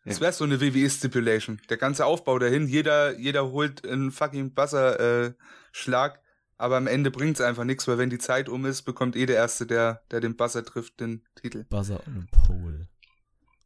[0.04, 1.60] Das wäre so eine WWE-Stipulation.
[1.68, 6.20] Der ganze Aufbau dahin, jeder, jeder holt einen fucking Buzzer-Schlag, äh,
[6.56, 9.26] aber am Ende bringt es einfach nichts, weil wenn die Zeit um ist, bekommt eh
[9.26, 11.64] der Erste, der, der den Buzzer trifft, den Titel.
[11.64, 12.88] Buzzer und Pole.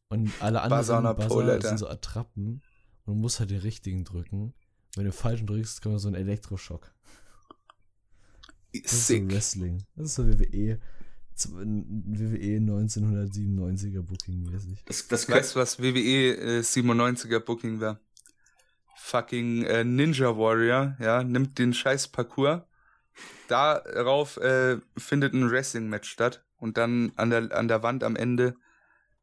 [0.09, 2.63] Und alle anderen Buzzer, Buzzer Pole, sind so Attrappen
[3.05, 4.55] und man muss halt den richtigen drücken.
[4.97, 6.93] Wenn du falschen drückst, kommt so ein Elektroschock.
[8.73, 9.85] Das ist so Wrestling.
[9.97, 10.81] Das ist so WWE.
[11.37, 14.85] WWE 1997er Booking mäßig.
[14.87, 17.99] Das, das weißt du, was WWE äh, 97er Booking wäre?
[18.97, 22.63] Fucking äh, Ninja Warrior, ja, nimmt den scheiß Parcours.
[23.49, 28.57] Darauf äh, findet ein Wrestling-Match statt und dann an der, an der Wand am Ende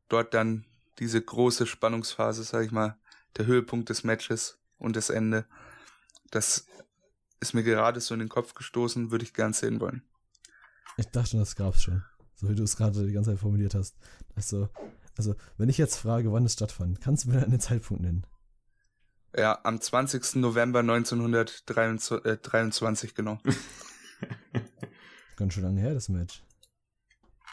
[0.10, 0.66] dort dann
[1.00, 2.98] diese große Spannungsphase, sag ich mal,
[3.38, 5.46] der Höhepunkt des Matches und das Ende.
[6.32, 6.66] Das
[7.40, 10.04] ist mir gerade so in den Kopf gestoßen, würde ich gern sehen wollen.
[10.98, 12.04] Ich dachte das gab's schon.
[12.36, 13.96] So wie du es gerade die ganze Zeit formuliert hast.
[14.36, 14.70] Also,
[15.18, 18.26] also, wenn ich jetzt frage, wann es stattfand, kannst du mir einen Zeitpunkt nennen?
[19.36, 20.36] Ja, am 20.
[20.36, 23.40] November 1923, genau.
[25.38, 26.44] Ganz schön lange her, das Match.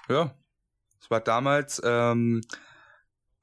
[0.09, 0.35] Ja.
[1.01, 2.41] Es war damals ähm,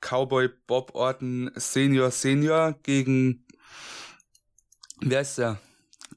[0.02, 3.45] Cowboy Bob Orton Senior Senior gegen
[5.02, 5.60] Wer ist der?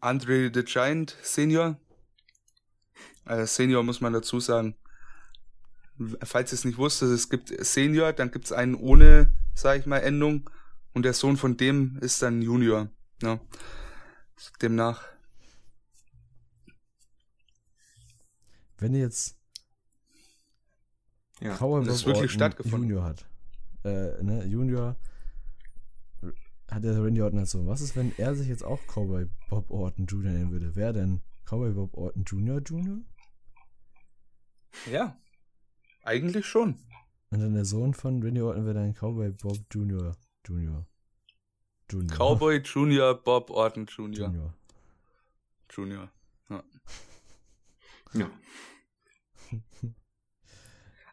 [0.00, 1.76] Andre the Giant Senior?
[3.26, 4.76] Äh, Senior muss man dazu sagen.
[6.22, 9.86] Falls ihr es nicht wusstet, es gibt Senior, dann gibt es einen ohne, sag ich
[9.86, 10.48] mal, Endung.
[10.92, 12.88] Und der Sohn von dem ist dann Junior.
[13.22, 13.34] Ja.
[13.34, 13.40] Ne?
[14.62, 15.04] Demnach.
[18.78, 19.36] Wenn ihr jetzt
[21.40, 22.88] ja, Cowboy das ist wirklich stattgefunden.
[22.88, 23.26] Junior hat.
[23.84, 24.96] Äh, ne, Junior
[26.68, 29.70] hat der Randy Orton halt so, was ist, wenn er sich jetzt auch Cowboy Bob
[29.70, 30.32] Orton Jr.
[30.32, 30.76] nennen würde?
[30.76, 32.58] Wer denn Cowboy Bob Orton Jr.
[32.58, 32.98] Jr.?
[34.90, 35.18] Ja,
[36.02, 36.78] eigentlich schon.
[37.30, 40.14] Und dann der Sohn von Randy Orton wäre dann Cowboy Bob Jr.
[40.46, 40.86] Jr.
[41.90, 42.16] Junior.
[42.16, 44.26] Cowboy Junior Bob Orton Jr.
[44.26, 44.54] Junior.
[45.70, 46.10] Junior.
[46.50, 46.64] Ja.
[48.14, 48.30] ja.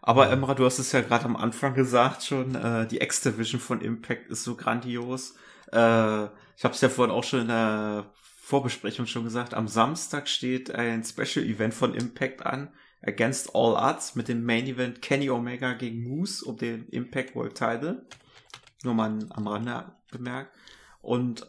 [0.01, 3.81] Aber Emra, du hast es ja gerade am Anfang gesagt schon, äh, die X-Division von
[3.81, 5.35] Impact ist so grandios.
[5.71, 6.25] Äh,
[6.57, 9.53] ich habe es ja vorhin auch schon in der Vorbesprechung schon gesagt.
[9.53, 14.67] Am Samstag steht ein Special Event von Impact an, Against All Odds, mit dem Main
[14.67, 18.07] Event Kenny Omega gegen Moose um den Impact World Title.
[18.83, 20.55] Nur mal am Rande bemerkt.
[21.01, 21.47] Und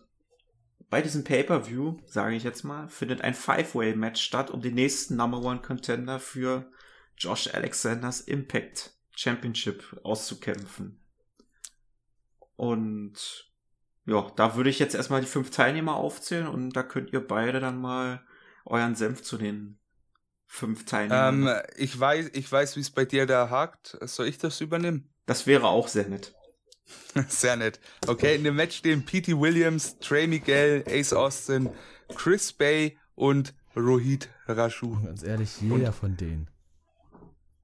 [0.88, 5.42] bei diesem Pay-Per-View, sage ich jetzt mal, findet ein Five-Way-Match statt um den nächsten Number
[5.42, 6.70] One Contender für
[7.18, 11.00] Josh Alexanders Impact Championship auszukämpfen.
[12.56, 13.50] Und
[14.06, 17.60] ja, da würde ich jetzt erstmal die fünf Teilnehmer aufzählen und da könnt ihr beide
[17.60, 18.24] dann mal
[18.64, 19.78] euren Senf zu den
[20.46, 21.46] fünf Teilnehmern.
[21.48, 23.98] Ähm, ich weiß, ich weiß, wie es bei dir da hakt.
[24.02, 25.12] Soll ich das übernehmen?
[25.26, 26.34] Das wäre auch sehr nett.
[27.28, 27.80] sehr nett.
[28.06, 29.38] Okay, in dem Match stehen P.T.
[29.38, 31.70] Williams, Trey Miguel, Ace Austin,
[32.14, 34.92] Chris Bay und Rohit Rashu.
[34.92, 36.48] Und ganz ehrlich, jeder von denen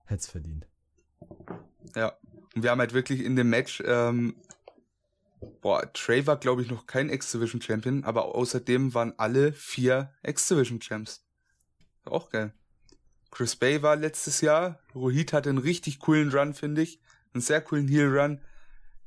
[0.06, 0.66] hätte es verdient.
[1.94, 2.12] Ja.
[2.54, 4.36] Und wir haben halt wirklich in dem Match, ähm,
[5.60, 10.80] boah, Trey war, glaube ich, noch kein X-Division Champion, aber außerdem waren alle vier X-Division
[10.80, 11.24] Champs.
[12.04, 12.52] Auch geil.
[13.30, 14.78] Chris Bay war letztes Jahr.
[14.94, 17.00] Rohit hatte einen richtig coolen Run, finde ich.
[17.32, 18.40] Einen sehr coolen Heel Run.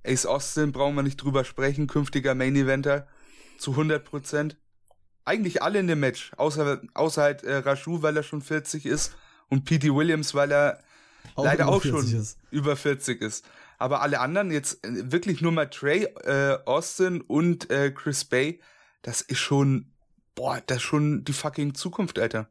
[0.04, 1.88] Ace Austin brauchen wir nicht drüber sprechen.
[1.88, 3.08] Künftiger Main Eventer.
[3.60, 4.58] Zu 100 Prozent.
[5.26, 6.32] Eigentlich alle in dem Match.
[6.38, 9.16] Außer, außer halt äh, Raju, weil er schon 40 ist.
[9.48, 9.94] Und P.T.
[9.94, 10.80] Williams, weil er
[11.36, 12.38] Auch leider auch 40 schon ist.
[12.50, 13.46] über 40 ist.
[13.78, 18.62] Aber alle anderen jetzt äh, wirklich nur mal Trey, äh, Austin und äh, Chris Bay,
[19.02, 19.94] das ist schon,
[20.34, 22.50] boah, das ist schon die fucking Zukunft, Alter.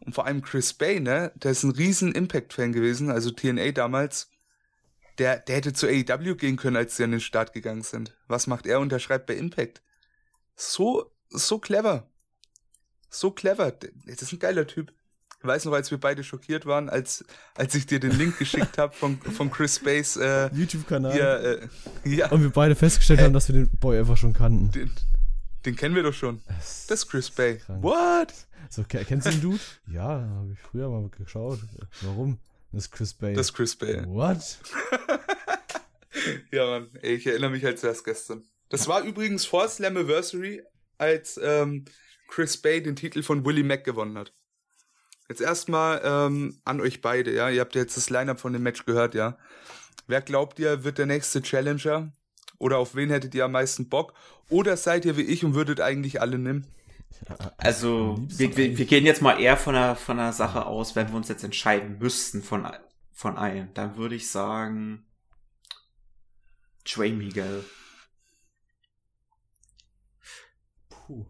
[0.00, 4.30] Und vor allem Chris Bay, ne, der ist ein riesen Impact-Fan gewesen, also TNA damals.
[5.18, 8.16] Der, der hätte zu AEW gehen können, als sie an den Start gegangen sind.
[8.26, 8.80] Was macht er?
[8.80, 9.82] Unterschreibt bei Impact.
[10.56, 12.10] So, so clever.
[13.10, 13.72] So clever.
[13.72, 14.94] Das ist ein geiler Typ.
[15.42, 18.94] Weiß noch, als wir beide schockiert waren, als, als ich dir den Link geschickt habe
[18.94, 21.12] von, von Chris Space, äh, YouTube-Kanal.
[21.12, 21.60] hier,
[22.04, 23.24] äh, ja, Und wir beide festgestellt Äh.
[23.24, 24.70] haben, dass wir den Boy einfach schon kannten.
[24.72, 24.90] den,
[25.64, 26.42] den kennen wir doch schon.
[26.46, 27.56] Das Das ist Chris Bay.
[27.58, 27.82] krank.
[27.82, 28.34] What?
[28.68, 29.60] So, ke- kennst du den Dude?
[29.90, 31.58] ja, habe ich früher mal geschaut.
[32.02, 32.38] Warum?
[32.72, 33.34] Das ist Chris Bay.
[33.34, 34.04] Das ist Chris Bay.
[34.06, 34.38] What?
[36.50, 36.88] Ja, Mann.
[37.02, 38.42] Ey, ich erinnere mich als erst gestern.
[38.68, 40.62] Das war übrigens vor Slammiversary,
[40.98, 41.84] als ähm,
[42.28, 44.32] Chris Bay den Titel von Willie Mack gewonnen hat.
[45.30, 47.48] Jetzt erstmal ähm, an euch beide, ja.
[47.50, 49.38] Ihr habt jetzt das Lineup von dem Match gehört, ja.
[50.08, 52.10] Wer glaubt ihr, wird der nächste Challenger?
[52.58, 54.12] Oder auf wen hättet ihr am meisten Bock?
[54.48, 56.66] Oder seid ihr wie ich und würdet eigentlich alle nehmen?
[57.58, 61.10] Also, wir, wir, wir gehen jetzt mal eher von der, von der Sache aus, wenn
[61.10, 62.66] wir uns jetzt entscheiden müssten von,
[63.12, 63.72] von allen.
[63.74, 65.06] Dann würde ich sagen,
[66.84, 67.64] Trey Miguel.
[70.88, 71.24] Puh.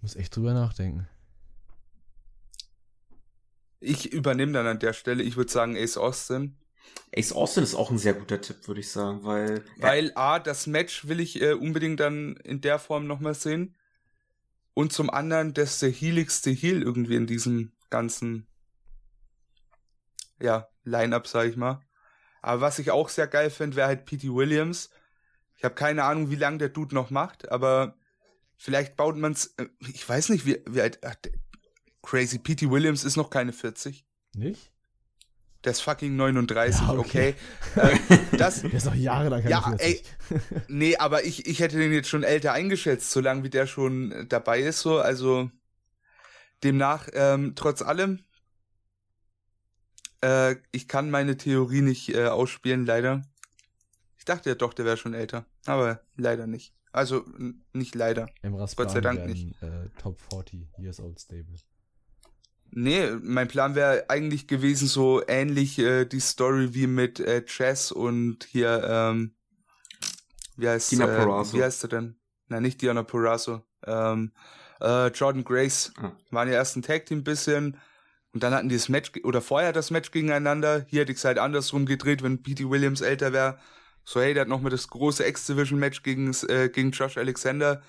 [0.00, 1.08] Muss echt drüber nachdenken.
[3.80, 6.56] Ich übernehme dann an der Stelle, ich würde sagen Ace Austin.
[7.16, 10.66] Ace Austin ist auch ein sehr guter Tipp, würde ich sagen, weil, Weil A, das
[10.66, 13.76] Match will ich äh, unbedingt dann in der Form nochmal sehen.
[14.74, 18.46] Und zum anderen, das ist der healigste Heal irgendwie in diesem ganzen,
[20.40, 21.80] ja, Line-Up, sag ich mal.
[22.42, 24.32] Aber was ich auch sehr geil finde, wäre halt P.T.
[24.32, 24.90] Williams.
[25.56, 27.96] Ich habe keine Ahnung, wie lange der Dude noch macht, aber
[28.60, 31.16] vielleicht baut man's, äh, ich weiß nicht, wie, wie alt, ach,
[32.02, 32.70] crazy, P.T.
[32.70, 34.04] Williams ist noch keine 40.
[34.34, 34.70] Nicht?
[35.64, 37.34] Der ist fucking 39, Ja, okay.
[37.74, 37.98] okay.
[38.10, 40.04] Äh, das, Der ist noch jahrelang keine Ja, 40.
[40.68, 44.26] Nee, aber ich, ich hätte den jetzt schon älter eingeschätzt, solange wie der schon äh,
[44.26, 44.98] dabei ist, so.
[44.98, 45.50] Also
[46.62, 48.24] demnach, ähm, trotz allem,
[50.22, 53.22] äh, ich kann meine Theorie nicht äh, ausspielen, leider.
[54.18, 56.74] Ich dachte ja doch, der wäre schon älter, aber leider nicht.
[56.92, 58.28] Also n- nicht leider.
[58.42, 59.62] Emras Gott sei Dank nicht.
[59.62, 61.54] Äh, Top 40 Years Old Stable.
[62.72, 67.90] Nee, mein Plan wäre eigentlich gewesen, so ähnlich äh, die Story wie mit äh, Chess
[67.90, 69.34] und hier, ähm,
[70.56, 71.56] wie heißt Dina äh, Perazzo.
[71.58, 72.16] Wie heißt er denn?
[72.48, 73.62] Nein, nicht Diana Perazzo.
[73.86, 74.32] Ähm,
[74.80, 75.92] äh, Jordan Grace.
[75.96, 76.12] Ah.
[76.30, 77.76] Waren ja erst ein Tag-Team bisschen.
[78.32, 80.84] Und dann hatten die das Match, oder vorher das Match gegeneinander.
[80.88, 82.70] Hier hätte ich es halt andersrum gedreht, wenn P.T.
[82.70, 83.58] Williams älter wäre.
[84.04, 87.82] So, hey, der hat noch mal das große X-Division-Match gegen, äh, gegen Josh Alexander.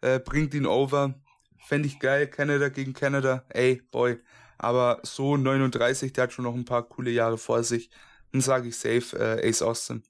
[0.00, 1.14] Äh, bringt ihn over.
[1.58, 2.26] Fände ich geil.
[2.28, 3.44] Canada gegen Canada.
[3.48, 4.18] Ey, boy.
[4.58, 7.90] Aber so 39, der hat schon noch ein paar coole Jahre vor sich.
[8.32, 10.02] Dann sage ich safe äh, Ace Austin.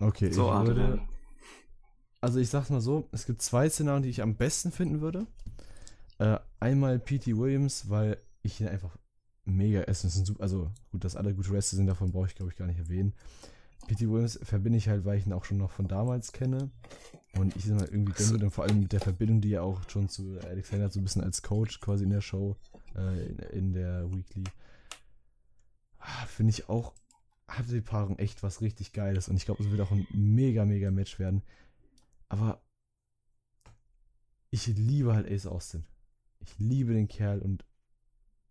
[0.00, 1.00] Okay, so ich würde,
[2.20, 5.26] also ich sag's mal so, es gibt zwei Szenarien, die ich am besten finden würde.
[6.18, 7.36] Äh, einmal P.T.
[7.36, 8.96] Williams, weil ich ihn einfach
[9.46, 10.10] mega essen.
[10.10, 12.66] Ein super, also gut, dass alle gute Wrestler sind, davon brauche ich glaube ich gar
[12.66, 13.14] nicht erwähnen.
[13.86, 14.08] P.T.
[14.08, 16.70] Williams verbinde ich halt, weil ich ihn auch schon noch von damals kenne.
[17.36, 18.46] Und ich ihn halt irgendwie würde.
[18.46, 21.04] Und vor allem mit der Verbindung, die er auch schon zu Alexander hat, so ein
[21.04, 22.56] bisschen als Coach quasi in der Show,
[22.96, 24.44] äh, in, in der Weekly.
[25.98, 26.94] Ah, Finde ich auch,
[27.46, 29.28] hatte die Paarung echt was richtig Geiles.
[29.28, 31.42] Und ich glaube, es wird auch ein mega, mega Match werden.
[32.28, 32.62] Aber
[34.50, 35.84] ich liebe halt Ace Austin.
[36.40, 37.64] Ich liebe den Kerl und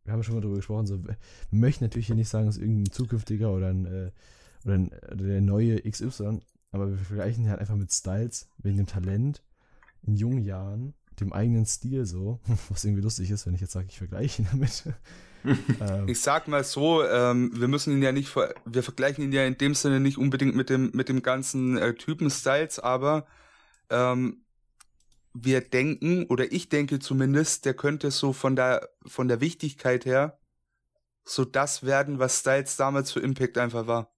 [0.06, 1.18] wir haben schon mal darüber gesprochen, so, wir
[1.52, 4.12] möchten natürlich hier nicht sagen, ist irgendein zukünftiger oder ein, äh,
[4.64, 6.40] oder ein, oder der neue XY,
[6.72, 9.42] aber wir vergleichen ihn halt einfach mit Styles, wegen dem Talent,
[10.04, 13.88] in jungen Jahren, dem eigenen Stil so, was irgendwie lustig ist, wenn ich jetzt sage,
[13.90, 14.84] ich vergleiche ihn damit.
[15.82, 19.32] ähm, Ich sag mal so, ähm, wir müssen ihn ja nicht, ver wir vergleichen ihn
[19.32, 23.26] ja in dem Sinne nicht unbedingt mit dem, mit dem ganzen äh, Typen-Styles, aber
[23.90, 24.45] ähm,
[25.38, 30.40] wir denken, oder ich denke zumindest, der könnte so von der, von der Wichtigkeit her
[31.26, 34.16] so das werden, was Styles damals für Impact einfach war.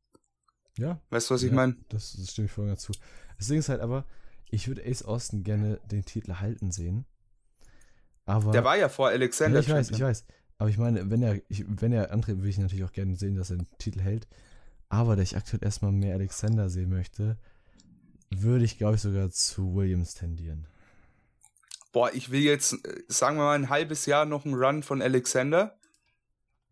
[0.77, 1.56] ja, Weißt du, was ich Ja.
[1.56, 1.76] meine?
[1.89, 2.91] Das, das stimme ich voll dazu.
[3.38, 4.06] Das Ding ist halt aber,
[4.49, 7.06] Ich würde Ace Austin gerne den Titel halten sehen.
[8.26, 9.56] Aber Der war ja vor Alexander.
[9.60, 10.26] ja, ich weiß, ich weiß.
[10.60, 13.35] Aber ich meine, wenn er, ich, wenn er antritt, würde ich natürlich auch gerne sehen,
[13.35, 14.27] dass er den Titel hält.
[14.89, 17.38] Aber da ich aktuell erstmal mehr Alexander sehen möchte,
[18.30, 20.68] würde ich, glaube ich, sogar zu Williams tendieren.
[21.91, 25.01] Boah, ich will jetzt, äh, sagen wir mal, ein halbes Jahr noch einen Run von
[25.01, 25.80] Alexander.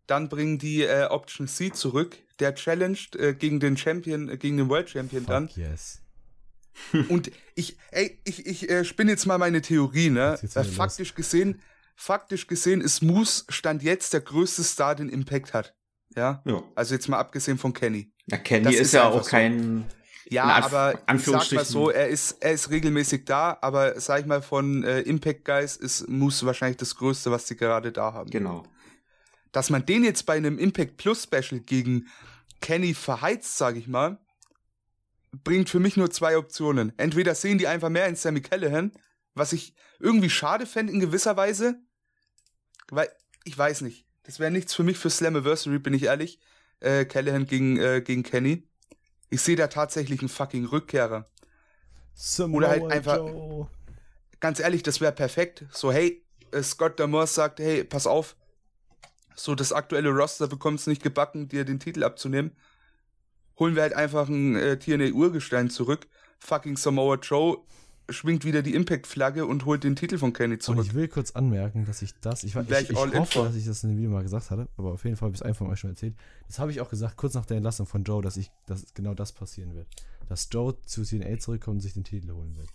[0.06, 2.16] Dann bringen die äh, Option C zurück.
[2.38, 5.48] Der challenged äh, gegen den Champion, äh, gegen den World Champion dann.
[5.48, 6.02] Fuck yes.
[7.08, 10.38] Und ich, ey, ich, ich äh, spinne jetzt mal meine Theorie, ne?
[10.40, 10.74] Weil wieder los.
[10.74, 11.62] faktisch gesehen,
[11.94, 15.74] faktisch gesehen ist Moose Stand jetzt der größte Star, den Impact hat.
[16.14, 16.42] Ja.
[16.44, 16.62] Ja.
[16.74, 18.12] Also jetzt mal abgesehen von Kenny.
[18.26, 19.30] Na, Kenny Das ist, ist ja auch so.
[19.30, 19.86] kein.
[20.28, 24.26] Ja, aber ich sag mal so, er ist, er ist regelmäßig da, aber sag ich
[24.26, 28.30] mal, von äh, Impact Guys ist Moose wahrscheinlich das Größte, was die gerade da haben.
[28.30, 28.64] Genau.
[29.52, 32.08] Dass man den jetzt bei einem Impact Plus Special gegen
[32.60, 34.18] Kenny verheizt, sag ich mal,
[35.44, 36.92] bringt für mich nur zwei Optionen.
[36.96, 38.92] Entweder sehen die einfach mehr in Sammy Callahan,
[39.34, 41.76] was ich irgendwie schade fände in gewisser Weise,
[42.88, 43.08] weil,
[43.44, 46.40] ich weiß nicht, das wäre nichts für mich für Slammiversary, bin ich ehrlich,
[46.80, 48.66] äh, Callahan gegen, äh, gegen Kenny.
[49.30, 51.26] Ich sehe da tatsächlich einen fucking Rückkehrer.
[52.50, 53.68] Oder halt Samoa einfach- Joe.
[54.40, 55.64] ganz ehrlich, das wäre perfekt.
[55.70, 58.36] So, hey, äh, Scott Damore sagt, hey, pass auf,
[59.34, 62.56] so das aktuelle Roster bekommt es nicht gebacken, dir den Titel abzunehmen.
[63.58, 66.06] Holen wir halt einfach ein äh, TNA-Urgestein zurück.
[66.38, 67.58] Fucking Samoa Joe
[68.08, 70.86] schwingt wieder die Impact-Flagge und holt den Titel von Kenny Und zurück.
[70.86, 73.82] ich will kurz anmerken, dass ich das, ich, ich, ich, ich hoffe, dass ich das
[73.82, 75.76] in dem Video mal gesagt hatte, aber auf jeden Fall habe ich es einfach mal
[75.76, 76.14] schon erzählt.
[76.46, 79.14] Das habe ich auch gesagt, kurz nach der Entlassung von Joe, dass ich, dass genau
[79.14, 79.86] das passieren wird.
[80.28, 82.68] Dass Joe zu TNA zurückkommt und sich den Titel holen wird.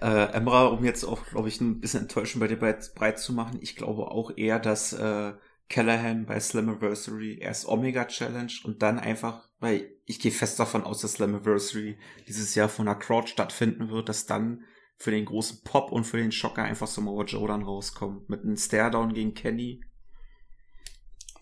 [0.00, 3.32] Äh, Emra, um jetzt auch, glaube ich, ein bisschen Enttäuschung bei dir breit, breit zu
[3.32, 5.32] machen, ich glaube auch eher, dass äh,
[5.68, 11.02] Callahan bei Slammiversary erst Omega Challenge und dann einfach, weil ich gehe fest davon aus,
[11.02, 14.64] dass Slammiversary dieses Jahr von der Crowd stattfinden wird, dass dann
[14.96, 18.28] für den großen Pop und für den Schocker einfach Samoa Joe dann rauskommt.
[18.28, 19.84] Mit einem Staredown gegen Kenny.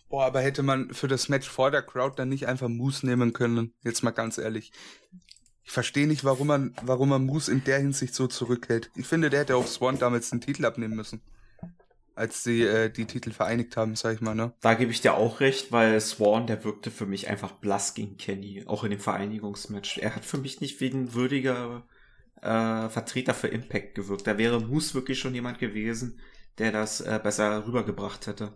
[0.09, 3.33] Boah, aber hätte man für das Match vor der Crowd dann nicht einfach Moose nehmen
[3.33, 3.75] können?
[3.83, 4.73] Jetzt mal ganz ehrlich.
[5.65, 8.91] Ich verstehe nicht, warum man, warum man Moose in der Hinsicht so zurückhält.
[8.95, 11.23] Ich finde, der hätte auf Swan damals den Titel abnehmen müssen.
[12.17, 14.55] Als sie äh, die Titel vereinigt haben, sag ich mal, ne?
[14.63, 18.17] Da gebe ich dir auch recht, weil Swan, der wirkte für mich einfach blass gegen
[18.17, 19.99] Kenny, auch in dem Vereinigungsmatch.
[19.99, 21.87] Er hat für mich nicht wie ein würdiger
[22.41, 24.27] äh, Vertreter für Impact gewirkt.
[24.27, 26.19] Da wäre Moose wirklich schon jemand gewesen,
[26.57, 28.55] der das äh, besser rübergebracht hätte.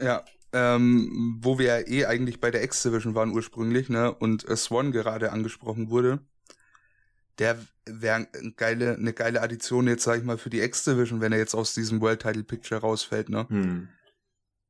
[0.00, 4.14] Ja, ähm, wo wir ja eh eigentlich bei der X-Division waren ursprünglich, ne?
[4.14, 6.20] Und äh, Swan gerade angesprochen wurde.
[7.38, 11.32] Der wäre eine geile, eine geile Addition jetzt, sag ich mal, für die X-Division, wenn
[11.32, 13.46] er jetzt aus diesem World Title Picture rausfällt, ne?
[13.48, 13.88] Hm.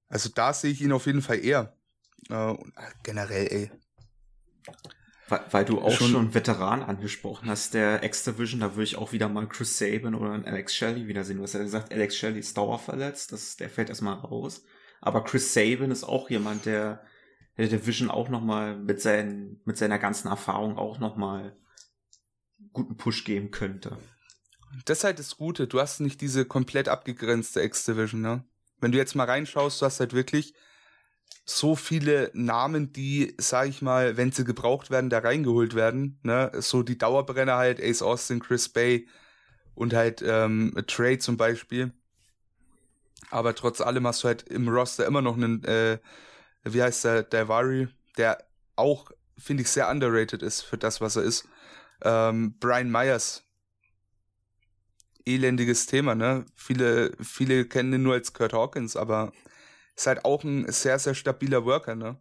[0.09, 1.77] Also da sehe ich ihn auf jeden Fall eher.
[2.31, 2.57] Äh, äh,
[3.03, 3.70] generell, ey.
[5.28, 9.12] Weil, weil du auch schon, Schon- Veteran angesprochen hast, der X-Division, da würde ich auch
[9.12, 11.36] wieder mal Chris Sabin oder einen Alex Shelley wiedersehen.
[11.36, 14.65] Du hast ja gesagt, Alex Shelley ist dauerverletzt, das, der fällt erstmal raus.
[15.01, 17.03] Aber Chris Sabin ist auch jemand, der
[17.59, 21.57] der Division auch nochmal mit, seinen, mit seiner ganzen Erfahrung auch nochmal
[22.79, 23.99] guten Push geben könnte.
[24.85, 25.67] Das ist halt das Gute.
[25.67, 28.45] Du hast nicht diese komplett abgegrenzte X-Division, ne?
[28.81, 30.55] Wenn du jetzt mal reinschaust, du hast halt wirklich
[31.45, 36.53] so viele Namen, die, sag ich mal, wenn sie gebraucht werden, da reingeholt werden, ne?
[36.59, 39.09] So die Dauerbrenner halt, Ace Austin, Chris Bay
[39.75, 41.93] und halt ähm, Trey zum Beispiel.
[43.31, 45.99] Aber trotz allem hast du halt im Roster immer noch einen, äh,
[46.63, 48.45] wie heißt der, Daivari, der
[48.77, 51.49] auch, finde ich, sehr underrated ist für das, was er ist.
[52.03, 53.45] Ähm, Brian Myers,
[55.25, 56.47] elendiges Thema, ne?
[56.55, 59.33] Viele, viele kennen ihn nur als Kurt Hawkins, aber
[59.97, 62.19] ist halt auch ein sehr, sehr stabiler Worker, ne?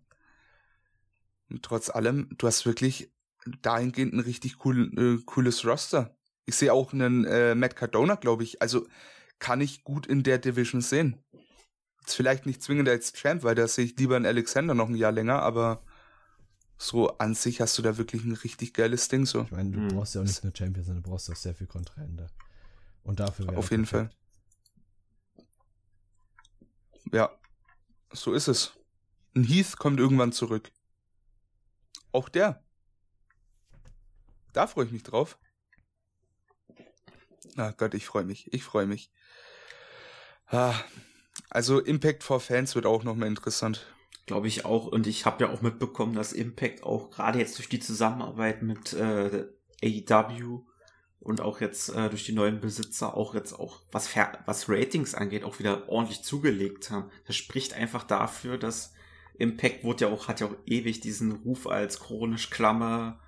[1.49, 3.13] Und trotz allem, du hast wirklich
[3.61, 6.17] dahingehend ein richtig cool, äh, cooles Roster.
[6.45, 8.61] Ich sehe auch einen äh, Matt Cardona, glaube ich.
[8.61, 8.87] Also
[9.39, 11.23] kann ich gut in der Division sehen.
[12.05, 14.95] Ist vielleicht nicht zwingend als Champ, weil da sehe ich lieber einen Alexander noch ein
[14.95, 15.83] Jahr länger, aber
[16.77, 19.43] so an sich hast du da wirklich ein richtig geiles Ding so.
[19.43, 19.87] Ich meine, du Hm.
[19.89, 22.27] brauchst ja auch nicht nur Champions, sondern du brauchst auch sehr viel Kontrahente.
[23.03, 24.15] Und dafür wäre Auf jeden perfekt.
[27.11, 27.31] Ja,
[28.11, 28.73] so ist es.
[29.35, 30.71] Ein Heath kommt irgendwann zurück.
[32.11, 32.63] Auch der.
[34.53, 35.37] Da freue ich mich drauf.
[37.55, 38.51] Ah Gott, ich freue mich.
[38.53, 39.11] Ich freue mich.
[40.47, 40.75] Ah,
[41.49, 43.85] also Impact for Fans wird auch nochmal interessant.
[44.27, 44.87] Glaube ich auch.
[44.87, 48.93] Und ich habe ja auch mitbekommen, dass Impact auch gerade jetzt durch die Zusammenarbeit mit
[48.93, 49.47] äh,
[49.81, 50.65] AEW
[51.21, 54.13] und auch jetzt äh, durch die neuen Besitzer auch jetzt auch, was,
[54.45, 57.09] was Ratings angeht, auch wieder ordentlich zugelegt haben.
[57.25, 58.93] Das spricht einfach dafür, dass
[59.37, 63.21] Impact wurde ja auch, hat ja auch ewig diesen Ruf als chronisch Klammer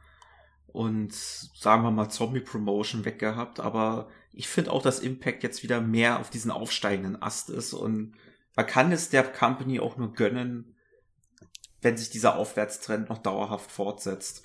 [0.67, 5.81] und sagen wir mal Zombie Promotion weggehabt, aber ich finde auch, dass Impact jetzt wieder
[5.81, 8.15] mehr auf diesen aufsteigenden Ast ist und
[8.55, 10.75] man kann es der Company auch nur gönnen,
[11.81, 14.43] wenn sich dieser Aufwärtstrend noch dauerhaft fortsetzt.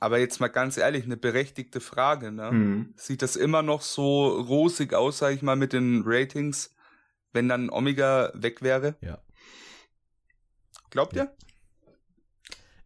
[0.00, 2.52] Aber jetzt mal ganz ehrlich, eine berechtigte Frage, ne?
[2.52, 2.94] Mhm.
[2.96, 6.74] Sieht das immer noch so rosig aus, sag ich mal, mit den Ratings,
[7.32, 8.96] wenn dann Omega weg wäre?
[9.00, 9.18] Ja.
[10.90, 11.24] Glaubt ja.
[11.24, 11.36] ihr?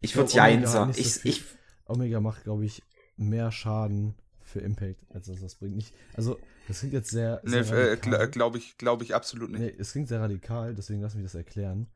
[0.01, 0.93] Ich würde ja sagen.
[0.97, 1.44] Ich, so ich,
[1.86, 2.82] Omega macht, glaube ich,
[3.16, 5.77] mehr Schaden für Impact, als das das bringt.
[5.77, 7.40] Nicht, also, das klingt jetzt sehr.
[7.44, 9.61] sehr nee, äh, glaube ich, glaube ich absolut nicht.
[9.61, 11.89] Nee, es klingt sehr radikal, deswegen lass mich das erklären.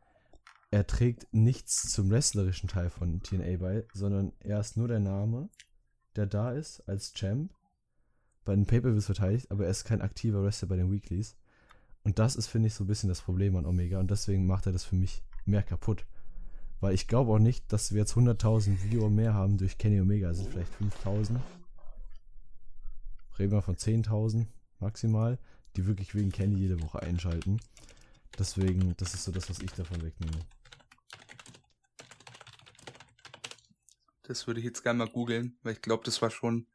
[0.71, 5.49] Er trägt nichts zum wrestlerischen Teil von TNA bei, sondern er ist nur der Name,
[6.17, 7.53] der da ist als Champ,
[8.45, 11.37] bei den Pay-Per-Views verteidigt, aber er ist kein aktiver Wrestler bei den Weeklies.
[12.05, 14.67] Und das ist, finde ich, so ein bisschen das Problem an Omega und deswegen macht
[14.67, 16.07] er das für mich mehr kaputt.
[16.81, 20.29] Weil ich glaube auch nicht, dass wir jetzt 100.000 Viewer mehr haben durch Kenny Omega.
[20.29, 21.41] Also vielleicht 5.000.
[23.39, 24.47] Reden wir von 10.000
[24.79, 25.39] maximal,
[25.77, 27.61] die wirklich wegen Kenny jede Woche einschalten.
[28.39, 30.45] Deswegen, das ist so das, was ich davon wegnehme.
[34.29, 36.67] Das würde ich jetzt gerne mal googeln, weil ich glaube, das war schon.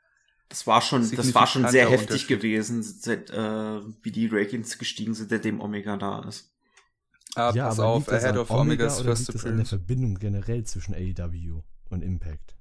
[0.50, 5.14] Das war schon, das war schon sehr heftig gewesen, seit, äh, wie die Ratings gestiegen
[5.14, 6.52] sind, seitdem Omega da ist.
[7.36, 9.66] Ah, ja, pass aber auf, Ahead of Omega Omegas oder First liegt das an der
[9.66, 12.58] Verbindung generell zwischen AEW und Impact?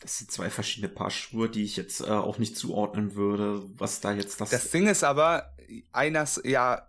[0.00, 4.00] Das sind zwei verschiedene Paar Schuhe, die ich jetzt äh, auch nicht zuordnen würde, was
[4.00, 4.50] da jetzt das.
[4.50, 5.54] Das Ding ist aber,
[5.92, 6.88] eines, ja,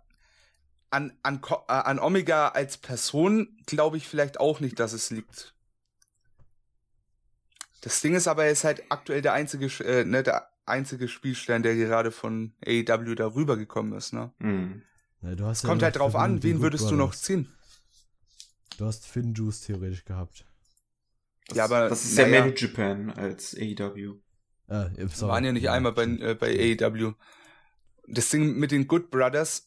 [0.90, 5.54] an, an, äh, an Omega als Person glaube ich vielleicht auch nicht, dass es liegt.
[7.80, 11.62] Das Ding ist aber, er ist halt aktuell der einzige, äh, ne, der einzige Spielstern,
[11.62, 14.32] der gerade von AEW darüber gekommen ist, ne?
[14.38, 14.82] Mhm.
[15.22, 16.98] Ja, ja Kommt halt drauf an, wen würdest Brothers.
[16.98, 17.52] du noch ziehen?
[18.78, 20.44] Du hast Finn Juice theoretisch gehabt.
[21.48, 24.16] Das, ja, aber das ist ja mehr Japan als AEW.
[24.68, 27.14] Ah, Wir waren ja nicht ja, einmal bei, äh, bei AEW.
[28.08, 29.66] Das Ding mit den Good Brothers,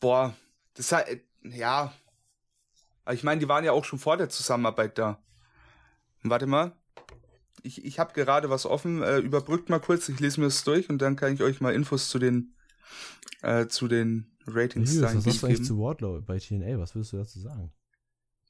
[0.00, 0.34] boah,
[0.74, 1.92] das ist halt, ja.
[3.10, 5.20] Ich meine, die waren ja auch schon vor der Zusammenarbeit da.
[6.22, 6.72] Warte mal.
[7.62, 9.02] Ich, ich habe gerade was offen.
[9.02, 11.74] Äh, überbrückt mal kurz, ich lese mir das durch und dann kann ich euch mal
[11.74, 12.54] Infos zu den
[13.42, 15.18] äh, zu den Ratings sagen.
[15.18, 16.78] Was sagst du eigentlich zu Wardlow bei TNA?
[16.78, 17.72] Was würdest du dazu sagen?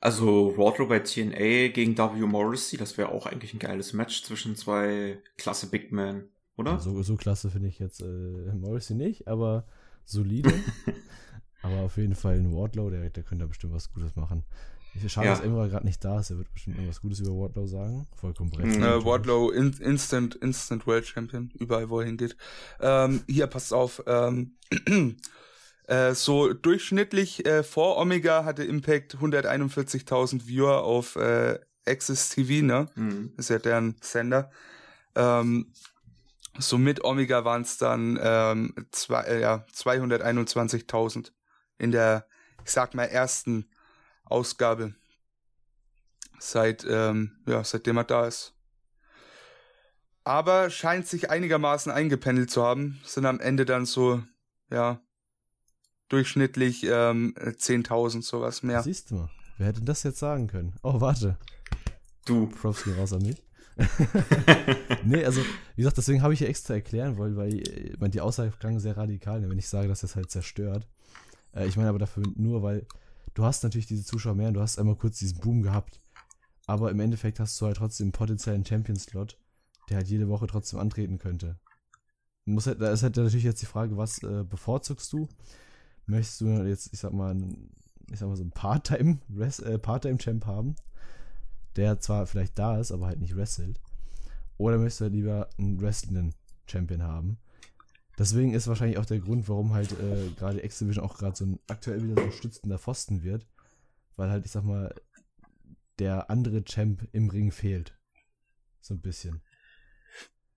[0.01, 2.27] Also Wardlow bei TNA gegen W.
[2.27, 6.79] Morrissey, das wäre auch eigentlich ein geiles Match zwischen zwei klasse Big Men, oder?
[6.79, 9.67] So, so klasse finde ich jetzt äh, Morrissey nicht, aber
[10.05, 10.53] solide.
[11.63, 14.45] aber auf jeden Fall ein Wardlow, der, der könnte da bestimmt was Gutes machen.
[14.95, 15.35] Ich schade, ja.
[15.35, 16.31] dass Emra gerade nicht da ist.
[16.31, 18.07] Er wird bestimmt irgendwas Gutes über Wardlow sagen.
[18.17, 18.77] Vollkommen recht.
[18.77, 21.51] Äh, Wardlow in, Instant, Instant World Champion.
[21.59, 22.37] Überall, wo er hingeht.
[22.81, 24.03] Ähm, hier, passt auf.
[24.07, 24.57] Ähm,
[25.87, 32.87] äh, so durchschnittlich äh, vor Omega hatte Impact 141.000 Viewer auf äh, Access TV, ne?
[32.95, 33.33] Mhm.
[33.37, 34.51] Ist ja deren Sender.
[35.15, 35.73] Ähm,
[36.59, 41.31] so mit Omega waren es dann ähm, zwei, äh, ja, 221.000
[41.79, 42.27] in der,
[42.65, 43.69] ich sag mal, ersten
[44.31, 44.95] Ausgabe.
[46.39, 48.55] Seit, ähm, ja, seitdem er da ist.
[50.25, 53.01] Aber scheint sich einigermaßen eingependelt zu haben.
[53.05, 54.23] Sind am Ende dann so,
[54.71, 55.01] ja,
[56.09, 58.83] durchschnittlich ähm, 10.000, sowas mehr.
[58.83, 60.75] Siehst du mal, wer hätte das jetzt sagen können?
[60.83, 61.39] Oh, warte.
[62.25, 62.47] Du.
[62.47, 63.43] Props gehen raus an mich.
[65.05, 65.41] nee, also,
[65.77, 68.79] wie gesagt, deswegen habe ich ja extra erklären wollen, weil ich meine, die Aussage klang
[68.81, 70.87] sehr radikal, wenn ich sage, dass das halt zerstört.
[71.55, 72.87] Äh, ich meine aber dafür nur, weil
[73.35, 76.01] du hast natürlich diese Zuschauer mehr und du hast einmal kurz diesen Boom gehabt.
[76.67, 79.39] Aber im Endeffekt hast du halt trotzdem einen potenziellen Champion-Slot,
[79.89, 81.59] der halt jede Woche trotzdem antreten könnte.
[82.45, 85.29] Muss halt, da ist halt natürlich jetzt die Frage, was äh, bevorzugst du?
[86.07, 87.37] Möchtest du jetzt, ich sag mal,
[88.11, 89.19] ich sag mal so Part-Time,
[89.65, 90.77] äh, Part-Time-Champ haben,
[91.77, 93.81] der zwar vielleicht da ist, aber halt nicht wrestelt?
[94.57, 96.35] Oder möchtest du halt lieber einen wrestlenden
[96.67, 97.39] Champion haben,
[98.19, 101.61] Deswegen ist wahrscheinlich auch der Grund, warum halt äh, gerade X-Division auch gerade so ein
[101.69, 103.47] aktuell wieder so stützender Pfosten wird.
[104.17, 104.93] Weil halt, ich sag mal,
[106.01, 107.97] der andere Champ im Ring fehlt.
[108.81, 109.41] So ein bisschen.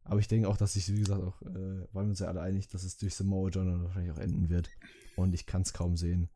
[0.04, 2.42] Aber ich denke auch, dass sich, wie gesagt, auch, äh, waren wir uns ja alle
[2.42, 4.70] einig, dass es durch Samoa John wahrscheinlich auch enden wird.
[5.16, 6.30] Und ich kann es kaum sehen,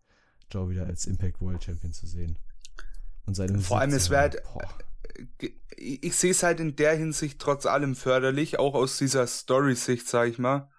[0.52, 2.38] Joe wieder als Impact World Champion zu sehen.
[3.26, 4.36] Und seine Vor allem, es wird.
[4.36, 9.26] Äh, ich, ich sehe es halt in der Hinsicht trotz allem förderlich, auch aus dieser
[9.26, 10.70] Story-Sicht, sag ich mal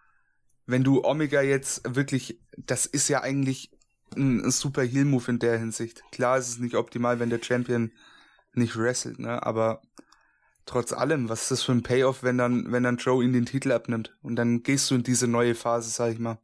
[0.67, 3.71] wenn du Omega jetzt wirklich, das ist ja eigentlich
[4.17, 6.03] ein, super Heal-Move in der Hinsicht.
[6.13, 7.93] Klar ist es nicht optimal, wenn der Champion
[8.53, 9.83] nicht wrestelt, ne, aber
[10.65, 13.47] trotz allem, was ist das für ein Payoff, wenn dann, wenn dann Joe ihn den
[13.47, 16.39] Titel abnimmt und dann gehst du in diese neue Phase, sag ich mal,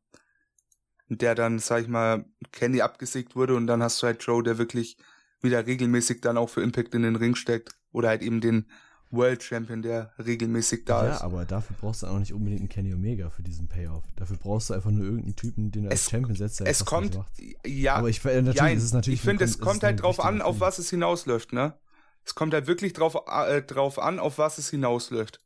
[1.08, 4.42] in der dann, sag ich mal, Kenny abgesägt wurde und dann hast du halt Joe,
[4.42, 4.96] der wirklich
[5.42, 7.74] wieder regelmäßig dann auch für Impact in den Ring steckt.
[7.90, 8.70] Oder halt eben den
[9.12, 11.20] World Champion, der regelmäßig da ja, ist.
[11.20, 14.02] aber dafür brauchst du auch nicht unbedingt einen Kenny Omega für diesen Payoff.
[14.16, 16.84] Dafür brauchst du einfach nur irgendeinen Typen, den du als Es- Champion setzt, der Es
[16.84, 17.30] kommt, macht.
[17.66, 20.40] ja, Aber ich natürlich, ja, es ist natürlich ich finde, es kommt halt drauf an,
[20.42, 21.78] auf was es hinausläuft, ne?
[22.24, 25.40] Es kommt halt wirklich drauf, äh, drauf an, auf was es hinausläuft.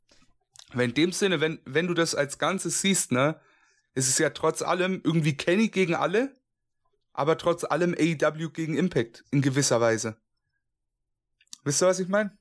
[0.73, 3.41] Weil in dem Sinne, wenn, wenn du das als Ganzes siehst, ne,
[3.95, 6.35] ist es ja trotz allem irgendwie Kenny gegen alle,
[7.15, 10.17] aber trotz allem AEW gegen Impact in gewisser Weise.
[11.65, 12.37] Wisst ihr, was ich meine?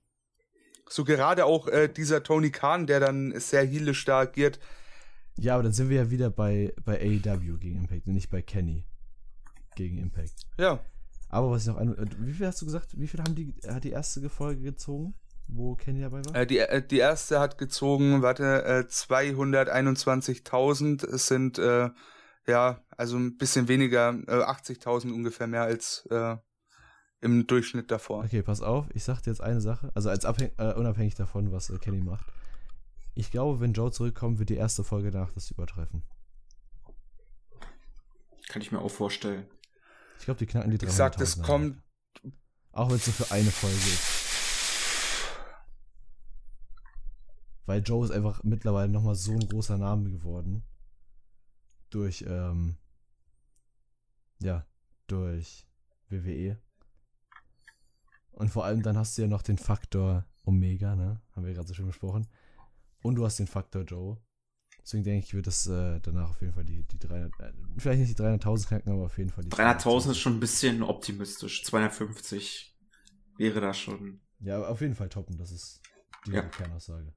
[0.87, 4.59] So gerade auch äh, dieser Tony Khan, der dann sehr heelisch da agiert.
[5.37, 8.41] Ja, aber dann sind wir ja wieder bei, bei AEW gegen Impact und nicht bei
[8.41, 8.85] Kenny
[9.75, 10.33] gegen Impact.
[10.57, 10.79] Ja,
[11.29, 11.97] Aber was ich noch an.
[11.97, 12.97] äh, Wie viel hast du gesagt?
[12.97, 15.13] Wie viel haben die, hat die erste Folge gezogen,
[15.47, 16.33] wo Kenny dabei war?
[16.35, 21.03] Äh, die, äh, die erste hat gezogen, warte, äh, 221.000.
[21.05, 21.89] Es sind, äh,
[22.47, 26.37] ja, also ein bisschen weniger, äh, 80.000 ungefähr mehr als äh,
[27.25, 28.23] im Durchschnitt davor.
[28.23, 31.71] Okay, pass auf, ich sag dir jetzt eine Sache, also als äh, unabhängig davon, was
[31.71, 32.25] äh, Kenny macht.
[33.15, 36.03] Ich glaube, wenn Joe zurückkommt, wird die erste Folge danach das übertreffen.
[38.47, 39.47] Kann ich mir auch vorstellen.
[40.19, 40.87] Ich glaube, die knacken die 300.000.
[40.87, 41.81] Ich sag, das kommt,
[42.71, 44.11] Auch wenn es nur für eine Folge ist.
[47.65, 50.63] Weil Joe ist einfach mittlerweile nochmal so ein großer Name geworden.
[51.89, 52.77] Durch, ähm,
[54.39, 54.67] ja,
[55.07, 55.65] durch
[56.09, 56.59] WWE.
[58.35, 61.21] Und vor allem dann hast du ja noch den Faktor Omega, ne?
[61.35, 62.27] Haben wir gerade so schön besprochen.
[63.01, 64.17] Und du hast den Faktor Joe.
[64.81, 68.01] Deswegen denke ich, wird es äh, danach auf jeden Fall die, die 300, äh, vielleicht
[68.01, 71.63] nicht die 300.000 knacken, aber auf jeden Fall die 300.000 ist schon ein bisschen optimistisch.
[71.63, 72.77] 250
[73.37, 74.21] wäre da schon.
[74.39, 75.81] Ja, aber auf jeden Fall toppen, das ist
[76.27, 76.41] die Ja.
[76.43, 77.13] Kernaussage.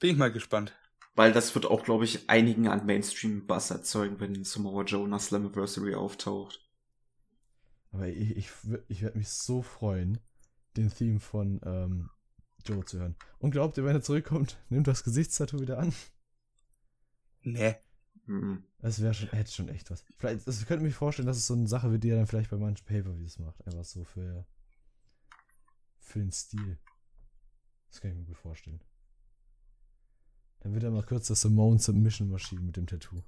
[0.00, 0.72] bin ich mal gespannt.
[1.14, 5.94] Weil das wird auch, glaube ich, einigen an Mainstream-Bass erzeugen, wenn Samoa Joe nach Slammiversary
[5.94, 6.61] auftaucht.
[7.92, 8.50] Aber ich, ich,
[8.88, 10.18] ich werde mich so freuen,
[10.76, 12.10] den Theme von ähm,
[12.64, 13.16] Joe zu hören.
[13.38, 15.92] Und glaubt ihr, wenn er zurückkommt, nimmt das Gesichtstattoo wieder an?
[17.42, 17.76] Nee.
[18.26, 18.64] Mhm.
[18.78, 20.04] Das wäre schon, hätte schon echt was.
[20.16, 22.50] Vielleicht, das könnte mich vorstellen, dass es so eine Sache wird, die er dann vielleicht
[22.50, 23.66] bei manchen Pay-Per-Views macht.
[23.66, 24.46] Einfach so für,
[25.98, 26.78] für den Stil.
[27.90, 28.80] Das kann ich mir gut vorstellen.
[30.60, 33.22] Dann wird er mal kurz das Simone Submission Maschine mit dem Tattoo.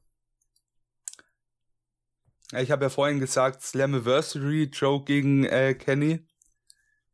[2.61, 6.27] Ich habe ja vorhin gesagt, Slammiversary, Joe gegen äh, Kenny.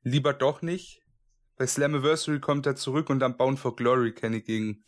[0.03, 1.03] Lieber doch nicht.
[1.57, 4.85] Bei Slammiversary kommt er zurück und dann Bound for Glory Kenny gegen,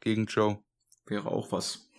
[0.00, 0.58] gegen Joe.
[1.06, 1.90] Wäre auch was.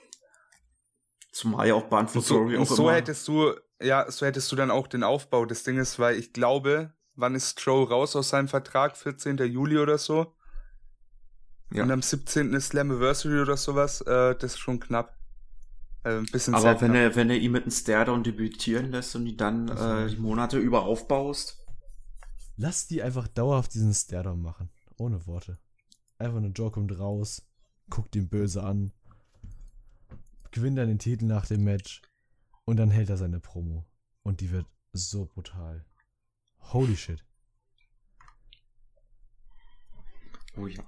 [1.32, 2.94] Zumal ja auch Bahn for so, Glory und auch so immer.
[2.94, 6.94] hättest du, ja, so hättest du dann auch den Aufbau des Dinges, weil ich glaube,
[7.16, 8.96] wann ist Joe raus aus seinem Vertrag?
[8.96, 9.38] 14.
[9.38, 10.36] Juli oder so?
[11.72, 11.84] Ja.
[11.84, 12.54] Und am 17.
[12.54, 14.02] ist Slammiversary oder sowas.
[14.02, 15.18] Äh, das ist schon knapp.
[16.04, 19.26] Äh, ein bisschen Aber wenn er, wenn er ihn mit einem Stairdown debütieren lässt und
[19.26, 21.64] die dann äh, die Monate über aufbaust,
[22.56, 24.70] Lass die einfach dauerhaft diesen Stairdown machen.
[24.98, 25.60] Ohne Worte.
[26.20, 27.42] Einfach nur Joe kommt raus,
[27.90, 28.92] guckt ihn böse an,
[30.52, 32.02] gewinnt dann den Titel nach dem Match
[32.66, 33.86] und dann hält er seine Promo.
[34.22, 35.84] Und die wird so brutal.
[36.72, 37.26] Holy shit.
[40.56, 40.84] oh ja.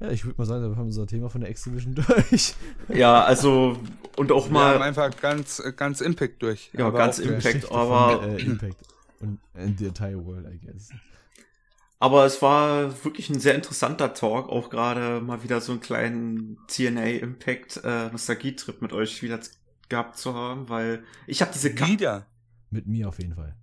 [0.00, 1.94] Ja, ich würde mal sagen, wir haben unser Thema von der X-Division
[2.28, 2.54] durch.
[2.88, 3.78] Ja, also,
[4.16, 6.70] und auch Wir haben mal, einfach ganz, ganz Impact durch.
[6.74, 7.18] Ja, Aber ganz.
[7.18, 8.76] Impact, aber- Von, äh, Impact.
[9.20, 10.90] Und in the entire world, I guess.
[11.98, 16.58] aber es war wirklich ein sehr interessanter Talk, auch gerade mal wieder so einen kleinen
[16.68, 19.40] TNA Impact äh, Nostalgie-Trip mit euch wieder
[19.88, 22.26] gehabt zu haben, weil ich habe diese Ka Wieder.
[22.70, 23.56] Mit mir auf jeden Fall.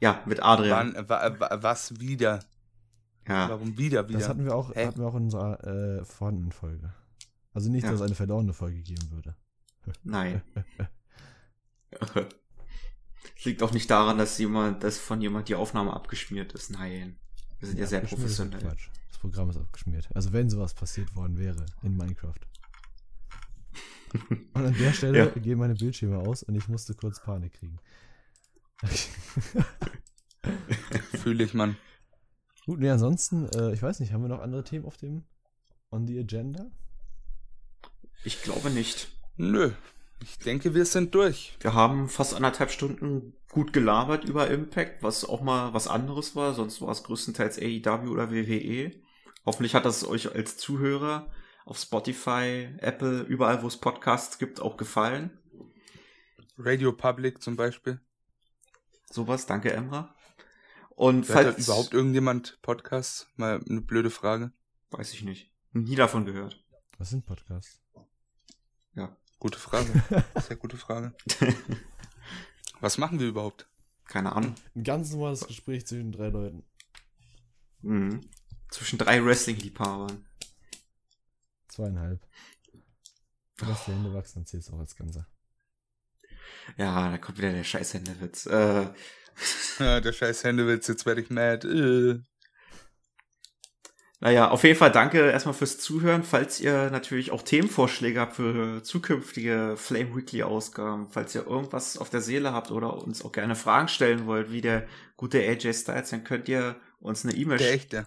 [0.00, 0.92] ja mit Adrian.
[0.94, 2.40] Wann, wa, wa, was wieder?
[3.30, 3.48] Ja.
[3.48, 4.18] Warum wieder wieder?
[4.18, 4.86] Das hatten wir auch, Hä?
[4.86, 5.64] hatten wir auch in unserer
[6.00, 6.92] äh, vorhandenen Folge.
[7.52, 7.90] Also nicht, Ja.
[7.90, 9.36] dass es eine verlorene Folge geben würde.
[10.04, 10.42] Nein.
[13.44, 16.70] Liegt auch nicht daran, dass jemand, dass von jemand die Aufnahme abgeschmiert ist.
[16.70, 17.16] Nein.
[17.58, 18.68] Wir sind ja, sehr abgeschmiert ist professionell.
[18.68, 18.88] Quatsch.
[19.08, 20.08] Das Programm ist abgeschmiert.
[20.14, 22.34] Also wenn sowas passiert worden wäre in Minecraft.
[24.54, 25.26] Und an der Stelle Ja.
[25.26, 27.78] gehen meine Bildschirme aus und ich musste kurz Panik kriegen.
[31.22, 31.76] Fühle ich, Mann.
[32.70, 35.24] Gut, nee, ansonsten, äh, ich weiß nicht, haben wir noch andere Themen auf dem
[35.90, 36.70] on the agenda?
[38.22, 39.08] Ich glaube nicht.
[39.36, 39.72] Nö.
[40.22, 41.56] Ich denke, wir sind durch.
[41.58, 46.54] Wir haben fast anderthalb Stunden gut gelabert über Impact, was auch mal was anderes war.
[46.54, 48.92] Sonst war es größtenteils AEW oder WWE.
[49.44, 51.28] Hoffentlich hat das euch als Zuhörer
[51.64, 55.36] auf Spotify, Apple, überall, wo es Podcasts gibt, auch gefallen.
[56.56, 58.00] Radio Public zum Beispiel.
[59.06, 60.14] Sowas, danke Emra.
[60.90, 63.28] Und Hört da falls überhaupt irgendjemand Podcasts?
[63.36, 64.52] Mal eine blöde Frage.
[64.90, 66.62] weiß ich nicht, nie davon gehört.
[66.98, 67.80] Was sind Podcasts?
[68.94, 69.16] Ja.
[69.38, 69.90] Gute Frage.
[70.46, 71.14] Sehr gute Frage.
[72.80, 73.68] Was machen wir überhaupt?
[74.04, 74.54] Keine Ahnung.
[74.74, 76.64] Ein ganz normales Gespräch zwischen drei Leuten.
[77.82, 78.28] Mhm.
[78.68, 80.26] Zwischen drei Wrestling-Liebhabern.
[81.68, 82.20] Zweieinhalb.
[83.60, 85.26] Lass die Hände wachsen, dann zählt es auch als Ganze.
[86.76, 88.46] Ja, da kommt wieder der scheiß Händewitz.
[88.46, 88.92] Äh,
[89.78, 91.66] Ja, der scheiß Händewitz, jetzt werde ich mad.
[91.66, 92.20] Äh.
[94.20, 96.22] naja, auf jeden Fall danke erstmal fürs Zuhören.
[96.24, 102.10] Falls ihr natürlich auch Themenvorschläge habt für zukünftige Flame Weekly Ausgaben, falls ihr irgendwas auf
[102.10, 104.86] der Seele habt oder uns auch gerne Fragen stellen wollt, wie der
[105.16, 108.06] gute AJ Styles, dann könnt ihr uns eine E-Mail Der sch- echte.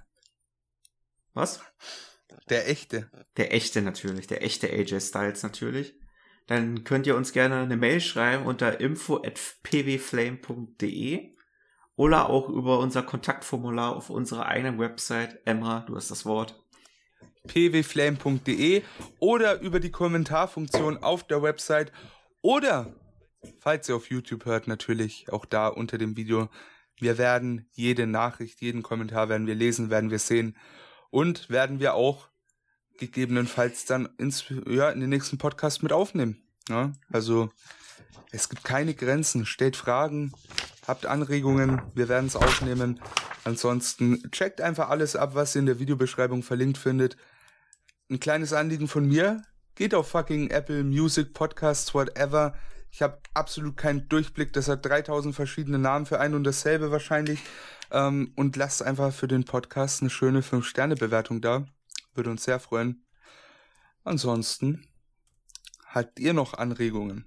[1.34, 1.62] Was?
[2.50, 3.10] Der echte.
[3.38, 5.96] Der echte natürlich, der echte AJ Styles natürlich.
[6.48, 11.34] Dann könnt ihr uns gerne eine Mail schreiben unter info@pwflame.de
[11.96, 15.40] oder auch über unser Kontaktformular auf unserer eigenen Website.
[15.46, 16.60] Emra, du hast das Wort.
[17.48, 18.82] pwflame.de
[19.20, 21.94] oder über die Kommentarfunktion auf der Website
[22.42, 22.94] oder,
[23.60, 26.50] falls ihr auf YouTube hört, natürlich auch da unter dem Video.
[26.98, 30.58] Wir werden jede Nachricht, jeden Kommentar werden wir lesen, werden wir sehen
[31.10, 32.30] und werden wir auch
[32.98, 36.42] gegebenenfalls dann ins, ja, in den nächsten Podcast mit aufnehmen.
[36.70, 36.94] Ja?
[37.12, 37.50] Also
[38.32, 39.46] es gibt keine Grenzen.
[39.46, 40.34] Stellt Fragen,
[40.88, 43.00] habt Anregungen, wir werden es aufnehmen.
[43.44, 47.18] Ansonsten checkt einfach alles ab, was ihr in der Videobeschreibung verlinkt findet.
[48.10, 49.44] Ein kleines Anliegen von mir,
[49.76, 52.54] geht auf fucking Apple Music, Podcasts, whatever.
[52.92, 57.40] Ich habe absolut keinen Durchblick, das hat 3000 verschiedene Namen für ein und dasselbe wahrscheinlich.
[57.92, 61.66] Ähm, und lasst einfach für den Podcast eine schöne 5-Sterne-Bewertung da.
[62.14, 63.06] Würde uns sehr freuen.
[64.04, 64.88] Ansonsten,
[65.88, 67.26] habt ihr noch Anregungen?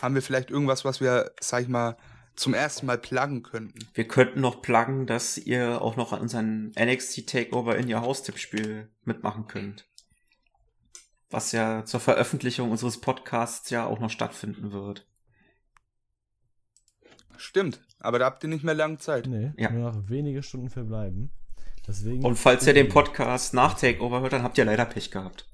[0.00, 1.96] Haben wir vielleicht irgendwas, was wir, sag ich mal,
[2.34, 3.78] zum ersten Mal pluggen könnten?
[3.94, 8.22] Wir könnten noch pluggen, dass ihr auch noch an unseren NXT Takeover in Your House
[8.22, 9.86] Tippspiel mitmachen könnt.
[11.30, 15.06] Was ja zur Veröffentlichung unseres Podcasts ja auch noch stattfinden wird.
[17.36, 19.26] Stimmt, aber da habt ihr nicht mehr lange Zeit.
[19.26, 19.70] Nee, Ja.
[19.70, 21.30] nur noch wenige Stunden verbleiben.
[21.86, 22.24] Deswegen.
[22.24, 25.48] Und falls ihr den Podcast nach Takeover hört, dann habt ihr leider Pech gehabt.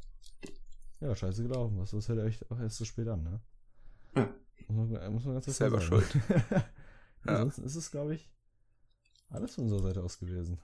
[1.01, 1.79] Ja, scheiße gelaufen.
[1.79, 3.41] Was, das hört euch auch erst so spät an, ne?
[4.17, 4.29] Ja.
[4.69, 6.05] Muss man, muss man ganz Selber sagen.
[7.27, 7.33] Ja.
[7.35, 8.31] Ansonsten ist es, glaube ich,
[9.29, 10.61] alles von unserer Seite aus gewesen.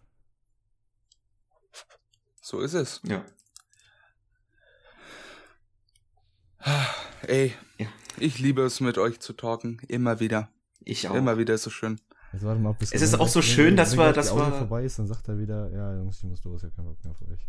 [2.40, 3.00] So ist es.
[3.04, 3.24] Ja.
[7.26, 7.88] Ey, Ja.
[8.18, 9.80] ich liebe es mit euch zu talken.
[9.88, 10.48] Immer wieder.
[10.80, 11.14] Ich auch.
[11.14, 12.00] Immer wieder ist es schön.
[12.34, 14.30] Jetzt warte mal ab, bis Es ist auch so schön, wenn- dass wenn wir- dass
[14.30, 16.76] Audio wir- vorbei ist, dann sagt er wieder, ja, Jungs, ich muss los, ich hab
[16.76, 17.46] keinen Bock mehr für euch.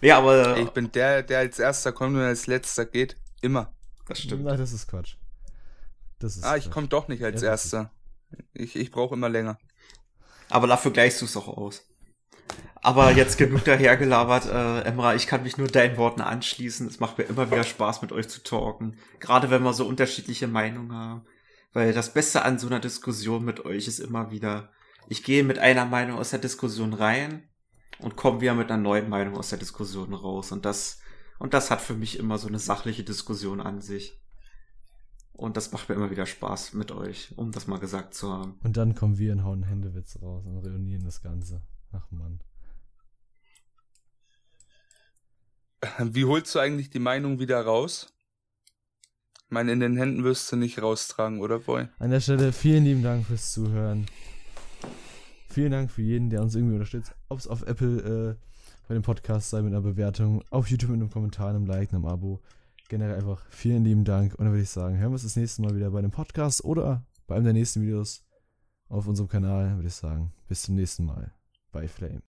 [0.00, 3.16] ja, aber ich bin der, der als erster kommt und als letzter geht.
[3.42, 3.72] Immer.
[4.06, 4.44] das stimmt.
[4.44, 5.16] Nein, das ist Quatsch.
[6.18, 6.72] Das ist Ah, ich Quatsch.
[6.72, 7.90] komme doch nicht als Ja, erster.
[8.52, 9.58] Ich, ich brauche immer länger.
[10.50, 11.82] Aber dafür gleichst du es auch aus.
[12.82, 16.86] Aber jetzt genug dahergelabert, äh, Emra, ich kann mich nur deinen Worten anschließen.
[16.86, 18.98] Es macht mir immer wieder Spaß, mit euch zu talken.
[19.20, 21.24] Gerade wenn wir so unterschiedliche Meinungen haben.
[21.74, 24.70] Weil das Beste an so einer Diskussion mit euch ist immer wieder,
[25.08, 27.42] ich gehe mit einer Meinung aus der Diskussion rein
[27.98, 30.52] und komme wieder mit einer neuen Meinung aus der Diskussion raus.
[30.52, 31.00] Und das,
[31.38, 34.20] und das hat für mich immer so eine sachliche Diskussion an sich.
[35.32, 38.56] Und das macht mir immer wieder Spaß mit euch, um das mal gesagt zu haben.
[38.62, 41.60] Und dann kommen wir und hauen Händewitz raus und reunieren das Ganze.
[41.90, 42.40] Ach Mann.
[45.98, 48.13] Wie holst du eigentlich die Meinung wieder raus?
[49.54, 51.86] Meine, in den Händen wirst du nicht raustragen, oder Boy?
[52.00, 54.04] An der Stelle vielen lieben Dank fürs Zuhören.
[55.48, 57.14] Vielen Dank für jeden, der uns irgendwie unterstützt.
[57.28, 58.34] Ob es auf Apple äh,
[58.88, 62.04] bei dem Podcast sei mit einer Bewertung, auf YouTube mit einem Kommentar, einem Like, einem
[62.04, 62.40] Abo.
[62.88, 64.34] Generell einfach vielen lieben Dank.
[64.34, 66.64] Und dann würde ich sagen, hören wir uns das nächste Mal wieder bei einem Podcast
[66.64, 68.24] oder bei einem der nächsten Videos
[68.88, 69.76] auf unserem Kanal.
[69.76, 71.32] Würde ich sagen, bis zum nächsten Mal
[71.70, 72.22] bei Flame.